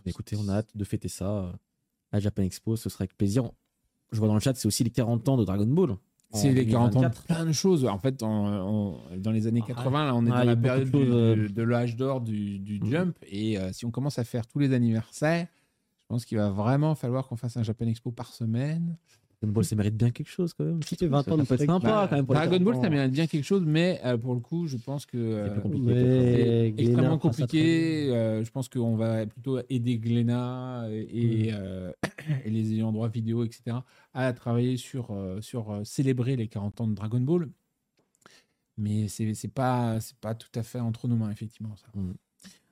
[0.06, 1.54] Écoutez, on a hâte de fêter ça
[2.12, 2.76] à Japan Expo.
[2.76, 3.52] Ce sera avec plaisir.
[4.12, 5.96] Je vois dans le chat, c'est aussi les 40 ans de Dragon Ball.
[6.32, 7.24] C'est les 40 ans de 2024.
[7.26, 7.86] plein de choses.
[7.86, 9.02] En fait, dans
[9.32, 11.64] les années Ah, 80, là, on est Ah, dans la période de euh, de, de
[11.64, 12.90] l'âge d'or du, du Mhm.
[12.90, 13.18] jump.
[13.28, 15.48] Et euh, si on commence à faire tous les anniversaires,
[16.00, 18.96] je pense qu'il va vraiment falloir qu'on fasse un Japan Expo par semaine.
[19.42, 20.82] Dragon Ball, ça mérite bien quelque chose quand même.
[20.84, 21.60] C'était 20 ans truc.
[21.60, 22.26] sympa Bah, quand même.
[22.26, 24.76] pour Dragon 40 Ball, ça mérite bien quelque chose, mais euh, pour le coup, je
[24.76, 25.86] pense que euh, plus compliqué.
[25.86, 28.10] Mais c'est Glénat extrêmement très compliqué.
[28.14, 31.56] Euh, je pense qu'on va plutôt aider Glénat et, Mm.
[31.56, 31.92] euh,
[32.46, 33.78] et les ayants droit vidéo, etc.,
[34.14, 37.50] à travailler sur, euh, sur euh, célébrer les 40 ans de Dragon Ball.
[38.78, 41.76] Mais c'est c'est pas, c'est pas tout à fait entre nos mains, effectivement.
[41.78, 41.88] Ça.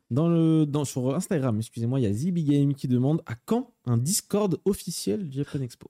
[0.10, 3.72] Dans le, dans, sur Instagram, excusez-moi, il y a Zibi Game qui demande à quand
[3.86, 5.90] un Discord officiel du Japan Expo?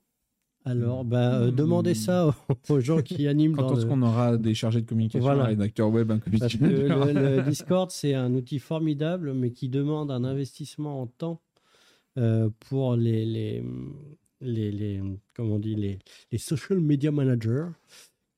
[0.70, 2.32] Alors, bah, euh, demandez ça aux,
[2.74, 5.44] aux gens qui animent Quand est-ce le- qu'on aura des chargés de communication, Voilà.
[5.44, 9.68] un rédacteur web, un Parce que le, le Discord, c'est un outil formidable, mais qui
[9.68, 11.40] demande un investissement en temps
[12.18, 13.64] euh, pour les, les,
[14.40, 15.02] les, les-
[15.34, 15.98] comment on dit, les,
[16.32, 17.68] les social media managers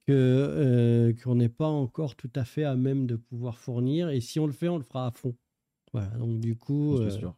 [0.06, 4.08] que, euh, qu'on n'est pas encore tout à fait à même de pouvoir fournir.
[4.10, 5.34] Et si on le fait, on le fera à fond.
[5.92, 7.34] Voilà, donc du coup, euh, sûr.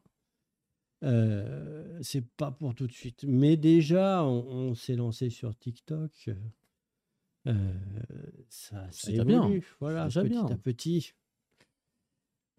[1.03, 3.25] Euh, c'est pas pour tout de suite.
[3.27, 6.31] Mais déjà, on, on s'est lancé sur TikTok.
[7.47, 7.55] Euh,
[8.49, 9.43] ça, ça déjà bien.
[9.45, 9.67] évolue.
[9.81, 10.47] Voilà, petit bien.
[10.47, 11.13] à petit.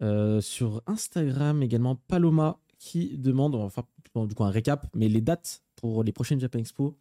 [0.02, 3.70] Euh, sur Instagram également, Paloma qui demande,
[4.14, 6.98] bon, du coup un récap, mais les dates pour les prochaines Japan Expo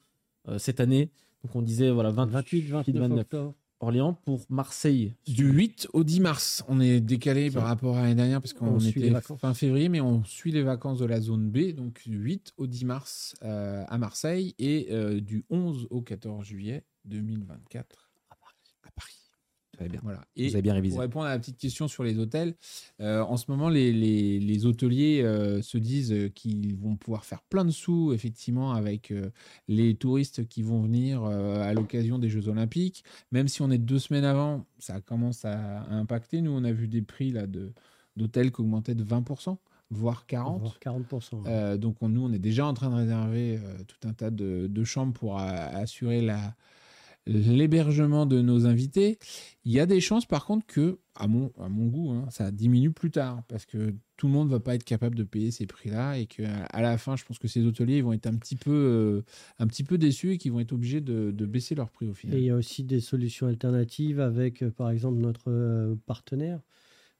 [0.58, 1.10] cette année.
[1.44, 3.56] Donc on disait voilà 28, 28, 29 29 octobre.
[3.84, 5.14] Orléans pour Marseille.
[5.28, 8.80] Du 8 au 10 mars, on est décalé par rapport à l'année dernière parce qu'on
[8.80, 12.54] était fin février, mais on suit les vacances de la zone B, donc du 8
[12.58, 18.36] au 10 mars euh, à Marseille et euh, du 11 au 14 juillet 2024 à
[18.36, 18.56] Paris.
[18.88, 19.20] À Paris.
[19.74, 20.00] Très bien.
[20.04, 20.20] Voilà.
[20.38, 20.94] Vous avez bien révisé.
[20.94, 22.54] pour répondre à la petite question sur les hôtels,
[23.02, 27.26] euh, en ce moment, les, les- les hôteliers euh, se disent euh, qu'ils vont pouvoir
[27.26, 29.32] faire plein de sous, effectivement, avec euh,
[29.68, 33.04] les touristes qui vont venir euh, à l'occasion des Jeux Olympiques.
[33.32, 36.42] Même si on est deux semaines avant, ça commence à, à impacter.
[36.42, 37.72] Nous, on a vu des prix là, de,
[38.16, 39.58] d'hôtels qui augmentaient de 20%,
[39.90, 40.60] voire 40%.
[40.60, 41.36] Voire 40%.
[41.38, 41.42] ouais.
[41.48, 44.30] Euh, donc on- nous, on est déjà en train de réserver euh, tout un tas
[44.30, 46.56] de, de chambres pour assurer la,
[47.26, 49.18] l'hébergement de nos invités.
[49.66, 52.52] Il y a des chances, par contre, que, à mon, à mon goût, hein, ça
[52.52, 55.66] diminue plus tard parce que tout le monde va pas être capable de payer ces
[55.66, 58.36] prix-là et qu'à à la fin, je pense que ces hôteliers ils vont être un
[58.36, 59.22] petit peu, euh,
[59.60, 62.14] un petit peu déçus et qu'ils vont être obligés de, de baisser leur prix au
[62.14, 62.38] final.
[62.38, 66.60] Et il y a aussi des solutions alternatives avec, euh, par exemple, notre euh, partenaire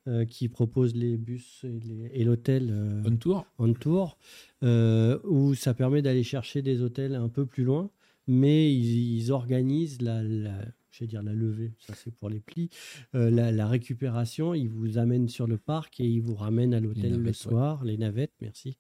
[0.10, 1.66] euh, qui propose les bus
[2.12, 3.46] et l'hôtel euh, On tour.
[3.58, 4.18] on tour,
[4.62, 7.90] euh, où ça permet d'aller chercher des hôtels un peu plus loin,
[8.28, 12.40] mais ils, ils organisent la, la- je vais dire la levée, ça c'est pour les
[12.40, 12.70] plis,
[13.16, 16.80] euh, la, la récupération, ils vous amènent sur le parc et ils vous ramènent à
[16.80, 17.34] l'hôtel le ouais.
[17.34, 18.78] soir, les navettes, merci.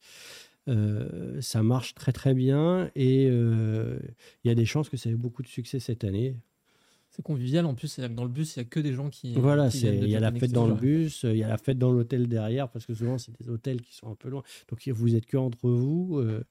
[0.69, 3.99] Euh, ça marche très très bien et euh,
[4.43, 6.37] il y a des chances que ça ait beaucoup de succès cette année.
[7.15, 9.07] C'est convivial en plus, c'est-à-dire que dans le bus, il n'y a que des gens
[9.11, 9.33] qui.
[9.33, 11.77] Voilà, c'est- il y a la fête dans le bus, il y a la fête
[11.77, 14.41] dans l'hôtel derrière, parce que souvent, c'est des hôtels qui sont un peu loin.
[14.69, 16.43] Donc, vous êtes que entre vous, euh,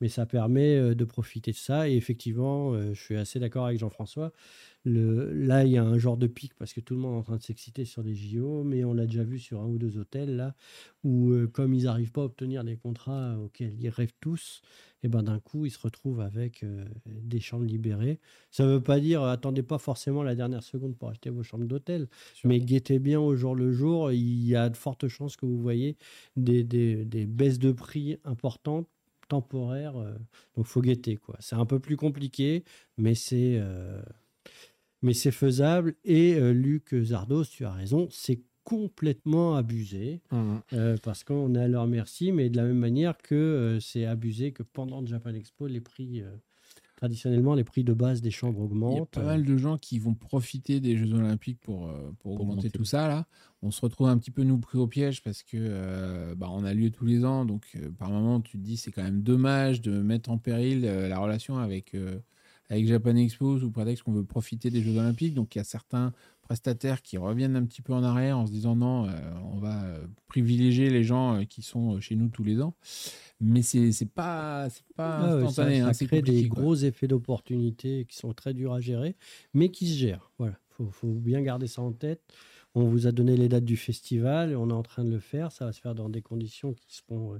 [0.00, 1.88] mais ça permet euh, de profiter de ça.
[1.90, 4.32] Et effectivement, euh, je suis assez d'accord avec Jean-François.
[4.88, 7.18] Le, là, il y a un genre de pic parce que tout le monde est
[7.18, 9.78] en train de s'exciter sur les JO, mais on l'a déjà vu sur un ou
[9.78, 10.54] deux hôtels, là,
[11.02, 14.62] où euh, comme ils n'arrivent pas à obtenir des contrats auxquels ils rêvent tous,
[15.02, 18.20] et ben d'un coup, ils se retrouvent avec euh, des chambres libérées.
[18.52, 21.42] Ça ne veut pas dire, euh, attendez pas forcément la dernière seconde pour acheter vos
[21.42, 22.06] chambres d'hôtel,
[22.44, 24.12] mais guettez bien au jour le jour.
[24.12, 25.96] Il y a de fortes chances que vous voyez
[26.36, 28.86] des, des- des baisses de prix importantes,
[29.28, 29.96] temporaires.
[29.96, 30.14] euh,
[30.56, 31.16] donc, faut guetter.
[31.16, 31.34] quoi.
[31.40, 32.62] C'est un peu plus compliqué,
[32.98, 34.00] mais c'est euh,
[35.02, 35.94] mais c'est faisable.
[36.04, 40.20] Et euh, Luc Zardos, tu as raison, c'est complètement abusé
[40.72, 44.06] euh, parce qu'on est à leur merci, mais de la même manière que euh, c'est
[44.06, 46.30] abusé que pendant le Japan Expo, les prix, euh,
[46.96, 49.10] traditionnellement, les prix de base des chambres Il y a augmentent.
[49.10, 52.70] pas mal de gens qui vont profiter des Jeux Olympiques pour, pour, augmenter augmenter.
[52.70, 53.06] tout ça.
[53.06, 53.26] Là.
[53.62, 56.64] On se retrouve un petit peu nous pris au piège parce que euh, bah, on
[56.64, 57.44] a lieu tous les ans.
[57.44, 60.84] Donc, euh, par moment, tu te dis c'est quand même dommage de mettre en péril
[60.84, 62.18] euh, la relation avec, euh,
[62.68, 65.34] avec Japan Expo sous prétexte qu'on veut profiter des Jeux Olympiques.
[65.34, 66.12] Donc, il y a certains
[66.42, 69.10] prestataires qui reviennent un petit peu en arrière en se disant non, euh,
[69.52, 72.74] on va euh, privilégier les gens euh, qui sont chez nous tous les ans.
[73.40, 75.80] Mais c'est pas, pas Ah ça, instantané.
[75.80, 76.62] ça hein, crée des quoi.
[76.62, 79.16] gros effets d'opportunité qui sont très durs à gérer,
[79.54, 80.30] mais qui se gèrent.
[80.38, 82.22] Voilà, faut, faut bien garder ça en tête.
[82.78, 85.50] On vous a donné les dates du festival, on est en train de le faire.
[85.50, 87.38] Ça va se faire dans des conditions qui seront euh,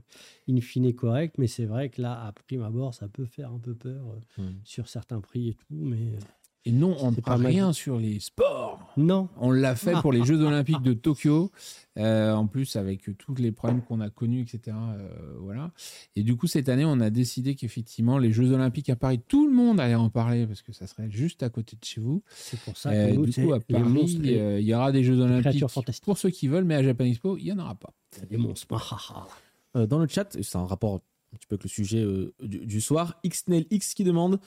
[0.48, 3.58] in fine correctes, mais c'est vrai que là, à prime abord, ça peut faire un
[3.58, 4.54] peu peur euh, Hmm.
[4.64, 5.66] sur certains prix et tout.
[5.74, 6.18] Mais euh,
[6.66, 8.80] Et non, on ne prend pas rien sur les sports.
[8.96, 11.52] non, On l'a fait pour les Jeux Olympiques de Tokyo,
[11.96, 14.76] euh, en plus avec tous les problèmes qu'on a connus, etc.
[14.76, 15.08] euh,
[15.40, 15.70] voilà.
[16.16, 19.46] Et du coup, cette année, on a décidé qu'effectivement, les Jeux Olympiques à Paris, tout
[19.46, 22.22] le monde allait en parler parce que ça serait juste à côté de chez vous.
[22.30, 25.04] c'est pour ça Euh, que nous, du coup, à Paris, euh, il y aura des
[25.04, 25.62] Jeux Olympiques
[26.02, 27.92] pour ceux qui veulent, mais à Japan Expo, il n'y en aura pas.
[28.28, 28.66] les monstres.
[29.76, 31.02] Euh, dans le chat, c'est un rapport
[31.36, 34.40] un petit peu avec le sujet euh, du, du soir, XNL X qui demande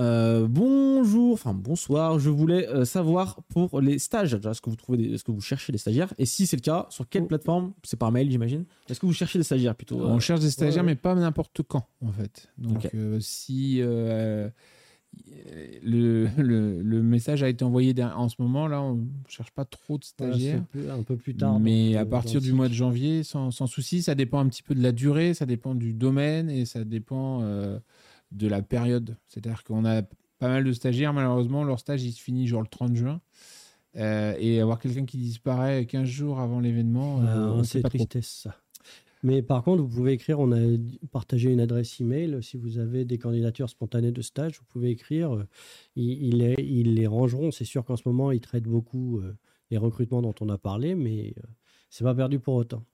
[0.00, 4.76] euh, bonjour, enfin bonsoir, je voulais euh, savoir pour les stages, déjà, est-ce que vous
[4.76, 6.12] trouvez, est-ce que vous cherchez des stagiaires?
[6.18, 7.26] Et si c'est le cas, sur quelle Oh.
[7.26, 7.72] plateforme?
[7.84, 8.64] C'est par mail, j'imagine.
[8.88, 10.90] Est-ce que vous cherchez des stagiaires plutôt On cherche des stagiaires, ouais.
[10.90, 12.48] mais pas n'importe quand, en fait.
[12.58, 14.48] Donc, euh, si euh,
[15.82, 19.64] le, le, le message a été envoyé en ce moment, là, on ne cherche pas
[19.64, 20.62] trop de stagiaires.
[20.90, 21.58] un peu plus tard.
[21.60, 24.74] mais à partir du mois de janvier, sans, sans souci, ça dépend un petit peu
[24.74, 27.78] de la durée, ça dépend du domaine et ça dépend euh,
[28.30, 29.16] de la période.
[29.28, 30.02] C'est-à-dire qu'on a
[30.38, 33.20] pas mal de stagiaires, malheureusement, leur stage il se finit genre le 30 juin.
[33.96, 37.82] Euh, et avoir quelqu'un qui disparaît 15 jours avant l'événement, euh, Ah, on sait c'est
[37.82, 37.98] pas trop.
[39.22, 40.76] Mais par contre, vous pouvez écrire, on a
[41.12, 42.42] partagé une adresse email.
[42.42, 45.32] Si vous avez des candidatures spontanées de stage, vous pouvez écrire.
[45.34, 45.46] euh,
[45.94, 47.52] Ils, les, rangeront.
[47.52, 49.36] C'est sûr qu'en ce moment, ils traitent beaucoup euh,
[49.70, 51.42] les recrutements dont on a parlé, mais euh,
[51.88, 52.84] c'est pas perdu pour autant.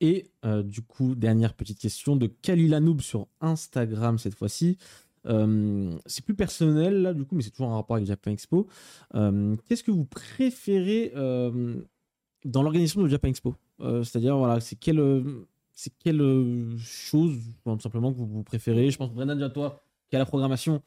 [0.00, 0.26] Et
[0.64, 4.76] du coup, dernière petite question de Kalila Noob sur Instagram cette fois-ci.
[5.24, 8.66] C'est plus personnel là, du coup, mais c'est toujours en rapport avec Japan Expo.
[9.14, 13.54] Qu'est-ce que vous préférez dans l'organisation de Japan Expo?
[13.80, 18.90] C'est-à-dire, voilà, c'est quelle, euh, c'est quelle euh, chose, tout simplement, que vous, vous préférez?
[18.90, 20.78] Je pense, Brennan, déjà toi, qui a la programmation,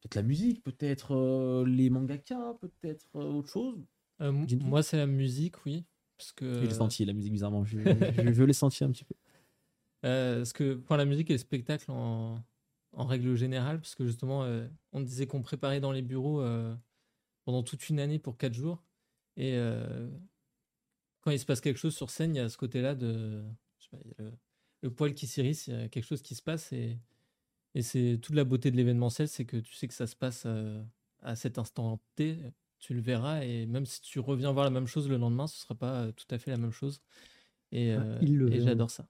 [0.00, 3.78] peut-être la musique, peut-être euh, les mangaka, peut-être euh, autre chose.
[4.20, 5.84] Euh, moi, c'est la musique, oui.
[6.16, 7.64] Parce que, Je l'ai senti, la musique, bizarrement.
[7.64, 9.14] Je, je, je l'ai senti un petit peu.
[10.04, 12.38] Euh, parce que pour la musique et le spectacle en,
[12.92, 16.74] en règle générale, parce que justement, euh, on disait qu'on préparait dans les bureaux euh,
[17.46, 18.84] pendant toute une année pour quatre jours.
[19.38, 20.10] Et euh,
[21.24, 23.42] quand il se passe quelque chose sur scène, il y a ce côté-là de.
[23.78, 24.32] je sais pas, il y a le,
[24.82, 26.72] le poil qui s'irrisse, il y a quelque chose qui se passe.
[26.72, 26.98] Et,
[27.74, 30.44] et c'est toute la beauté de l'événementiel, c'est que tu sais que ça se passe
[30.46, 30.82] euh,
[31.22, 32.38] à cet instant T.
[32.78, 35.58] Tu le verras, et même si tu reviens voir la même chose le lendemain, ce
[35.58, 37.00] sera pas euh, tout à fait la même chose.
[37.72, 38.18] Et, Ah, euh,
[38.50, 39.08] et j'adore ça.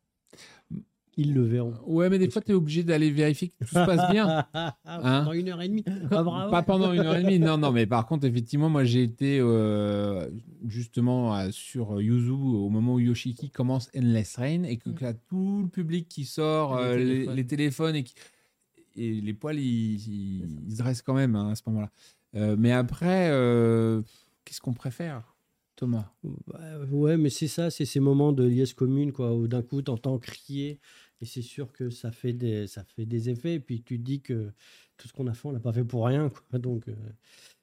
[1.16, 1.74] Ils le verront.
[1.86, 4.44] Ouais, mais des fois, tu es obligé d'aller vérifier que tout se passe bien.
[4.84, 5.84] Pendant une heure et demie.
[6.10, 6.50] Ah, bravo.
[6.50, 7.38] Pas pendant une heure et demie.
[7.38, 10.28] Non, non, mais par contre, effectivement, moi, j'ai été euh,
[10.66, 15.04] justement euh, sur Yuzu au moment où Yoshiki commence Endless Rain et que Mm.
[15.04, 17.36] as tout le public qui sort, Les euh, les, téléphones.
[17.36, 18.14] les téléphones et, qui-
[18.96, 21.90] et les poils, ils, ils- ils se dressent quand même hein, à ce moment-là.
[22.36, 24.02] Euh, mais après, euh,
[24.44, 25.34] qu'est-ce qu'on préfère,
[25.76, 26.10] Thomas?
[26.90, 29.90] Ouais, mais c'est ça, c'est ces moments de liesse commune, quoi, où d'un coup, tu
[29.90, 30.78] entends crier,
[31.24, 34.02] et c'est sûr que ça fait, des, ça fait des effets, et puis tu te
[34.04, 34.52] dis que
[34.96, 36.58] tout ce qu'on a fait, on l'a pas fait pour rien, quoi.
[36.58, 36.94] Donc, euh,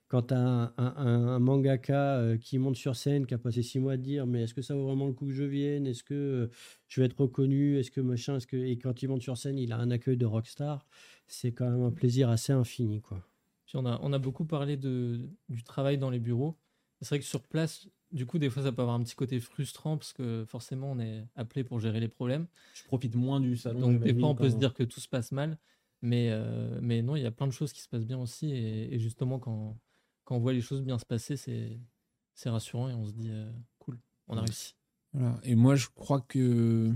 [0.08, 3.80] quand tu as un, un- mangaka euh, qui monte sur scène, qui a passé six
[3.80, 5.88] mois à dire, mais est-ce que ça vaut vraiment le coup que je vienne?
[5.88, 6.52] Est-ce que euh,
[6.90, 7.78] je vais être reconnu?
[7.80, 8.58] Est-ce que machin est-ce que...
[8.58, 10.86] Et quand il monte sur scène, il a un accueil de rockstar,
[11.28, 13.26] c'est quand même un plaisir assez infini, quoi.
[13.74, 16.58] On a, on a beaucoup parlé de, du travail dans les bureaux.
[17.02, 19.40] C'est vrai que sur place, du coup, des fois, ça peut avoir un petit côté
[19.40, 22.48] frustrant parce que forcément, on est appelé pour gérer les problèmes.
[22.74, 23.80] Je profite moins du salon.
[23.80, 25.58] Donc, des fois, on peut se dire que tout se passe mal.
[26.02, 28.52] Mais, euh, mais non, il y a plein de choses qui se passent bien aussi.
[28.52, 29.78] Et, et justement, quand,
[30.26, 33.52] quand on voit les choses bien se passer, c'est rassurant et on se dit euh,
[33.80, 34.76] cool, on a réussi.
[35.14, 35.40] Voilà.
[35.44, 36.92] Et moi, je crois que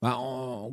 [0.00, 0.16] bah,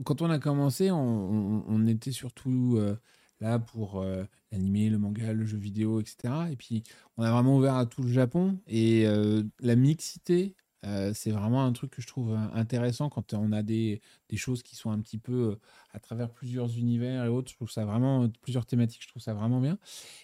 [0.06, 2.98] quand on a commencé, on, on- on était surtout euh,
[3.40, 6.34] là pour euh, l'animé, le manga, le jeu vidéo, etc.
[6.52, 6.84] Et puis,
[7.18, 8.60] on a vraiment ouvert à tout le Japon.
[8.68, 10.56] Et euh, la mixité,
[10.86, 14.38] euh, c'est vraiment un truc que je trouve euh, intéressant quand on a des, des
[14.38, 15.58] choses qui sont un petit peu
[15.92, 17.50] à travers plusieurs univers et autres.
[17.50, 19.78] Je trouve ça vraiment, plusieurs thématiques, je trouve ça vraiment bien.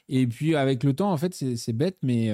[0.09, 2.31] Et puis, avec le temps, en fait, c'est bête, mais.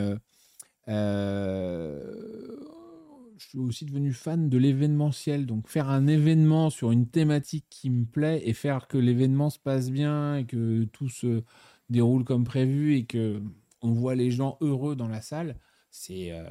[3.38, 5.46] Je suis aussi devenu fan de l'événementiel.
[5.46, 9.60] Donc, faire un événement sur une thématique qui me plaît et faire que l'événement se
[9.60, 11.44] passe bien et que tout se
[11.90, 13.42] déroule comme prévu et que
[13.82, 15.58] on voit les gens heureux dans la salle,
[15.92, 16.32] c'est.
[16.32, 16.50] euh,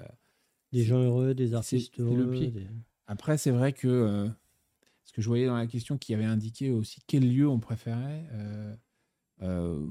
[0.72, 2.30] Des gens heureux, des artistes c'est le heureux.
[2.30, 2.50] pied.
[2.50, 2.66] des-
[3.06, 4.28] Après, c'est vrai que euh,
[5.04, 8.28] ce que je voyais dans la question qui avait indiqué aussi quel lieu on préférait.
[9.42, 9.86] euh,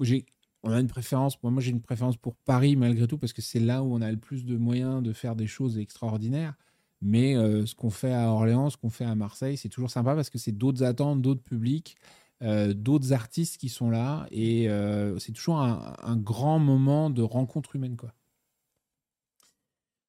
[0.00, 0.26] j'ai,
[0.62, 1.42] on a une préférence.
[1.42, 4.10] Moi, j'ai une préférence pour Paris malgré tout parce que c'est là où on a
[4.10, 6.54] le plus de moyens de faire des choses extraordinaires.
[7.00, 10.14] Mais euh, ce qu'on fait à Orléans, ce qu'on fait à Marseille, c'est toujours sympa
[10.14, 11.96] parce que c'est d'autres attentes, d'autres publics,
[12.42, 17.74] euh, d'autres artistes qui sont là et euh, c'est toujours un, grand moment de rencontre
[17.74, 17.96] humaine.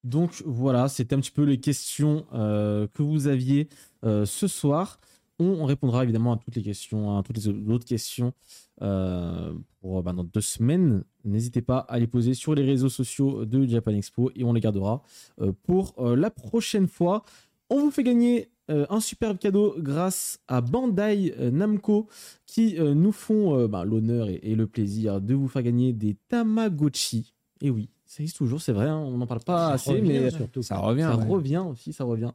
[0.04, 3.70] Donc voilà, c'était un petit peu les questions que vous aviez
[4.04, 5.00] ce soir.
[5.44, 8.34] On, on répondra évidemment à toutes les questions, à toutes les autres questions
[8.82, 11.04] euh, pour bah, dans deux semaines.
[11.26, 14.62] N'hésitez pas à les poser sur les réseaux sociaux de Japan Expo et on les
[14.62, 15.04] gardera
[15.42, 17.24] euh, pour euh, la prochaine fois.
[17.70, 22.08] On vous fait gagner un superbe cadeau grâce à Bandai Namco
[22.46, 27.34] qui nous font bah, l'honneur et, et le plaisir de vous faire gagner des Tamagotchi.
[27.60, 30.08] Et oui, ça existe toujours, c'est vrai, hein, on n'en parle pas Ça assez, revient,
[30.08, 30.62] mais surtout.
[30.62, 31.10] Ça revient.
[31.12, 31.28] ça ouais.
[31.28, 32.32] revient aussi, ça revient.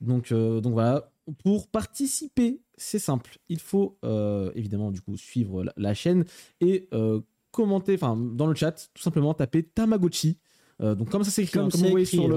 [0.00, 3.38] Donc, donc voilà, pour participer, c'est simple.
[3.48, 6.24] Il faut euh, évidemment du coup suivre la, la chaîne
[6.60, 10.38] et euh, commenter, enfin dans le chat, tout simplement taper Tamagotchi.
[10.80, 12.36] Euh, donc comme ça s'écrit, Comme hein, comme c'est vous voyez écrit, sur le,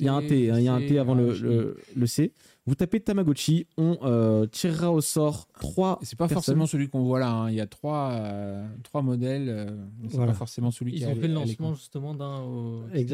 [0.00, 1.76] il y a un T, hein, il y a un T avant le, C, le,
[1.94, 2.32] le C.
[2.66, 6.00] Vous tapez Tamagotchi, on euh, tirera au sort trois.
[6.02, 6.34] C'est pas personnes.
[6.42, 7.30] forcément celui qu'on voit là.
[7.30, 7.48] hein.
[7.50, 9.48] Il y a trois, euh, trois modèles.
[9.48, 9.66] euh,
[10.08, 10.32] c'est Voilà.
[10.32, 12.42] pas forcément celui qui Ils ont fait le lancement justement d'un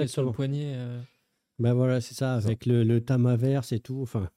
[0.06, 0.74] sur le poignet.
[1.62, 4.00] Ben voilà, c'est ça, avec le, le tamaverse et tout.
[4.02, 4.28] Enfin,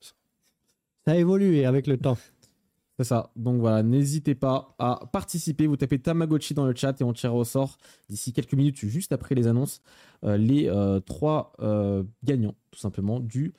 [1.05, 2.19] ça a évolué avec le temps.
[2.99, 3.31] C'est ça.
[3.35, 5.65] Donc voilà, n'hésitez pas à participer.
[5.65, 7.77] Vous tapez Tamagotchi dans le chat et on tirera au sort
[8.07, 9.81] d'ici quelques minutes, juste après les annonces,
[10.23, 13.53] euh, les euh, trois euh, gagnants, tout simplement, du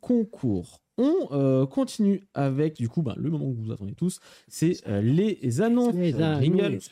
[0.00, 0.80] concours.
[0.96, 5.94] On continue avec, du coup, ben, le moment que vous attendez tous, c'est les annonces.
[5.94, 6.64] Les jingle.
[6.64, 6.90] annonces.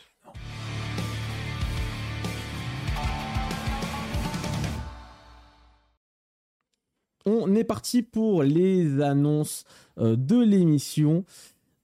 [7.31, 9.65] On est parti pour les annonces
[9.99, 11.25] euh, de l'émission.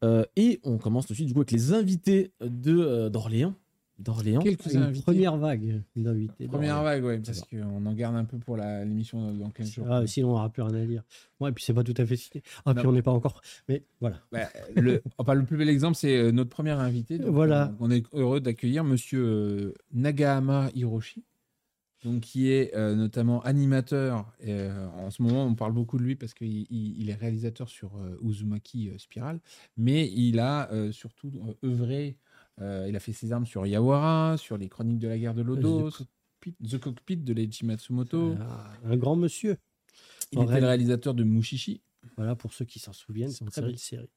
[0.05, 3.55] Euh, et on commence tout de suite du coup avec les invités de, euh, d'Orléans.
[3.99, 4.43] D'Orléans.
[4.43, 5.05] Quelques Une invités.
[5.05, 6.47] première vague d'invités.
[6.49, 9.71] Première vague, oui, parce qu'on en garde un peu pour la- l'émission dans- dans 15
[9.71, 9.87] jours.
[9.89, 11.03] Ah, sinon, on n'aura plus rien à dire.
[11.41, 12.43] Ouais, et puis c'est pas tout à fait cité.
[12.67, 13.41] Ah, puis on n'est pas encore.
[13.71, 14.17] Mais voilà.
[14.31, 14.41] Bah,
[14.77, 17.17] le, enfin, le plus bel exemple, c'est notre premier invité.
[17.17, 17.73] Donc, Voilà.
[17.81, 21.25] On, on est heureux d'accueillir monsieur euh, Nagahama Hiroshi,
[22.05, 24.33] donc, qui est euh, notamment animateur.
[24.41, 27.15] Et, euh, en ce moment, on parle beaucoup de lui parce qu'il il- il est
[27.15, 29.41] réalisateur sur euh, Uzumaki euh, Spiral,
[29.77, 31.33] mais il a euh, surtout
[31.65, 32.17] euh, œuvré.
[32.61, 35.43] euh, il a fait ses armes sur Yawara, sur les chroniques de la guerre de
[35.43, 36.07] Lodo, The
[36.69, 38.35] The Cockpit de Leiji Matsumoto.
[38.85, 39.59] Un grand monsieur.
[40.33, 41.81] Il en était réel- le réalisateur de Mushishi.
[42.17, 43.73] Voilà, pour ceux qui s'en souviennent, c'est une très série.
[43.73, 44.09] belle série.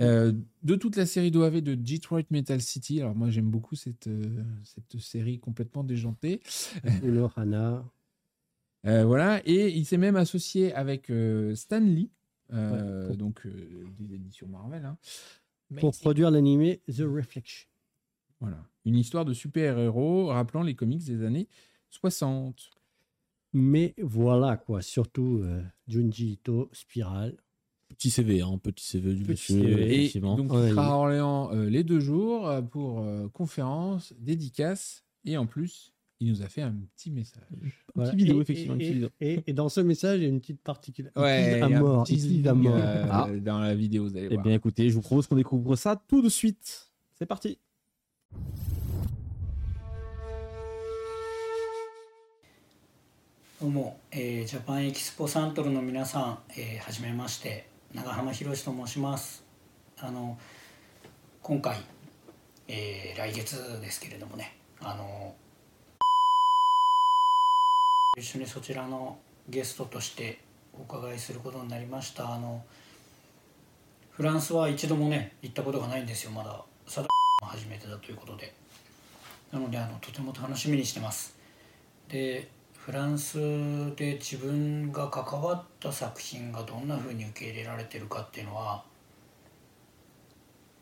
[0.00, 0.32] Euh,
[0.62, 3.00] de toute la série d'OAV de Detroit Metal City.
[3.00, 6.40] Alors moi j'aime beaucoup cette, euh, cette série complètement déjantée.
[7.36, 7.84] Hana.
[8.84, 11.12] Euh, voilà, et il s'est même associé avec
[11.54, 12.10] Stan Lee
[12.48, 14.84] pour- donc des éditions Marvel.
[14.84, 14.98] hein.
[15.78, 17.68] Pour produire l'animé The Reflection.
[18.40, 18.58] Voilà.
[18.84, 21.46] Une histoire de super-héros rappelant les comics des années
[21.90, 22.70] 60.
[23.52, 25.44] Mais voilà quoi, surtout
[25.86, 27.36] Junji Ito, Spiral
[27.91, 29.61] Petit CV, hein, petit CV du Petit monsieur.
[29.61, 29.81] CV.
[29.81, 30.35] Et effectivement.
[30.35, 34.13] donc, Ouais, il sera il- à Orléans euh, les deux jours euh, pour euh, conférence,
[34.19, 35.03] dédicace.
[35.25, 37.43] Et en plus, il nous a fait un petit message.
[37.95, 38.11] Voilà.
[38.11, 39.09] vidéo, Et- effectivement, une Et, petite vidéo.
[39.21, 41.19] et- et dans ce message, il y a une petite particularité.
[41.19, 42.03] Ouais, à il y a un mort.
[42.03, 42.75] petit Il tease à teasing, mort.
[42.77, 43.27] euh, Ah.
[43.41, 44.43] dans la vidéo, vous allez Eh voir.
[44.43, 46.91] bien, écoutez, je vous propose qu'on découvre ça tout de suite.
[47.17, 47.57] C'est parti.
[53.59, 59.44] どうも、えージャパンエキスポサントルの皆さん、えーはじめまして 長浜博と申します。
[59.98, 60.38] あの
[61.42, 61.76] 今回、
[62.66, 65.34] えー来月ですけれどもねあの
[68.16, 70.40] 一緒にそちらのゲストとして
[70.72, 72.34] お伺いすることになりました。
[72.34, 72.64] あの
[74.10, 76.30] フランスは一度もね行ったことがないんですよ。
[76.30, 77.06] まだ佐も
[77.42, 78.54] 初めてだということで。
[79.52, 81.36] なのであのとても楽しみにしてます。
[82.08, 82.48] で
[82.84, 83.38] フランス
[83.94, 88.82] で自分が関わった作品がどんなふうに受け入れられてるかっていうのは、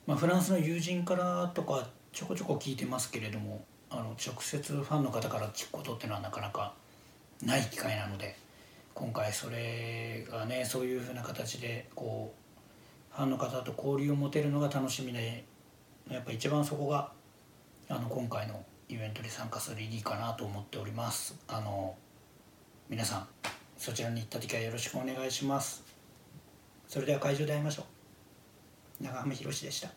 [0.07, 6.73] まあ、フランスの友人からとかちょこちょこ聞いてますけれどもあの直接ファンの方から聞くことっていうのはなかなか
[7.45, 8.35] ない機会なので
[8.95, 12.33] 今回それがねそういうふうな形でこ
[13.13, 15.45] うファンの方と交流を持てるのが楽しみで
[16.11, 17.13] やっぱ一番そこが
[17.91, 21.97] あの今回のイベントに参加する意義かなと思っておりますあの
[22.89, 23.29] 皆さん
[23.79, 25.85] そちらに行った時はよろしくお願いします
[26.89, 27.85] それでは会場で会いましょ
[29.01, 29.89] う長浜博でした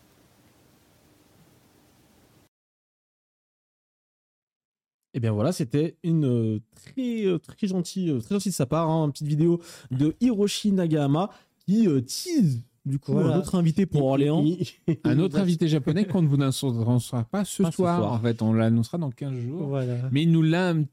[5.15, 9.06] Et eh bien voilà, c'était une très, très gentille, très gentille de sa part, hein,
[9.06, 9.61] une petite vidéo
[9.91, 11.30] de Hiroshi Nagahama
[11.68, 13.36] qui euh, tease du coup Voilà.
[13.36, 14.42] un autre invité pour Il- Orléans.
[14.46, 17.76] il- il- Un il- autre invité japonais qu'on ne vous annoncera pas ce Pas ce
[17.78, 17.98] soir.
[18.00, 18.14] soir.
[18.14, 19.68] En fait, on l'annoncera dans 15 jours.
[19.68, 19.96] Voilà.
[20.12, 20.84] Mais il nous l'a un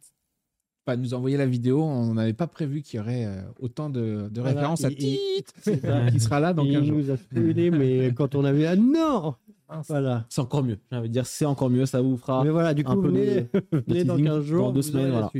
[0.86, 1.82] pas nous a envoyé la vidéo.
[1.82, 5.02] On n'avait pas prévu qu'il y aurait euh, autant de, de Voilà, références à il-
[5.02, 5.80] il- Tite
[6.12, 6.98] qui sera là dans 15 il jours.
[6.98, 8.66] nous a spoilé, mais quand on avait.
[8.66, 9.34] Ah non
[9.88, 10.26] Voilà.
[10.30, 10.78] C'est encore mieux.
[10.90, 11.86] J'ai envie de dire, c'est encore mieux.
[11.86, 12.42] Ça vous fera.
[12.42, 13.48] Mais voilà, du un coup, peu venez, de-
[13.88, 14.66] venez dans teasing 15 jours.
[14.68, 15.30] dans deux semaines, voilà.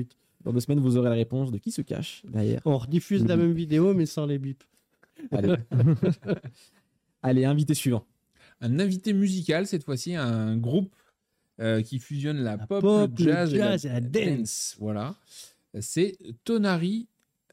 [0.44, 2.60] Dans deux semaines, vous aurez la réponse de qui se cache derrière.
[2.64, 3.42] On rediffuse la Mhm.
[3.42, 4.62] même vidéo, mais sans les bips.
[5.30, 5.54] Allez.
[7.22, 8.06] Allez, invité suivant.
[8.60, 10.94] Un invité musical, cette fois-ci, un groupe
[11.60, 14.76] euh, qui fusionne la, pop, pop, le le jazz, jazz et et la, dance.
[14.78, 15.14] Voilà.
[15.80, 17.06] C'est Tonari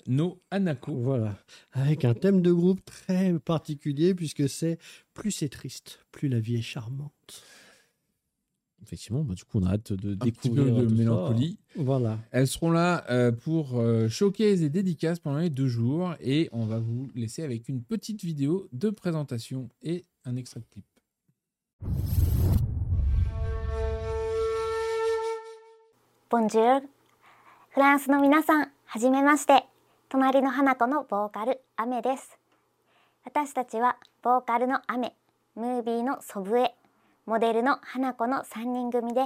[0.08, 0.94] no Anako.
[0.96, 1.38] Voilà.
[1.74, 4.80] Avec un thème de groupe très particulier, puisque c'est
[5.14, 7.44] plus c'est triste, plus la vie est charmante
[8.83, 10.95] Effectivement, bah, du coup, on a hâte de Un petit découvrir peu de tout ça.
[10.97, 11.59] mélancolie.
[11.77, 12.19] Voilà.
[12.33, 16.67] Elles seront là euh, pour euh, showcase et dédicaces pendant les deux jours et on
[16.67, 20.85] va vous laisser avec une petite vidéo de présentation et un extrait de clip.
[26.29, 26.89] ボンジュール
[27.71, 29.65] フランスの皆さん、はじめまして。
[30.09, 32.39] 隣の花子のボーカル、アメです。
[33.25, 35.15] 私たちはボーカルのアメ、
[35.57, 36.75] ムービーのソブエ、
[37.28, 39.26] モデルの花子の3人組で、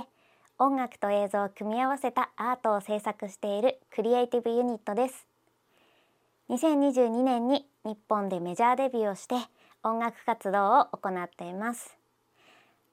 [0.57, 5.27] 音楽と映像を組み合わせたアートを制作しているクリエイティブユニットです。
[6.49, 9.35] 2022年に日本でメジャーデビューをして
[9.83, 11.95] 音楽活動を行っています。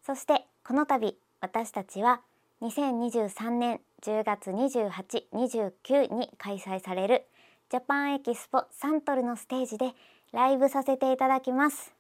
[0.05, 2.21] そしてこの度私たちは
[2.61, 4.91] 2023年10月28、
[5.33, 7.25] 29に開催される
[7.71, 9.93] ジャパンエキスポサントルのステージで
[10.33, 11.98] ライブさせていただきます。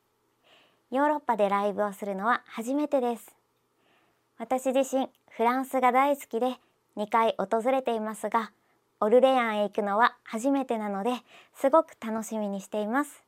[0.90, 3.34] ヨーロッパでライブをするのは初めてです。
[4.38, 6.56] 私自身フランスが大好きで
[6.96, 8.52] 2回訪れていますが、
[9.00, 11.10] オルレアンへ行くのは初めてなので
[11.54, 13.22] すごく楽しみにしています。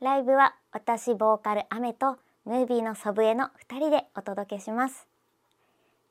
[0.00, 5.08] ライブは私ボーカルアメとムービーのソブエの2人でお届けします。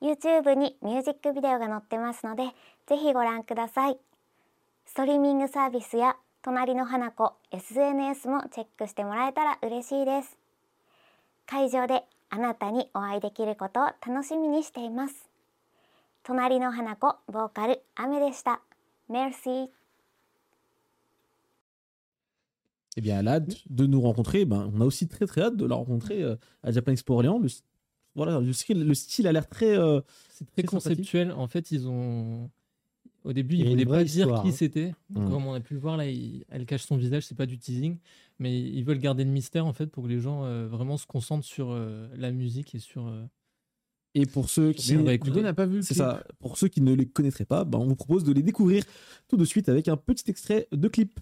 [0.02, 2.54] YouTube にミュージックビデオが載ってますので、
[2.86, 3.98] ぜひご覧ください。
[4.84, 10.39] ストリーミングサービスや隣の花子 SNS もチェックしてもらえたら嬉しいです。
[11.49, 15.29] 会場であなたにお会いできることを楽しみにしています。
[16.23, 18.61] 隣の花子ボーカルアメでした。
[19.09, 19.69] Merci。
[22.97, 24.45] Eh bien, elle a hâte de nous rencontrer.
[24.45, 27.39] Ben, on a aussi très très hâte de la rencontrer euh, à Japan Expo Orléans.
[27.39, 27.49] Le,
[28.15, 29.77] voilà, le style, le style a l'air très.
[29.77, 31.11] euh, C'est très Très sympathique.
[31.11, 31.31] conceptuel.
[31.33, 32.49] En fait, ils ont.
[33.24, 34.52] au début, Il voulaient vraie pas dire qui hein.
[34.52, 34.94] c'était.
[35.10, 35.30] Donc, Mm.
[35.30, 37.58] Comme on a pu le voir là, il- elle cache son visage, c'est pas du
[37.58, 37.98] teasing,
[38.38, 41.06] mais ils veulent garder le mystère en fait pour que les gens euh, vraiment se
[41.06, 43.06] concentrent sur euh, la musique et sur.
[43.08, 43.22] euh,
[44.14, 44.96] Et pour ceux qui.
[44.96, 46.22] N'a pas vu le C'est ça.
[46.38, 48.84] Pour ceux qui ne les connaîtraient pas, ben, on vous propose de les découvrir
[49.28, 51.12] tout de suite avec un petit extrait de clip.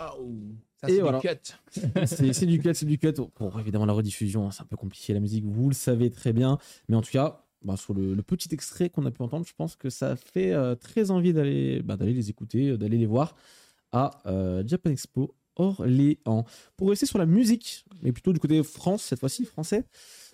[0.00, 1.18] Waouh c'est voilà.
[1.20, 1.36] du cut.
[2.06, 3.12] c'est du cut, c'est du cut.
[3.38, 6.32] Bon, évidemment, la rediffusion, hein, c'est un peu compliqué la musique, vous le savez très
[6.32, 6.56] bien.
[6.88, 9.52] Mais en tout cas, bah, sur le, le petit extrait qu'on a pu entendre, je
[9.54, 13.04] pense que ça fait euh, très envie d'aller bah, d'aller les écouter, euh, d'aller les
[13.04, 13.36] voir
[13.92, 16.46] à euh, Japan Expo Orléans.
[16.78, 19.84] Pour rester sur la musique, mais plutôt du côté France, cette fois-ci, français,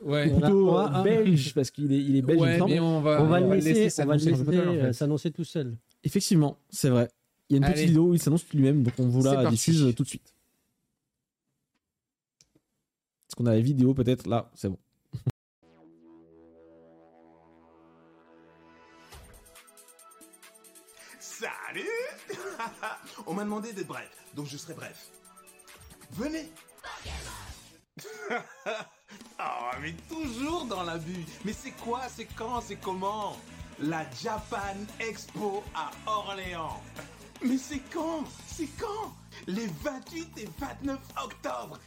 [0.04, 0.30] Ouais.
[0.30, 2.78] ou plutôt a- belge, parce qu'il est, il est belge, il me Ouais, semble.
[2.80, 3.70] on va, On va le laisser,
[4.00, 5.76] on laisser s'annoncer tout seul.
[6.04, 7.08] Effectivement, c'est vrai.
[7.48, 7.86] Il y a une petite Allez.
[7.86, 10.34] vidéo où il s'annonce lui-même, donc on vous la diffuse euh, tout de suite.
[13.28, 14.78] Est-ce qu'on a la vidéo peut-être Là, c'est bon.
[21.20, 21.88] Salut
[23.26, 25.10] On m'a demandé d'être bref, donc je serai bref.
[26.12, 26.50] Venez
[29.38, 33.36] Oh, mais toujours dans l'abus Mais c'est quoi C'est quand C'est comment?
[33.78, 36.80] La Japan Expo à Orléans
[37.42, 38.24] Mais c'est quand?
[38.46, 39.14] C'est quand?
[39.46, 41.78] Les 28 et 29 octobre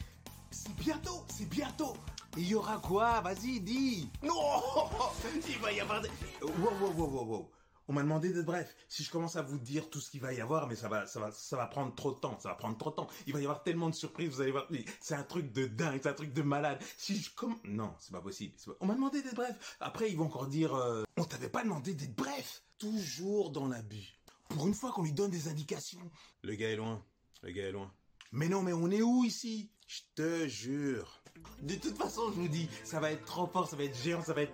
[0.52, 1.96] C'est bientôt, c'est bientôt
[2.38, 3.22] Il y aura quoi?
[3.22, 4.34] Vas-y, dis Non
[5.50, 6.10] Il va y avoir des...
[6.42, 7.52] Wow, wow, wow, wow, wow
[7.90, 8.76] on m'a demandé d'être bref.
[8.88, 11.08] Si je commence à vous dire tout ce qu'il va y avoir, mais ça va,
[11.08, 12.38] ça va, ça va prendre trop de temps.
[12.40, 13.08] Ça va prendre trop de temps.
[13.26, 14.30] Il va y avoir tellement de surprises.
[14.30, 14.68] Vous allez voir.
[15.02, 16.00] C'est un truc de dingue.
[16.04, 16.80] C'est un truc de malade.
[16.98, 18.54] Si je comme, non, c'est pas possible.
[18.80, 19.78] On m'a demandé d'être bref.
[19.80, 22.62] Après, ils vont encore dire, euh, on t'avait pas demandé d'être bref.
[22.78, 24.19] Toujours dans l'abus.
[24.50, 26.12] Pour une fois qu'on lui donne des indications.
[26.44, 27.04] Le gars est loin.
[27.44, 27.94] Le gars est loin.
[28.32, 29.72] Mais non, mais on est où ici?
[29.88, 31.24] Je te jure.
[31.62, 34.22] De toute façon, je vous dis, ça va être trop fort, ça va être géant,
[34.22, 34.54] ça va être.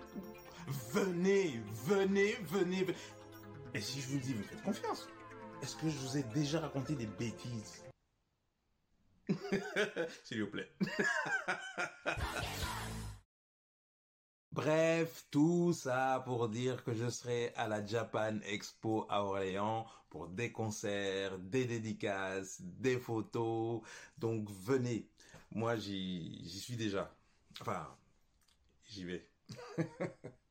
[0.94, 2.84] Venez, venez, venez.
[2.84, 2.98] venez.
[3.74, 5.08] Et si je vous dis, vous faites confiance
[5.62, 7.84] Est-ce que je vous ai déjà raconté des bêtises?
[10.24, 10.72] S'il vous plaît.
[14.56, 20.30] Bref, tout ça pour dire que je serai à la Japan Expo à Orléans pour
[20.30, 23.82] des concerts, des dédicaces, des photos.
[24.18, 25.10] Donc venez.
[25.52, 27.14] Moi, j'y suis déjà.
[27.60, 27.86] Enfin,
[28.86, 29.30] j'y vais.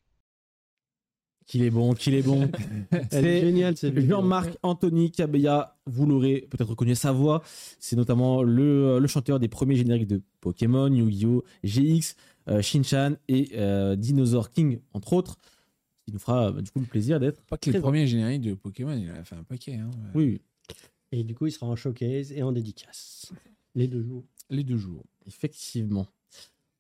[1.47, 2.51] Qu'il est bon, qu'il est bon.
[3.11, 4.09] C'est vidéo.
[4.09, 7.43] Jean-Marc Anthony Kabeya, vous l'aurez peut-être reconnu sa voix.
[7.79, 12.17] C'est notamment le, le chanteur des premiers génériques de Pokémon, Yu-Gi-Oh!, GX,
[12.49, 15.39] euh, Shin-Chan et euh, Dinosaur King, entre autres.
[16.07, 17.43] Il nous fera euh, du coup le plaisir d'être.
[17.45, 19.75] Pas que les premiers génériques de Pokémon, il a fait un paquet.
[19.75, 19.91] Hein.
[20.15, 20.41] Oui, oui,
[21.13, 23.33] Et du coup, il sera en showcase et en dédicace.
[23.75, 24.25] Les deux jours.
[24.51, 25.05] Les deux jours.
[25.27, 26.07] effectivement.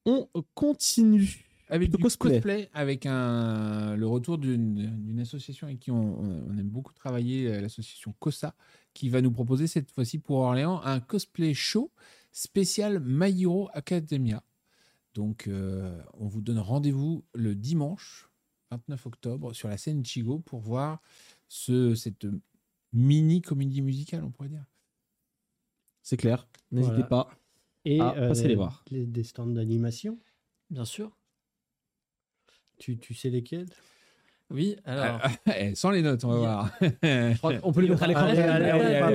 [0.06, 1.44] On continue.
[1.74, 2.32] Avec du cosplay.
[2.34, 2.70] cosplay.
[2.72, 8.54] avec un, le retour d'une association avec qui on, aime beaucoup travailler, euh, l'association COSA,
[8.92, 11.90] qui va nous proposer cette fois-ci pour Orléans un cosplay show
[12.32, 14.42] spécial My Hero Academia.
[15.14, 18.28] Donc, euh, on vous donne rendez-vous le dimanche
[18.70, 21.00] 29 octobre sur la scène Ichigo pour voir
[21.48, 22.26] ce, cette
[22.92, 24.64] mini comédie musicale, on pourrait dire.
[26.02, 26.46] C'est clair.
[26.70, 27.06] N'hésitez Voilà.
[27.08, 27.30] pas.
[27.84, 28.84] Et Ah, passez les voir.
[28.90, 30.18] les- des stands d'animation.
[30.70, 31.16] Bien sûr.
[32.78, 33.66] Tu, tu sais lesquels
[34.50, 35.20] Oui, alors.
[35.56, 36.70] Eh, sans les notes, on va voir.
[37.62, 38.26] On peut le mettre à l'écran.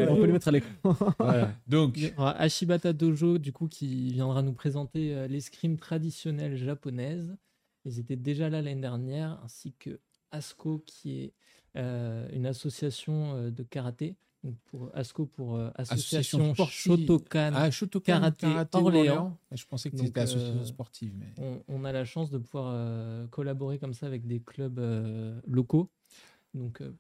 [0.10, 0.96] On peut le mettre à l'écran.
[1.20, 1.52] Voilà.
[1.68, 7.36] Donc, Ashibata Dojo, du coup, qui viendra nous présenter euh, l'escrime traditionnelle japonaise.
[7.86, 10.00] Ils étaient déjà là l'année dernière, ainsi que
[10.32, 11.34] ASCO, qui est
[11.76, 14.16] euh, une association euh, de karaté.
[14.44, 16.98] Donc pour ASCO pour euh, Association sportive.
[16.98, 17.52] Shotokan.
[17.54, 19.38] Ah, Shotokan Karaté Orléans.
[19.52, 21.14] Je pensais que c'était association euh, sportive.
[21.18, 21.34] Mais...
[21.38, 25.40] on, on a la chance de pouvoir euh, collaborer comme ça avec des clubs euh,
[25.46, 25.90] locaux.
[26.54, 26.96] Donc euh,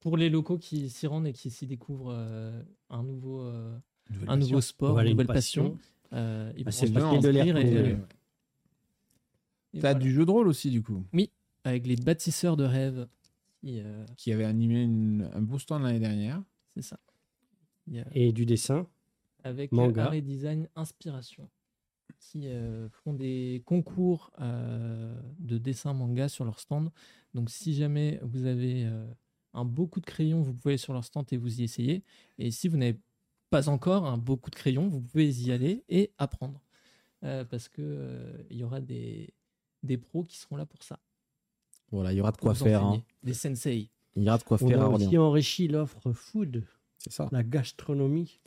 [0.00, 3.76] pour les locaux qui s'y rendent et qui s'y découvrent euh, un nouveau, euh,
[4.10, 5.70] Nouvelle un nouveau sport, Voilà, une nouvelle passion.
[5.72, 5.78] passion.
[6.12, 7.52] euh, ils Bah, c'est se le de et-.
[7.52, 7.98] Ouais.
[9.72, 9.98] et T'as voilà.
[9.98, 11.04] du jeu de rôle aussi, du coup,
[11.64, 13.08] avec les bâtisseurs de rêves.
[13.60, 16.42] qui, euh, qui avait animé une- un beau stand l'année dernière.
[16.74, 16.98] C'est ça.
[17.86, 18.86] Il y a- Et du dessin.
[19.42, 20.06] avec Manga.
[20.06, 21.48] Art et Design Inspiration,
[22.18, 26.90] qui euh, font des concours euh, de dessin manga sur leur stand.
[27.34, 29.06] Donc, si jamais vous avez euh,
[29.52, 32.02] un beau coup de crayon, vous pouvez aller sur leur stand et vous y essayer.
[32.38, 32.98] Et si vous n'avez
[33.50, 36.62] pas encore un beau coup de crayon, vous pouvez y aller et apprendre.
[37.24, 39.32] Euh, parce que euh, il y aura des,
[39.82, 40.98] des pros qui seront là pour ça.
[41.90, 42.82] Voilà, il y aura de quoi faire.
[42.84, 43.02] hein.
[43.22, 43.90] Des sensei.
[44.16, 46.64] Il y aura de quoi On faire à a aussi enrichi l'offre food,
[46.98, 47.28] C'est ça.
[47.30, 48.40] la gastronomie.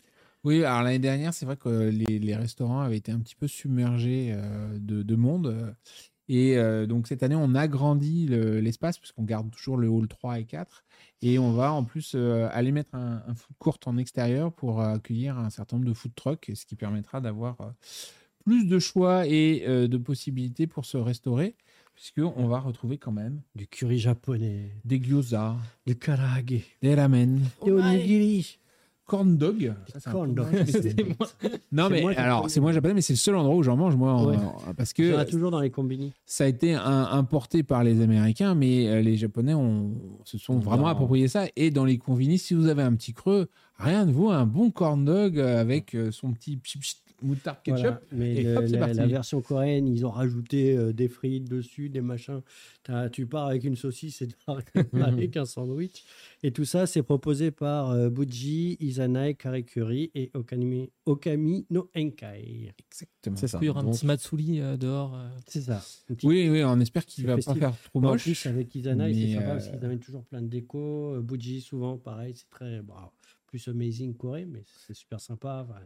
[0.44, 3.48] Oui, alors l'année dernière, c'est vrai que les, les restaurants avaient été un petit peu
[3.48, 5.76] submergés euh, de, de monde.
[6.30, 10.40] Et euh, donc cette année, on agrandit le- l'espace, puisqu'on garde toujours le hall 3
[10.40, 10.86] et 4.
[11.22, 14.82] Et on va en plus euh, aller mettre un, un food court en extérieur pour
[14.82, 17.72] accueillir un certain nombre de food trucks, ce qui permettra d'avoir euh,
[18.46, 21.56] plus de choix et euh, de possibilités pour se restaurer,
[21.98, 25.56] puisqu'on va retrouver quand même Du curry japonais, des gyoza,
[25.88, 26.44] du karage,
[26.84, 28.60] des ramen, des onigiri.
[29.08, 29.74] corn dog.
[29.98, 30.36] Ça, Corn.
[31.72, 32.50] Non, mais alors, japonais.
[32.50, 34.36] c'est moi japonais, mais c'est le seul endroit où j'en mange, moi, Ouais.
[34.36, 36.14] en- parce que a toujours dans les combini.
[36.26, 40.60] ça a été un- importé par les Américains, mais euh, les Japonais ont, se sont
[40.60, 40.90] vraiment Non.
[40.90, 41.46] approprié ça.
[41.56, 43.50] Et dans les convinis, si vous avez un petit creux,
[43.80, 47.58] rien de vaut un bon corn dog euh, avec euh, son petit pchit, pchit, moutarde
[47.64, 47.82] ketchup.
[47.82, 48.02] Voilà.
[48.12, 48.94] Mais et le- hop, la, parti.
[48.96, 52.42] la version coréenne, ils ont rajouté euh, des frites dessus, des machins.
[52.84, 54.62] T'as- tu pars avec une saucisse et tu pars
[55.26, 56.04] avec un sandwich.
[56.44, 62.74] Et tout ça, c'est proposé par euh, Buji, Izanai, Karikuri et Okami, Okami no Enkai.
[62.92, 63.36] Exactement.
[63.36, 63.60] C'est ça.
[63.62, 65.16] Il y aura un petit Matsuri euh, dehors.
[65.16, 65.28] euh.
[65.48, 65.82] C'est ça.
[66.24, 67.60] Oui, oui, on espère qu'il va pas festif.
[67.60, 68.24] faire trop En moche.
[68.24, 71.16] plus, avec Izanai, c'est sympa euh, parce qu'ils amènent toujours plein de déco.
[71.16, 72.82] Euh, Buji, souvent, pareil, c'est très.
[72.82, 72.94] bon,
[73.48, 75.66] plus amazing Corée, mais c'est super sympa.
[75.68, 75.80] Enfin,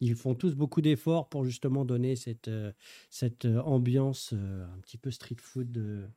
[0.00, 2.72] ils font tous beaucoup d'efforts pour justement donner cette, euh,
[3.10, 6.10] cette euh, ambiance euh, un petit peu street food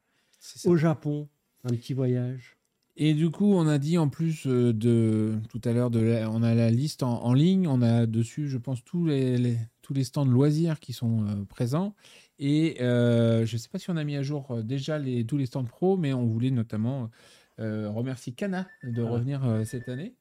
[0.65, 1.29] au Japon.
[1.63, 2.57] Un petit voyage.
[2.99, 6.71] Et du coup, on a dit en plus de tout à l'heure, on a la
[6.71, 10.25] liste en, en ligne, on a dessus, je pense, tous les, les- tous les stands
[10.25, 11.93] loisirs qui sont euh, présents.
[12.39, 15.25] Et euh, je ne sais pas si on a mis à jour euh, déjà les,
[15.25, 17.09] tous les stands pro, mais on voulait notamment
[17.59, 19.15] remercier Kana de Voilà.
[19.15, 20.13] revenir cette année.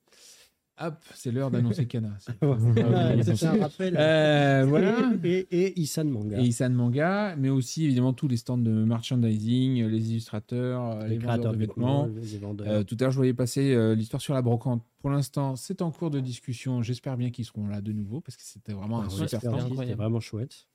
[0.78, 2.16] Hop, c'est l'heure d'annoncer Kana.
[2.20, 3.96] C'est- Ah, un rappel.
[3.96, 5.10] Euh, voilà.
[5.24, 6.38] Et, et, et Isan Manga.
[6.38, 11.16] Et Isan Manga, mais aussi évidemment tous les stands de merchandising, les illustrateurs, euh, les,
[11.18, 12.06] vendeurs de vêtements.
[12.06, 12.68] les vendeurs.
[12.68, 14.84] Euh, tout à l'heure, je voyais passer euh, l'histoire sur la brocante.
[15.00, 16.82] Pour l'instant, c'est en cours de discussion.
[16.82, 19.60] J'espère bien qu'ils seront là de nouveau parce que c'était vraiment un Ah, super super
[19.60, 19.78] stand.
[19.78, 20.66] C'était vraiment chouette.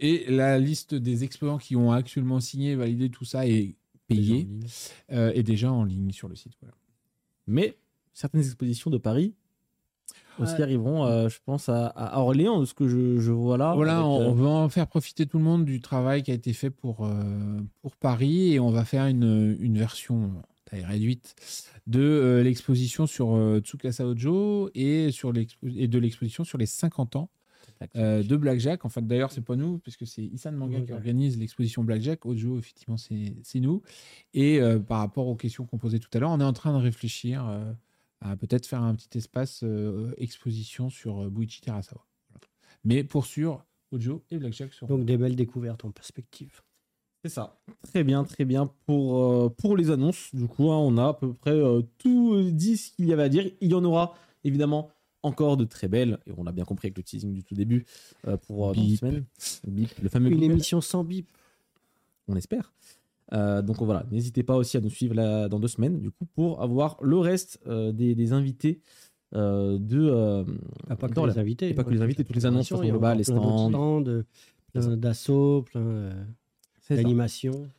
[0.00, 3.76] Et la liste des exposants qui ont actuellement signé, validé tout ça et
[4.06, 4.48] payé
[5.12, 6.52] euh, est déjà en ligne sur le site.
[6.60, 6.74] Voilà.
[7.46, 7.76] Mais
[8.20, 9.34] certaines expositions de Paris
[10.38, 10.62] aussi Ouais.
[10.62, 13.74] arriveront, euh, je pense, à, à Orléans, de ce que je, je vois là.
[13.74, 16.30] Voilà, avec, on, euh, on va en faire profiter tout le monde du travail qui
[16.30, 20.32] a été fait pour, euh, pour Paris et on va faire une, une version
[20.64, 21.34] taille réduite
[21.86, 27.16] de euh, l'exposition sur euh, Tsukasa Ojo et, sur et de l'exposition sur les 50
[27.16, 27.28] ans
[27.96, 28.84] euh, de Blackjack.
[28.84, 30.96] En fait, d'ailleurs, c'est pas nous, puisque c'est Isan Manga qui Ouais.
[30.96, 32.24] organise l'exposition Blackjack.
[32.24, 33.82] Ojo, effectivement, c'est c'est nous.
[34.32, 36.72] Et euh, par rapport aux questions qu'on posait tout à l'heure, on est en train
[36.72, 37.72] de réfléchir euh,
[38.20, 42.06] à peut-être faire un petit espace euh, exposition sur euh, Buichi Terasawa.
[42.28, 42.46] Voilà.
[42.84, 46.62] Mais pour sûr, Ojo et Blackjack seront Donc des belles découvertes en perspective.
[47.22, 47.60] C'est ça.
[47.82, 48.70] Très bien, très bien.
[48.86, 52.50] Pour, euh, pour les annonces, du coup, hein, on a à peu près euh, tout
[52.50, 53.50] dit ce qu'il y avait à dire.
[53.60, 54.90] Il y en aura évidemment
[55.22, 57.84] encore de très belles, et on l'a bien compris avec le teasing du tout début,
[58.26, 59.22] euh, pour euh, dans.
[59.66, 61.28] Bip, le fameux Une bip, émission sans bip.
[62.28, 62.72] on espère.
[63.32, 66.24] Euh, donc voilà, n'hésitez pas aussi à nous suivre là, dans deux semaines, du coup,
[66.34, 68.80] pour avoir le reste euh, des, des invités
[69.34, 70.00] euh, de.
[70.00, 70.44] euh,
[70.88, 71.68] Ah, pas que dans les la- invités.
[71.68, 73.68] et pas que les invités, toutes les annonces programmation, globales, les stands.
[73.68, 74.22] stands,
[74.72, 76.24] plein d'assauts, plein euh,
[76.90, 77.70] d'animations.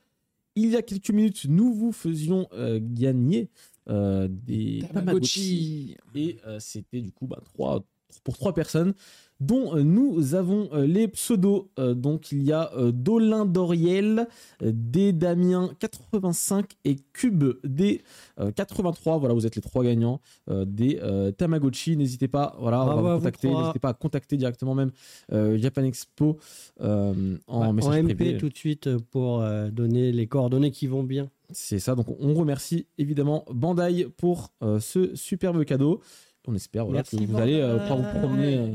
[0.56, 3.50] Il y a quelques minutes, nous vous faisions euh, gagner
[3.90, 5.96] euh, des Tamagotchi.
[5.96, 5.98] Tamagotchi.
[6.16, 7.84] Et euh, c'était du coup bah, trois,
[8.24, 8.94] pour trois personnes,
[9.42, 11.68] dont euh, nous avons euh, les pseudos.
[11.80, 14.28] Euh, donc il y a Dolin Doriel,
[14.62, 18.04] D Damien 85 et Cube D
[18.40, 19.18] euh, 83.
[19.18, 21.00] Voilà, vous êtes les trois gagnants des
[21.38, 21.98] Tamagotchi.
[21.98, 23.50] N'hésitez pas, voilà, on va vous contacter.
[23.50, 24.92] N'hésitez pas à contacter directement même
[25.32, 26.38] Japan Expo
[26.80, 27.14] en
[27.48, 28.38] Bah, message en MP privé.
[28.38, 31.30] tout de suite pour donner les coordonnées qui vont bien.
[31.54, 36.02] C'est ça, donc on remercie évidemment Bandai pour ce superbe cadeau.
[36.48, 38.68] On espère voilà, que vous allez euh, pouvoir vous promener euh,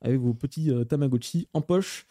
[0.00, 2.06] avec vos petits euh, Tamagotchi en poche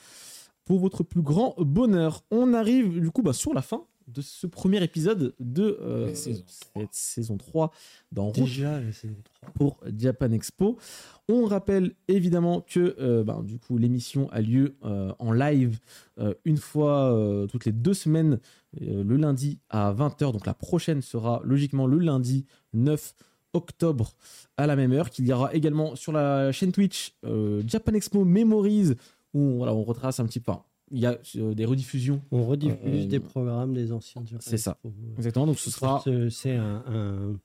[0.65, 2.23] pour votre plus grand bonheur.
[2.31, 6.43] On arrive du coup bah, sur la fin de ce premier épisode de euh, saison
[6.47, 7.71] cette saison 3
[8.13, 9.51] dans Route Déjà, la saison 3.
[9.53, 10.77] pour Japan Expo.
[11.27, 15.79] On rappelle évidemment que euh, ben, du coup l'émission a lieu euh, en live
[16.19, 18.39] euh, une fois euh, toutes les deux semaines,
[18.81, 20.31] euh, le lundi à 20h.
[20.31, 23.13] Donc la prochaine sera logiquement le lundi 9
[23.57, 24.13] octobre
[24.55, 25.09] à la même heure.
[25.09, 28.93] Qu'il y aura également sur la chaîne Twitch euh, Japan Expo Memories
[29.33, 30.53] où on, voilà, on retrace un petit peu.
[30.91, 32.21] il y a euh, des rediffusions.
[32.31, 34.77] On rediffuse Euh, des programmes des anciens Japan c'est ça.
[34.85, 34.93] Expo.
[35.17, 35.45] Exactement.
[35.47, 36.01] Donc ce sera.
[36.29, 37.35] C'est- un, un-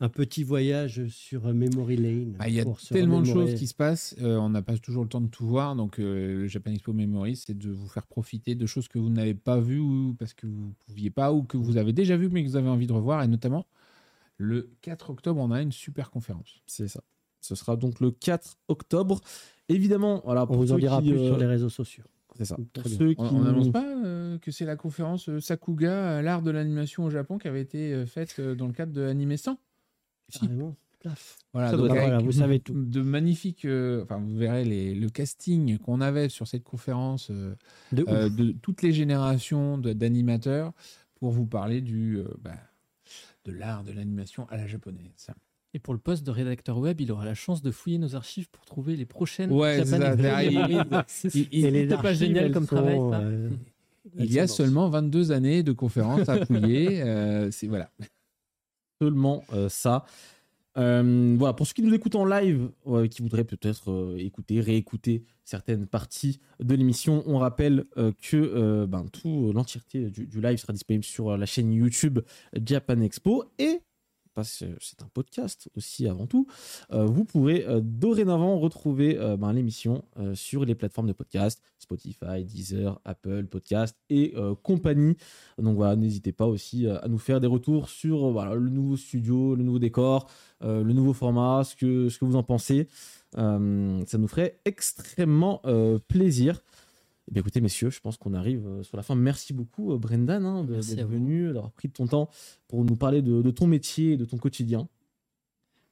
[0.00, 2.36] un petit voyage sur Memory Lane.
[2.38, 5.02] Ah, Il y a tellement de choses qui se passent, euh, on n'a pas toujours
[5.02, 5.74] le temps de tout voir.
[5.76, 9.10] Donc, euh, le Japan Expo Memories, c'est de vous faire profiter de choses que vous
[9.10, 12.16] n'avez pas vues ou parce que vous ne pouviez pas ou que vous avez déjà
[12.16, 13.22] vues mais que vous avez envie de revoir.
[13.24, 13.64] Et notamment,
[14.42, 16.60] le 4 octobre, on a une super conférence.
[16.66, 17.02] C'est ça.
[17.40, 19.20] Ce sera donc le 4 octobre.
[19.68, 20.46] Évidemment, voilà.
[20.48, 22.04] On vous en dira qui, plus euh, sur les réseaux sociaux.
[22.36, 22.56] C'est ça.
[22.72, 26.42] Pour ceux qui On n'annonce pas euh, que c'est la conférence euh, Sakuga, euh, l'art
[26.42, 29.36] de l'animation au Japon, qui avait été euh, faite euh, dans le cadre de Anime
[29.36, 29.58] 100.
[30.28, 30.40] Si.
[30.40, 30.74] Carrément.
[31.00, 31.38] Plaf.
[31.52, 32.74] Voilà, donc vous savez tout.
[32.74, 33.64] De magnifiques.
[33.64, 37.54] euh, enfin, vous verrez les- le casting qu'on avait sur cette conférence euh,
[37.90, 40.72] De euh, toutes les générations d'animateurs
[41.16, 42.52] pour vous parler du, euh, bah,
[43.44, 45.30] de l'art de l'animation à la japonaise.
[45.74, 48.48] Et pour le poste de rédacteur web, il aura la chance de fouiller nos archives
[48.50, 49.96] pour trouver les prochaines Ouais, c'est
[51.06, 53.50] c'était pas génial comme travail, sont, euh,
[54.18, 57.02] Il y a seulement 22 années de conférences à fouiller.
[57.02, 57.90] euh, c'est voilà.
[59.00, 60.04] seulement euh, ça.
[60.78, 64.60] Euh, voilà, pour ceux qui nous écoutent en live, euh, qui voudraient peut-être euh, écouter,
[64.60, 67.84] réécouter certaines parties de l'émission, on rappelle
[68.22, 72.20] que ben, l'entièreté du, du live sera disponible sur la chaîne YouTube
[72.64, 73.44] Japan Expo.
[73.58, 73.80] Et
[74.34, 76.46] parce que c'est un podcast aussi avant tout,
[76.92, 80.04] euh, vous pourrez euh, dorénavant retrouver euh, ben, l'émission
[80.34, 85.16] sur les plateformes de podcast, Spotify, Deezer, Apple Podcast et compagnie.
[85.58, 89.64] Donc voilà, n'hésitez pas aussi à nous faire des retours sur le nouveau studio, le
[89.64, 90.28] nouveau décor,
[90.60, 92.88] le nouveau format, ce que, vous en pensez.
[93.34, 95.62] Ça nous ferait extrêmement
[96.08, 96.62] plaisir.
[97.28, 99.14] Eh bien, écoutez, messieurs, je pense qu'on arrive euh, sur la fin.
[99.14, 102.28] Merci beaucoup, euh, Brendan, hein, d'être venu, d'avoir pris de ton temps
[102.68, 104.88] pour nous parler de, de ton métier et de ton quotidien.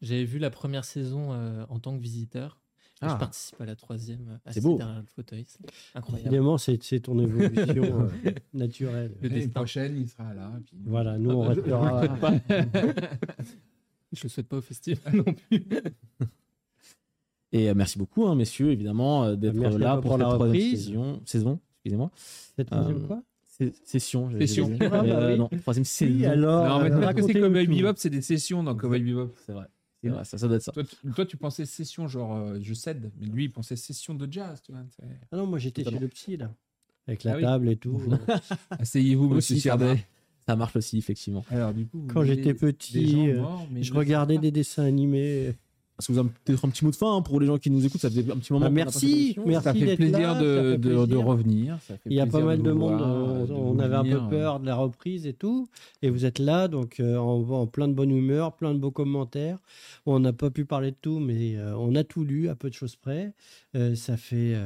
[0.02, 2.58] J'avais vu la première saison euh, en tant que visiteur.
[3.02, 3.12] Et Ah.
[3.14, 4.76] Je participe à la troisième, assis beau.
[4.76, 5.44] derrière le fauteuil.
[5.46, 5.60] C'est
[5.94, 6.28] incroyable.
[6.28, 9.14] Évidemment, c'est c'est ton évolution euh, naturelle.
[9.22, 9.60] Le destin.
[9.60, 10.52] prochaine, il sera là.
[10.66, 12.02] puis- Voilà, nous on je- restera.
[14.12, 15.64] Je le souhaite pas au festival non plus.
[17.52, 20.26] Et euh, merci beaucoup, hein, messieurs, évidemment, euh, d'être Merci là pour pour cette la
[20.34, 20.86] troisième reprise.
[20.86, 21.20] saison.
[21.24, 22.10] saison excusez-moi.
[22.56, 23.22] Cette troisième Euh, quoi?
[23.46, 24.30] C'est- Session.
[24.38, 24.70] Session.
[24.80, 25.38] Ah, bah mais, euh, oui.
[25.38, 26.14] non, troisième saison.
[26.14, 26.66] Oui, alors.
[26.68, 27.66] Non, mais euh, que c'est Cowboy.
[27.66, 29.30] Bebop, c'est des sessions dans Cowboy Bebop.
[29.46, 29.66] C'est vrai.
[30.02, 30.72] C'est vrai, ça, ça doit être ça.
[30.72, 34.14] Toi, tu, toi, tu pensais session, genre euh, je cède, mais lui, il pensait session
[34.14, 34.62] de jazz.
[34.64, 36.50] Tu vois, c'est- Ah non, moi j'étais chez le psy là.
[37.06, 37.42] Avec la Ah oui.
[37.42, 38.00] table et tout.
[38.70, 39.84] Asseyez-vous, monsieur Sirdet.
[39.86, 40.06] marche.
[40.46, 41.44] Ça marche aussi, effectivement.
[41.50, 45.54] Alors, du coup, Quand j'étais petit, morts, je regardais des dessins animés.
[46.00, 47.70] Est-ce que vous avez peut-être un petit mot de fin hein, pour les gens qui
[47.70, 48.66] nous écoutent Ça faisait un petit moment.
[48.68, 49.64] Bah, qu'on a pas fait merci, merci.
[49.64, 51.24] Ça fait d'être plaisir, là, de, ça fait de- de plaisir.
[51.26, 51.78] revenir.
[51.86, 52.98] ça fait Il y a pas plaisir mal de monde.
[52.98, 55.68] voir, euh, de on avait un peu peur de la reprise et tout.
[56.02, 58.90] Et vous êtes là, donc euh, en, en plein de bonne humeur, plein de beaux
[58.90, 59.58] commentaires.
[60.06, 62.68] On n'a pas pu parler de tout, mais euh, on a tout lu à peu
[62.70, 63.32] de choses près.
[63.76, 64.56] Euh, ça fait.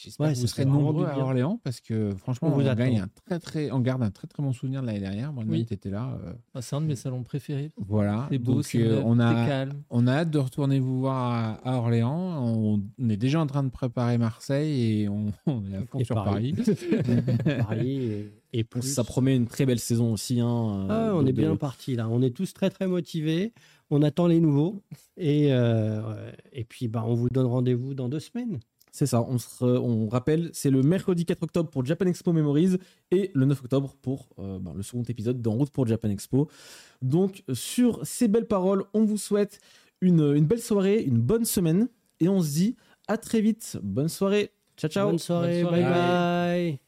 [0.00, 1.18] J'espère Ouais, que vous serez nombreux à.
[1.18, 4.52] Orléans parce que franchement, On gagne un très, très, on garde un très très bon
[4.52, 5.32] souvenir de l'année dernière.
[5.32, 5.66] Moi, Oui.
[5.66, 6.16] tu étais là.
[6.24, 7.70] euh, Ah, C'est un de mes salons préférés.
[7.76, 8.28] voilà.
[8.30, 9.72] C'est beau, Donc, c'est euh, on, c'est a, calme.
[9.90, 12.44] on a hâte de retourner vous voir à, à Orléans.
[12.46, 15.98] On, on est déjà en train de préparer Marseille et on, on est à fond
[15.98, 16.54] Et sur Paris.
[16.54, 17.58] Paris.
[17.66, 18.82] Paris et, et plus.
[18.82, 20.40] Ça promet une très belle saison aussi.
[20.40, 22.08] hein, Ah, euh, on de- est bien de- parti là.
[22.08, 23.52] On est tous très très motivés.
[23.90, 24.82] On attend les nouveaux.
[25.16, 28.58] Et, euh, et puis, bah, on vous donne rendez-vous dans deux semaines.
[28.98, 32.32] C'est ça, on, se re- on rappelle, c'est le mercredi 4 octobre pour Japan Expo
[32.32, 32.78] Memories
[33.12, 36.48] et le 9 octobre pour euh, ben, le second épisode d'En route pour Japan Expo.
[37.00, 39.60] Donc, sur ces belles paroles, on vous souhaite
[40.00, 41.88] une, une belle soirée, une bonne semaine
[42.18, 42.76] et on se dit
[43.06, 43.78] à très vite.
[43.84, 44.50] Bonne soirée.
[44.76, 45.10] Ciao, ciao.
[45.10, 45.62] Bonne soirée.
[45.62, 45.82] Bonne soirée.
[45.84, 45.92] Bye
[46.74, 46.87] bye.